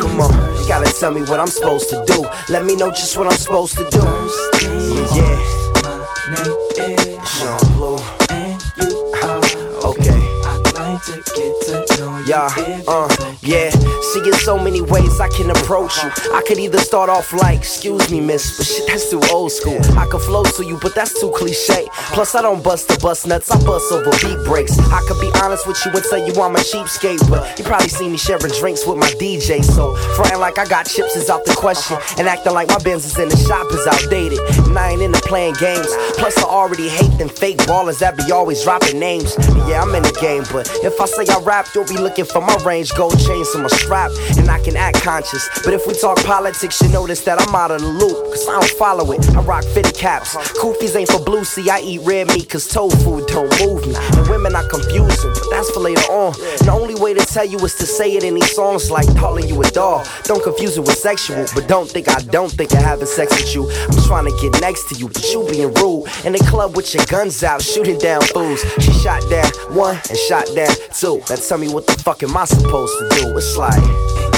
Come 0.00 0.20
on, 0.20 0.32
you 0.60 0.66
gotta 0.66 0.92
tell 0.92 1.12
me 1.12 1.20
what 1.22 1.38
I'm 1.38 1.46
supposed 1.46 1.88
to 1.90 2.04
do. 2.04 2.26
Let 2.48 2.64
me 2.64 2.74
know 2.74 2.90
just 2.90 3.16
what 3.16 3.28
I'm 3.28 3.38
supposed 3.38 3.76
to 3.78 3.88
do. 3.90 4.02
Yeah, 5.14 5.38
yeah. 6.76 7.24
Sean 7.24 7.58
Blu. 7.74 7.94
Okay. 9.88 10.18
I'd 10.44 10.74
like 10.74 11.04
to 11.04 11.22
get 11.32 11.54
to 11.62 12.00
know 12.00 12.18
you 12.18 12.26
Yeah, 12.26 12.48
uh, 12.48 12.50
it's 12.50 12.88
okay. 12.88 13.20
yeah. 13.20 13.21
See, 14.12 14.20
in 14.28 14.34
so 14.34 14.58
many 14.58 14.82
ways 14.82 15.20
I 15.20 15.28
can 15.30 15.48
approach 15.48 15.96
you. 16.02 16.10
I 16.34 16.42
could 16.46 16.58
either 16.58 16.76
start 16.78 17.08
off 17.08 17.32
like, 17.32 17.60
excuse 17.60 18.10
me, 18.10 18.20
miss, 18.20 18.58
but 18.58 18.66
shit, 18.66 18.86
that's 18.86 19.08
too 19.08 19.22
old 19.32 19.52
school. 19.52 19.80
I 19.96 20.04
could 20.04 20.20
flow 20.20 20.44
to 20.44 20.64
you, 20.66 20.78
but 20.82 20.94
that's 20.94 21.18
too 21.18 21.32
cliche. 21.34 21.88
Plus, 22.12 22.34
I 22.34 22.42
don't 22.42 22.62
bust 22.62 22.88
the 22.88 22.98
bus 22.98 23.24
nuts, 23.24 23.50
I 23.50 23.56
bust 23.64 23.90
over 23.90 24.10
beat 24.20 24.44
breaks. 24.44 24.78
I 24.78 25.00
could 25.08 25.18
be 25.18 25.30
honest 25.42 25.66
with 25.66 25.80
you 25.86 25.92
and 25.92 26.04
tell 26.04 26.18
you 26.18 26.34
I'm 26.42 26.54
a 26.56 26.58
cheapskate, 26.58 27.24
but 27.30 27.58
you 27.58 27.64
probably 27.64 27.88
see 27.88 28.06
me 28.06 28.18
sharing 28.18 28.52
drinks 28.60 28.86
with 28.86 28.98
my 28.98 29.08
DJ. 29.16 29.64
So, 29.64 29.96
frontin' 30.14 30.40
like 30.40 30.58
I 30.58 30.66
got 30.66 30.84
chips 30.84 31.16
is 31.16 31.30
out 31.30 31.46
the 31.46 31.54
question, 31.54 31.96
and 32.18 32.28
acting 32.28 32.52
like 32.52 32.68
my 32.68 32.78
Benz 32.84 33.06
is 33.06 33.18
in 33.18 33.30
the 33.30 33.36
shop 33.36 33.72
is 33.72 33.86
outdated. 33.86 34.40
And 34.68 34.78
I 34.78 34.90
ain't 34.90 35.00
into 35.00 35.20
playing 35.20 35.54
games. 35.54 35.88
Plus, 36.18 36.36
I 36.36 36.42
already 36.42 36.88
hate 36.88 37.16
them 37.16 37.30
fake 37.30 37.58
ballers 37.64 38.00
that 38.00 38.18
be 38.18 38.30
always 38.30 38.62
dropping 38.62 38.98
names. 38.98 39.36
And 39.36 39.56
yeah, 39.68 39.80
I'm 39.80 39.94
in 39.94 40.02
the 40.02 40.12
game, 40.20 40.44
but 40.52 40.68
if 40.84 41.00
I 41.00 41.06
say 41.06 41.24
I 41.32 41.40
rap, 41.40 41.68
you'll 41.74 41.88
be 41.88 41.96
looking 41.96 42.24
for 42.24 42.40
my 42.40 42.56
range, 42.66 42.92
gold 42.94 43.18
chains 43.18 43.54
on 43.54 43.62
my 43.62 43.68
strap, 43.68 44.01
and 44.38 44.50
I 44.50 44.58
can 44.60 44.76
act 44.76 45.02
conscious. 45.02 45.48
But 45.64 45.74
if 45.74 45.86
we 45.86 45.94
talk 45.94 46.18
politics, 46.24 46.80
you 46.80 46.88
notice 46.88 47.22
that 47.24 47.40
I'm 47.40 47.54
out 47.54 47.70
of 47.70 47.80
the 47.80 47.88
loop, 47.88 48.16
cause 48.32 48.48
I 48.48 48.52
don't 48.52 48.70
follow 48.78 49.12
it. 49.12 49.28
I 49.36 49.40
rock 49.42 49.64
fitted 49.64 49.94
caps. 49.94 50.34
Koofies 50.58 50.96
ain't 50.96 51.10
for 51.10 51.20
Blu, 51.20 51.44
see, 51.44 51.68
I 51.70 51.80
eat 51.80 52.00
red 52.02 52.28
meat, 52.28 52.48
cause 52.48 52.66
tofu 52.66 53.24
don't 53.26 53.50
move 53.60 53.86
me. 53.86 53.94
And 53.96 54.28
women 54.28 54.56
are 54.56 54.66
confusing, 54.68 55.32
but 55.34 55.46
that's 55.50 55.70
for 55.70 55.80
later 55.80 56.02
on. 56.10 56.34
And 56.34 56.66
the 56.66 56.72
only 56.72 56.94
way 56.94 57.14
to 57.14 57.24
tell 57.24 57.44
you 57.44 57.58
is 57.58 57.74
to 57.76 57.86
say 57.86 58.12
it 58.16 58.24
in 58.24 58.34
these 58.34 58.54
songs 58.54 58.90
like 58.90 59.06
calling 59.16 59.48
you 59.48 59.60
a 59.62 59.70
doll. 59.70 60.04
Don't 60.24 60.42
confuse 60.42 60.76
it 60.76 60.80
with 60.80 60.96
sexual, 60.96 61.44
but 61.54 61.68
don't 61.68 61.88
think 61.88 62.08
I 62.08 62.20
don't 62.20 62.50
think 62.50 62.72
of 62.72 62.78
having 62.78 63.06
sex 63.06 63.30
with 63.36 63.54
you. 63.54 63.70
I'm 63.70 64.02
trying 64.06 64.24
to 64.24 64.36
get 64.40 64.60
next 64.60 64.88
to 64.90 64.94
you, 64.96 65.08
but 65.08 65.24
you 65.32 65.46
being 65.50 65.72
rude. 65.74 66.08
In 66.24 66.32
the 66.32 66.44
club 66.48 66.76
with 66.76 66.94
your 66.94 67.04
guns 67.06 67.42
out, 67.42 67.62
shooting 67.62 67.98
down 67.98 68.22
fools. 68.22 68.60
She 68.80 68.92
shot 68.92 69.22
down 69.30 69.50
one 69.74 69.96
and 70.08 70.18
shot 70.28 70.46
down 70.54 70.74
two. 70.98 71.18
Now 71.28 71.36
tell 71.36 71.58
me 71.58 71.68
what 71.68 71.86
the 71.86 71.94
fuck 72.02 72.22
am 72.22 72.36
I 72.36 72.44
supposed 72.44 72.98
to 72.98 73.20
do? 73.20 73.36
It's 73.36 73.56
like 73.56 73.82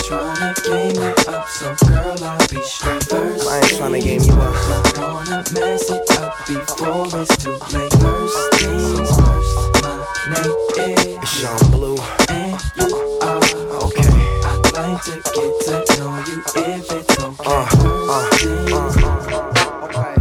tryna 0.05 0.55
game 0.65 0.95
you 0.97 1.35
up, 1.35 1.49
so 1.49 1.75
girl, 1.87 2.25
I'll 2.25 2.49
be 2.49 2.61
straight 2.63 3.05
first. 3.05 3.49
I 3.49 3.57
ain't 3.57 3.67
tryna 3.67 4.03
game 4.03 4.23
you 4.23 4.35
up. 4.35 4.99
I 4.99 5.13
wanna 5.13 5.45
mess 5.53 5.91
it 5.91 6.11
up 6.19 6.35
before 6.47 7.07
it's 7.21 7.37
too 7.43 7.53
late. 7.77 7.93
First 8.01 8.39
things 8.55 9.11
first, 9.17 9.55
my 9.83 9.95
name 10.31 10.57
is 10.77 11.07
it's 11.07 11.31
Sean 11.31 11.71
Blu. 11.71 11.97
and 12.29 12.61
you 12.77 12.89
are 13.23 13.43
Okay. 13.85 14.13
I'd 14.45 14.73
like 14.75 15.03
to 15.05 15.15
get 15.35 15.53
to 15.67 15.75
know 15.99 16.13
you 16.27 16.39
if 16.57 16.93
it's 16.93 17.19
okay. 17.19 17.45
Uh, 17.47 17.67
uh, 18.11 18.25
things 18.37 18.97
uh, 18.97 19.87
okay. 19.87 20.15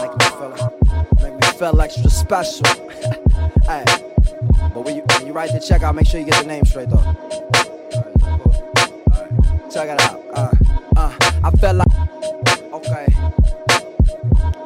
Make 0.00 0.14
me 0.18 0.26
feel, 0.38 0.52
make 1.22 1.34
me 1.40 1.46
feel 1.58 1.80
extra 1.80 2.10
special. 2.10 2.66
hey, 3.64 3.84
but 4.74 4.84
when 4.84 4.96
you 4.96 5.02
when 5.10 5.26
you 5.26 5.32
write 5.32 5.52
the 5.52 5.60
check 5.60 5.82
out, 5.82 5.94
make 5.94 6.06
sure 6.06 6.20
you 6.20 6.26
get 6.26 6.42
the 6.42 6.48
name 6.48 6.64
straight 6.64 6.90
though. 6.90 7.63
Check 9.74 9.88
it 9.88 10.00
out. 10.02 10.24
Uh, 10.34 10.50
uh, 10.94 11.12
I 11.42 11.50
felt 11.50 11.78
like 11.78 11.88
okay. 12.74 13.06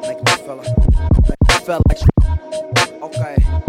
Make 0.03 0.23
me 0.23 0.31
feel, 0.45 0.61
feel 1.65 1.81
extra. 1.89 2.11
Okay. 3.01 3.68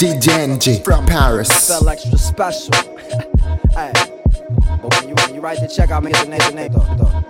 Mixed 0.00 0.28
DJ 0.28 0.76
NG 0.76 0.84
from 0.84 1.06
Paris. 1.06 1.66
Felt 1.66 1.88
extra 1.88 2.16
special. 2.18 2.72
hey, 3.72 3.92
but 4.80 4.94
when 4.94 5.08
you 5.08 5.14
when 5.14 5.34
you 5.34 5.40
write 5.40 5.60
the 5.60 5.66
check 5.66 5.90
out, 5.90 6.04
make 6.04 6.14
the 6.14 6.26
name, 6.26 6.38
the 6.38 6.50
name 6.52 6.72
though. 6.72 7.27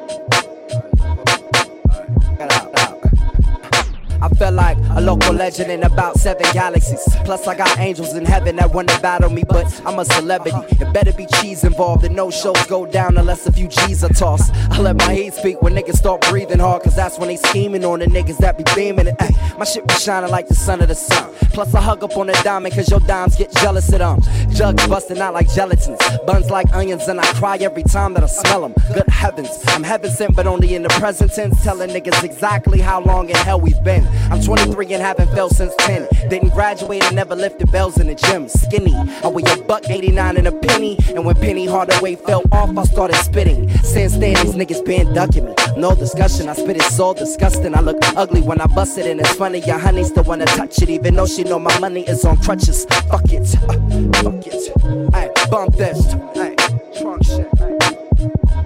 Felt 4.39 4.55
like 4.55 4.79
a 4.91 5.01
local 5.01 5.35
legend 5.35 5.71
in 5.71 5.83
about 5.83 6.17
seven 6.17 6.47
galaxies. 6.53 7.03
Plus, 7.25 7.47
I 7.47 7.57
got 7.57 7.79
angels 7.79 8.15
in 8.15 8.25
heaven 8.25 8.57
that 8.57 8.73
wanna 8.73 8.99
battle 9.01 9.31
me, 9.31 9.43
but 9.43 9.67
I'm 9.85 9.99
a 9.99 10.05
celebrity. 10.05 10.57
It 10.81 10.93
better 10.93 11.13
be 11.13 11.27
cheese 11.27 11.65
involved, 11.65 12.05
and 12.05 12.15
no 12.15 12.31
shows 12.31 12.65
go 12.67 12.87
down 12.87 13.19
unless 13.19 13.47
a 13.47 13.53
few 13.53 13.69
G's 13.69 14.05
are 14.05 14.09
tossed. 14.11 14.55
I 14.71 14.81
let 14.81 14.97
my 14.97 15.13
heat 15.15 15.35
speak 15.35 15.61
when 15.61 15.75
niggas 15.75 15.97
start 15.97 16.21
breathing 16.29 16.61
hard, 16.61 16.83
cause 16.83 16.95
that's 16.95 17.19
when 17.19 17.29
they 17.29 17.37
scheming 17.37 17.85
on 17.85 17.99
the 17.99 18.07
niggas 18.07 18.39
that 18.39 18.57
be 18.57 18.65
beaming 18.75 19.09
it. 19.09 19.17
Ay, 19.19 19.31
my 19.59 19.65
shit 19.65 19.87
be 19.87 19.95
shining 19.95 20.31
like 20.31 20.47
the 20.47 20.55
sun 20.55 20.81
of 20.81 20.89
the 20.89 20.95
sun. 20.95 21.33
Plus, 21.53 21.75
I 21.75 21.81
hug 21.81 22.05
up 22.05 22.17
on 22.17 22.31
a 22.31 22.43
diamond, 22.45 22.75
cause 22.75 22.89
your 22.89 23.01
dimes 23.01 23.35
get 23.37 23.51
jealous 23.57 23.93
of 23.93 23.99
them. 23.99 24.21
Jugs 24.55 24.87
busting 24.87 25.19
out 25.19 25.35
like 25.35 25.49
gelatins, 25.49 25.99
buns 26.27 26.51
like 26.51 26.73
onions, 26.73 27.09
and 27.09 27.21
I 27.21 27.27
cry 27.35 27.57
every 27.57 27.83
time 27.83 28.15
that 28.15 28.23
I 28.23 28.27
smell 28.27 28.63
them. 28.63 28.75
Good 28.95 29.09
heavens, 29.09 29.51
I'm 29.69 29.83
heaven 29.83 30.11
sent, 30.11 30.37
but 30.37 30.47
only 30.47 30.75
in 30.75 30.83
the 30.83 30.89
present 30.91 31.33
tense, 31.33 31.63
telling 31.63 31.91
niggas 31.91 32.23
exactly 32.23 32.81
how 32.81 33.01
long 33.01 33.29
in 33.29 33.37
hell 33.37 33.61
we've 33.61 33.83
been. 33.83 34.07
I'm 34.31 34.43
23 34.43 34.93
and 34.93 35.03
haven't 35.03 35.29
felt 35.35 35.53
since 35.53 35.75
10. 35.79 36.07
Didn't 36.29 36.51
graduate 36.51 37.03
and 37.05 37.17
never 37.17 37.35
lifted 37.35 37.71
bells 37.73 37.99
in 37.99 38.09
the 38.09 38.15
gym. 38.15 38.49
Skinny, 38.49 38.95
I 39.25 39.29
weigh 39.29 39.43
a 39.51 39.63
buck 39.63 39.89
89 39.89 40.37
and 40.37 40.47
a 40.47 40.53
penny. 40.53 40.99
And 41.15 41.25
when 41.25 41.35
Penny 41.37 41.67
Hardaway 41.67 42.17
fell 42.17 42.43
off, 42.53 42.77
I 42.77 42.85
started 42.85 43.17
spitting. 43.17 43.69
Since 43.79 44.19
then, 44.19 44.35
these 44.35 44.55
niggas 44.55 44.85
been 44.85 45.15
ducking 45.15 45.47
me. 45.47 45.55
No 45.77 45.95
discussion, 45.95 46.49
I 46.49 46.53
spit 46.55 46.77
it 46.77 46.83
so 46.83 47.15
disgusting. 47.15 47.75
I 47.75 47.81
look 47.81 47.97
ugly 48.17 48.43
when 48.43 48.61
I 48.61 48.67
bust 48.67 48.99
it, 48.99 49.07
and 49.07 49.19
it's 49.21 49.33
funny. 49.35 49.61
Your 49.61 49.79
honey 49.79 50.05
still 50.05 50.25
wanna 50.25 50.47
touch 50.47 50.83
it, 50.83 50.91
even 50.91 51.15
though 51.15 51.27
she 51.27 51.45
know 51.45 51.59
my 51.59 51.77
money 51.79 52.03
is 52.07 52.25
on 52.25 52.37
crutches. 52.39 52.85
Fuck 53.11 53.33
it, 53.33 53.55
uh, 53.63 54.23
fuck 54.23 54.47
it. 54.47 55.15
Hey, 55.15 55.31
bump 55.51 55.75
this. 55.77 56.13
Hey, 56.35 56.55
trunk 57.01 57.25
shit. 57.25 57.49
Ay. 57.61 58.65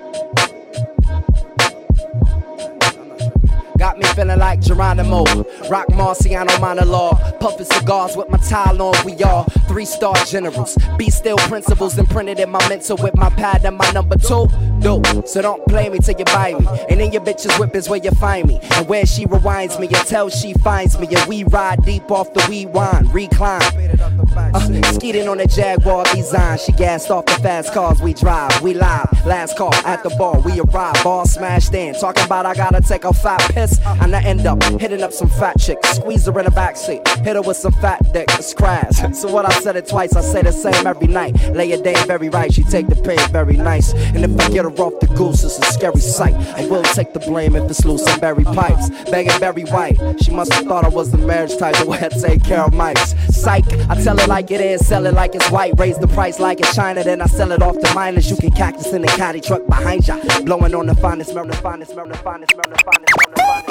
Geronimo. 5.02 5.24
Rock 5.68 5.88
Marciano 5.88 6.60
monologue. 6.60 7.18
Puffin' 7.40 7.66
cigars 7.66 8.16
with 8.16 8.28
my 8.28 8.38
towel 8.38 8.82
on. 8.82 9.04
We 9.04 9.22
all 9.22 9.44
three 9.68 9.84
star 9.84 10.14
generals. 10.26 10.76
Be 10.96 11.10
still 11.10 11.36
principles 11.38 11.98
imprinted 11.98 12.38
in 12.38 12.50
my 12.50 12.66
mental 12.68 12.96
with 12.96 13.16
my 13.16 13.30
pad 13.30 13.64
and 13.64 13.76
my 13.76 13.90
number 13.92 14.16
two. 14.16 14.46
Dope. 14.80 15.26
So 15.26 15.42
don't 15.42 15.64
play 15.66 15.88
me 15.88 15.98
till 15.98 16.18
you 16.18 16.24
buy 16.26 16.54
me. 16.54 16.66
And 16.88 17.00
in 17.00 17.12
your 17.12 17.22
bitches 17.22 17.58
whip 17.58 17.74
is 17.74 17.88
where 17.88 18.00
you 18.00 18.10
find 18.12 18.46
me. 18.48 18.60
And 18.72 18.88
where 18.88 19.06
she 19.06 19.26
rewinds 19.26 19.78
me 19.80 19.88
until 19.88 20.28
she 20.28 20.54
finds 20.54 20.98
me. 20.98 21.08
And 21.14 21.28
we 21.28 21.44
ride 21.44 21.82
deep 21.84 22.10
off 22.10 22.32
the 22.34 22.44
weed 22.48 22.66
wine. 22.66 23.08
Recline. 23.12 23.91
Uh, 24.36 24.92
skidding 24.92 25.28
on 25.28 25.40
a 25.40 25.46
Jaguar 25.46 26.04
design. 26.14 26.58
She 26.58 26.72
gassed 26.72 27.10
off 27.10 27.26
the 27.26 27.32
fast 27.34 27.72
cars 27.72 28.00
we 28.00 28.14
drive. 28.14 28.60
We 28.62 28.74
live. 28.74 29.08
Last 29.26 29.56
call 29.56 29.74
at 29.74 30.02
the 30.02 30.10
bar. 30.10 30.40
We 30.40 30.60
arrive. 30.60 31.02
Ball 31.02 31.26
smashed 31.26 31.74
in. 31.74 31.94
Talking 31.94 32.24
about 32.24 32.46
I 32.46 32.54
gotta 32.54 32.80
take 32.80 33.04
a 33.04 33.12
fat 33.12 33.40
piss. 33.52 33.80
And 33.84 34.14
I 34.14 34.22
end 34.22 34.46
up 34.46 34.62
hitting 34.80 35.02
up 35.02 35.12
some 35.12 35.28
fat 35.28 35.58
chick. 35.58 35.78
Squeeze 35.84 36.26
her 36.26 36.38
in 36.38 36.44
the 36.44 36.50
backseat. 36.50 37.06
Hit 37.24 37.36
her 37.36 37.42
with 37.42 37.56
some 37.56 37.72
fat 37.72 38.00
dick. 38.12 38.28
It's 38.32 38.54
crash. 38.54 39.00
So 39.22 39.30
what 39.30 39.44
I 39.44 39.52
said 39.60 39.76
it 39.76 39.86
twice. 39.86 40.16
I 40.16 40.20
say 40.20 40.42
the 40.42 40.52
same 40.52 40.86
every 40.86 41.06
night. 41.06 41.34
Lay 41.52 41.70
a 41.72 41.80
day 41.80 41.94
very 42.06 42.28
right. 42.28 42.52
She 42.52 42.64
take 42.64 42.88
the 42.88 42.96
pain 42.96 43.18
very 43.30 43.56
nice. 43.56 43.92
And 43.92 44.24
if 44.24 44.40
I 44.40 44.48
get 44.48 44.64
her 44.64 44.70
off 44.70 44.98
the 45.00 45.06
goose, 45.08 45.44
it's 45.44 45.58
a 45.58 45.72
scary 45.72 46.00
sight. 46.00 46.34
I 46.56 46.66
will 46.66 46.82
take 46.82 47.12
the 47.12 47.20
blame 47.20 47.54
if 47.54 47.70
it's 47.70 47.84
loose 47.84 48.04
and 48.06 48.20
berry 48.20 48.44
pipes. 48.44 48.90
Begging 49.10 49.38
Barry 49.38 49.64
White. 49.64 49.98
She 50.22 50.30
must 50.30 50.52
have 50.54 50.64
thought 50.64 50.84
I 50.84 50.88
was 50.88 51.10
the 51.10 51.18
marriage 51.18 51.56
type 51.56 51.76
way 51.86 51.98
I 52.00 52.08
take 52.08 52.42
care 52.44 52.62
of 52.62 52.72
mics. 52.72 53.14
Psych. 53.32 53.64
I 53.88 54.02
tell 54.02 54.18
it 54.22 54.28
like 54.28 54.50
it 54.50 54.60
is. 54.60 54.86
Sell 54.86 55.06
it 55.06 55.14
like 55.14 55.34
it's 55.34 55.50
white. 55.50 55.72
Raise 55.78 55.98
the 55.98 56.08
price 56.08 56.38
like 56.38 56.60
it's 56.60 56.74
China. 56.74 57.02
Then 57.02 57.20
I 57.20 57.26
sell 57.26 57.52
it 57.52 57.62
off 57.62 57.78
to 57.78 57.94
miners. 57.94 58.30
You 58.30 58.36
can 58.36 58.50
cactus 58.50 58.92
in 58.92 59.02
the 59.02 59.08
caddy 59.08 59.40
truck 59.40 59.66
behind 59.66 60.06
ya. 60.06 60.18
Blowing 60.44 60.74
on 60.74 60.86
the 60.86 60.94
finest, 60.96 61.30
smell 61.30 61.46
the 61.46 61.56
finest, 61.56 61.92
smell 61.92 62.06
the 62.06 62.16
finest, 62.18 62.52
smell 62.52 62.64
the 62.68 62.78
finest, 62.84 63.12
smell 63.12 63.30
the 63.34 63.42
finest. 63.42 63.62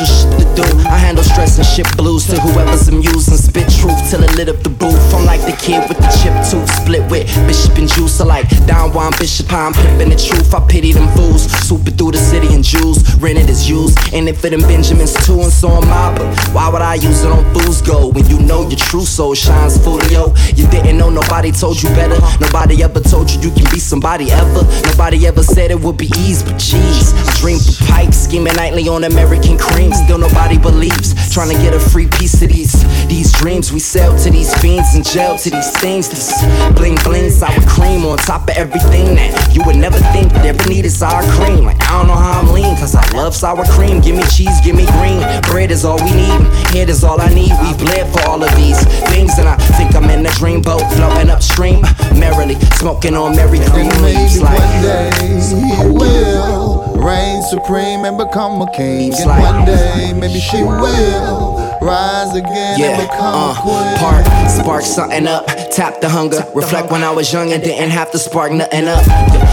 of 0.00 0.06
unofficial 0.06 0.06
shit 0.06 0.38
to 0.38 0.62
do. 0.62 0.78
I 0.88 0.98
handle 0.98 1.24
stress 1.24 1.58
and 1.58 1.66
shit 1.66 1.86
blues 1.96 2.26
to 2.28 2.40
whoever's 2.40 2.88
amused 2.88 3.28
and 3.28 3.38
spit 3.38 3.68
truth 3.68 4.10
till 4.10 4.22
it 4.22 4.34
lit 4.36 4.48
up 4.48 4.62
the 4.62 4.70
booth. 4.70 5.14
I'm 5.14 5.24
like 5.26 5.40
the 5.40 5.56
kid 5.60 5.88
with 5.88 5.98
the 5.98 6.10
chip 6.22 6.34
tooth, 6.48 6.70
split 6.70 7.02
with 7.10 7.26
Bishop 7.46 7.76
and 7.78 7.88
Juice. 7.88 8.20
I 8.20 8.24
like 8.24 8.48
down 8.66 8.92
one 8.92 9.12
Bishop, 9.18 9.52
I'm 9.52 9.72
pimping 9.72 10.10
the 10.10 10.16
truth. 10.16 10.54
I 10.54 10.60
pity 10.66 10.92
them 10.92 11.08
fools, 11.16 11.50
swooping 11.66 11.96
through 11.96 12.12
the 12.12 12.18
city 12.18 12.52
in 12.52 12.62
jewels, 12.62 12.98
rented 13.16 13.48
as 13.50 13.68
used. 13.68 13.98
And 14.12 14.28
it 14.28 14.36
for 14.36 14.50
them 14.50 14.60
Benjamins 14.62 15.14
too, 15.26 15.40
and 15.40 15.52
so 15.52 15.68
am 15.68 15.84
I. 15.84 16.16
But 16.16 16.54
why 16.54 16.68
would 16.68 16.82
I 16.82 16.94
use 16.94 17.24
it 17.24 17.30
on 17.30 17.44
fool's 17.54 17.82
gold 17.82 18.14
when 18.14 18.26
you 18.26 18.38
know 18.40 18.68
your 18.68 18.78
true 18.78 19.04
soul 19.04 19.34
shines 19.34 19.82
folio? 19.82 20.34
You 20.54 20.66
didn't 20.68 20.98
know 20.98 21.10
nobody 21.10 21.52
told 21.52 21.82
you 21.82 21.88
better. 21.90 22.18
Nobody 22.40 22.82
ever 22.82 23.00
told 23.00 23.30
you 23.30 23.40
you 23.40 23.50
can 23.50 23.70
be 23.70 23.78
somebody 23.78 24.30
ever. 24.30 24.62
Nobody 24.86 25.26
ever 25.26 25.42
said 25.42 25.70
it 25.70 25.80
would 25.80 25.96
be 25.96 26.10
easy, 26.18 26.44
but 26.44 26.56
jeez. 26.56 27.12
I 27.28 27.40
dream 27.40 27.58
for 27.58 28.12
scheming 28.12 28.54
nightly 28.54 28.88
on 28.88 29.04
American 29.04 29.58
cream. 29.58 29.92
Still 29.92 30.18
nobody 30.18 30.58
believes. 30.58 31.14
Trying 31.32 31.54
to 31.54 31.62
get 31.62 31.74
a 31.74 31.80
free 31.80 32.08
piece 32.08 32.40
of 32.42 32.48
these 32.48 32.72
these 33.08 33.32
dreams 33.32 33.72
we 33.72 33.80
sell 33.80 34.16
to 34.18 34.30
these 34.30 34.54
fiends 34.60 34.94
and 34.94 35.04
jail 35.04 35.36
to 35.38 35.50
these 35.50 35.70
things. 35.78 36.08
This 36.08 36.32
bling 36.76 36.96
bling 37.04 37.30
sour 37.30 37.60
cream 37.66 38.04
on 38.04 38.18
top 38.18 38.48
of 38.48 38.51
everything 38.56 39.16
that 39.16 39.54
you 39.54 39.62
would 39.66 39.76
never 39.76 39.98
think 40.14 40.32
would 40.32 40.46
ever 40.46 40.68
need 40.68 40.84
is 40.84 40.96
sour 40.96 41.22
cream. 41.34 41.64
Like 41.64 41.82
I 41.82 41.98
don't 41.98 42.06
know 42.06 42.14
how 42.14 42.40
I'm 42.40 42.52
lean, 42.52 42.76
cause 42.76 42.94
I 42.94 43.04
love 43.16 43.34
sour 43.34 43.64
cream. 43.74 44.00
Give 44.00 44.16
me 44.16 44.22
cheese, 44.30 44.60
give 44.62 44.76
me 44.76 44.86
green. 45.02 45.20
Bread 45.50 45.70
is 45.70 45.84
all 45.84 45.98
we 45.98 46.12
need. 46.14 46.40
Head 46.70 46.88
is 46.88 47.02
all 47.02 47.20
I 47.20 47.28
need. 47.34 47.52
We've 47.62 47.78
bled 47.78 48.06
for 48.12 48.22
all 48.28 48.42
of 48.42 48.54
these 48.54 48.78
things, 49.10 49.38
and 49.38 49.48
I 49.48 49.56
think 49.76 49.94
I'm 49.96 50.08
in 50.10 50.24
a 50.24 50.30
dream 50.30 50.52
dreamboat 50.52 50.96
floating 50.96 51.30
upstream. 51.30 51.82
Merrily 52.18 52.56
smoking 52.76 53.14
on 53.14 53.36
Mary 53.36 53.58
Green 53.70 53.90
leaves. 54.02 54.40
Like 54.40 54.58
One 54.58 54.82
day 54.82 55.10
he 55.18 55.88
will 55.88 56.94
reign 56.96 57.42
supreme 57.42 58.04
and 58.04 58.18
become 58.18 58.60
a 58.60 58.70
king. 58.72 59.12
And 59.14 59.30
one 59.30 59.64
day 59.64 60.12
maybe 60.14 60.40
she 60.40 60.62
will 60.62 61.71
rise 61.82 62.34
again 62.34 62.80
and 62.80 63.02
become 63.02 63.50
a 63.50 63.60
queen. 63.60 63.74
uh, 63.74 63.98
Park, 63.98 64.24
spark 64.50 64.82
something 64.82 65.26
up, 65.26 65.46
tap 65.70 66.00
the 66.00 66.08
hunger. 66.08 66.44
Reflect 66.54 66.90
when 66.90 67.02
I 67.02 67.10
was 67.10 67.32
young 67.32 67.52
and 67.52 67.62
didn't 67.62 67.90
have 67.90 68.10
to 68.12 68.18
spark 68.18 68.52
nothing 68.52 68.86
up. 68.88 69.04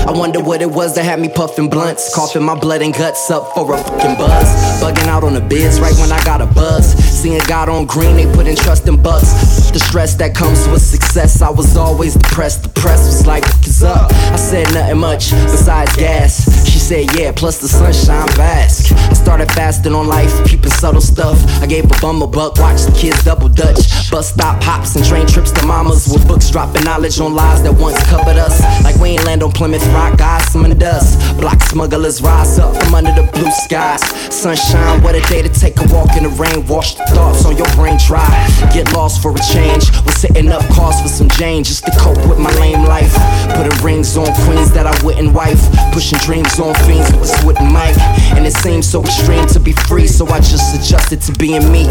I 0.08 0.12
wonder 0.12 0.42
what 0.42 0.62
it 0.62 0.70
was 0.70 0.96
that 0.96 1.04
had 1.04 1.20
me 1.20 1.30
puffing 1.30 1.70
blunts, 1.70 2.14
coughing 2.14 2.44
my 2.44 2.58
blood 2.60 2.82
and 2.82 2.94
guts 2.94 3.30
up 3.30 3.54
for 3.54 3.74
a 3.74 3.78
fucking 3.78 4.16
buzz. 4.18 4.48
Bugging 4.82 5.08
out 5.08 5.24
on 5.24 5.34
the 5.34 5.42
biz 5.42 5.80
right 5.80 5.96
when 6.00 6.12
I 6.12 6.24
got 6.24 6.42
a 6.42 6.46
buzz. 6.48 6.94
Seeing 7.20 7.42
God 7.48 7.68
on 7.70 7.86
green, 7.86 8.16
they 8.16 8.32
put 8.34 8.48
in 8.48 8.56
trust 8.56 8.88
in 8.88 9.02
bucks. 9.02 9.70
The 9.72 9.80
stress 9.80 10.16
that 10.16 10.36
comes 10.36 10.68
with 10.70 10.82
success, 10.82 11.42
I 11.42 11.50
was 11.50 11.76
always 11.78 12.16
depressed. 12.16 12.64
The 12.64 12.70
press 12.70 13.06
was 13.06 13.28
like, 13.28 13.44
what's 13.44 13.84
up? 13.84 14.12
I 14.14 14.36
said 14.38 14.74
nothing 14.74 14.98
much 15.00 15.32
besides 15.32 15.96
gas. 15.96 16.69
Said, 16.90 17.16
yeah, 17.20 17.32
plus 17.32 17.60
the 17.60 17.68
sunshine 17.68 18.26
bask. 18.36 18.92
I 18.92 19.14
started 19.14 19.52
fasting 19.52 19.94
on 19.94 20.08
life, 20.08 20.34
peeping 20.48 20.72
subtle 20.72 21.02
stuff. 21.02 21.38
I 21.62 21.68
gave 21.68 21.86
a 21.86 21.94
bum 22.02 22.24
a 22.24 22.26
buck, 22.26 22.58
watched 22.58 22.88
the 22.88 22.98
kids 22.98 23.24
double 23.24 23.48
dutch. 23.48 24.10
Bus 24.10 24.34
stop 24.34 24.64
hops 24.64 24.96
and 24.96 25.06
train 25.06 25.28
trips 25.28 25.52
to 25.52 25.64
mamas 25.68 26.10
with 26.12 26.28
books 26.28 26.50
dropping 26.50 26.86
knowledge 26.86 27.20
on 27.20 27.36
lies 27.36 27.62
that 27.62 27.74
once 27.74 28.02
covered 28.10 28.38
us. 28.38 28.60
Like 28.84 28.96
we 28.96 29.10
ain't 29.10 29.24
land 29.26 29.44
on 29.44 29.52
Plymouth 29.52 29.86
Rock, 29.94 30.18
guys, 30.18 30.52
some 30.52 30.64
in 30.64 30.72
the 30.72 30.76
dust. 30.76 31.14
Block 31.40 31.62
smugglers 31.62 32.24
rise 32.24 32.58
up 32.58 32.76
from 32.82 32.96
under 32.96 33.14
the 33.14 33.30
blue 33.34 33.52
skies. 33.52 34.02
Sunshine, 34.34 35.04
what 35.04 35.14
a 35.14 35.22
day 35.30 35.44
to 35.44 35.50
take 35.50 35.78
a 35.78 35.86
walk 35.94 36.18
in 36.18 36.24
the 36.24 36.34
rain. 36.42 36.66
Wash 36.66 36.96
the 36.96 37.06
thoughts 37.14 37.46
on 37.46 37.56
your 37.56 37.70
brain 37.78 38.00
dry. 38.08 38.26
Get 38.74 38.92
lost 38.94 39.22
for 39.22 39.30
a 39.30 39.40
change. 39.54 39.94
Was 40.10 40.16
setting 40.16 40.50
up 40.50 40.66
cars 40.74 41.00
for 41.02 41.08
some 41.08 41.30
Jane 41.38 41.64
just 41.64 41.86
to 41.86 41.92
cope 42.00 42.18
with 42.26 42.40
my 42.40 42.50
lame 42.58 42.82
life. 42.82 43.14
Putting 43.54 43.78
rings 43.86 44.18
on 44.18 44.26
queens 44.50 44.72
that 44.74 44.88
I 44.88 45.06
wouldn't 45.06 45.36
wife. 45.36 45.62
Pushing 45.94 46.18
dreams 46.26 46.60
on 46.60 46.74
fiends 46.86 47.12
with 47.18 47.42
a 47.42 47.46
wooden 47.46 47.72
mic. 47.72 47.98
And 48.36 48.46
it 48.46 48.54
seems 48.54 48.90
so 48.90 49.02
extreme 49.02 49.48
to 49.48 49.60
be 49.60 49.74
free, 49.74 50.08
so 50.08 50.26
I 50.28 50.40
just 50.40 50.76
adjusted 50.76 51.22
to 51.24 51.32
being 51.34 51.72
me. 51.72 51.86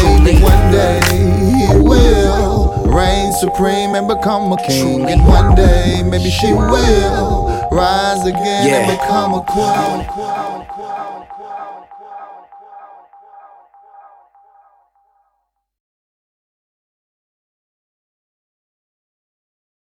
Truly. 0.00 0.40
One 0.42 0.72
day 0.72 1.00
he 1.10 1.78
will 1.78 2.84
reign 2.86 3.32
supreme 3.32 3.94
and 3.94 4.08
become 4.08 4.52
a 4.52 4.56
king. 4.66 5.08
And 5.08 5.26
one 5.26 5.54
day 5.54 6.02
maybe 6.04 6.30
she 6.30 6.52
will 6.52 7.68
rise 7.70 8.26
again 8.26 8.68
and 8.68 8.98
become 8.98 9.34
a 9.34 9.42
queen. 9.42 10.51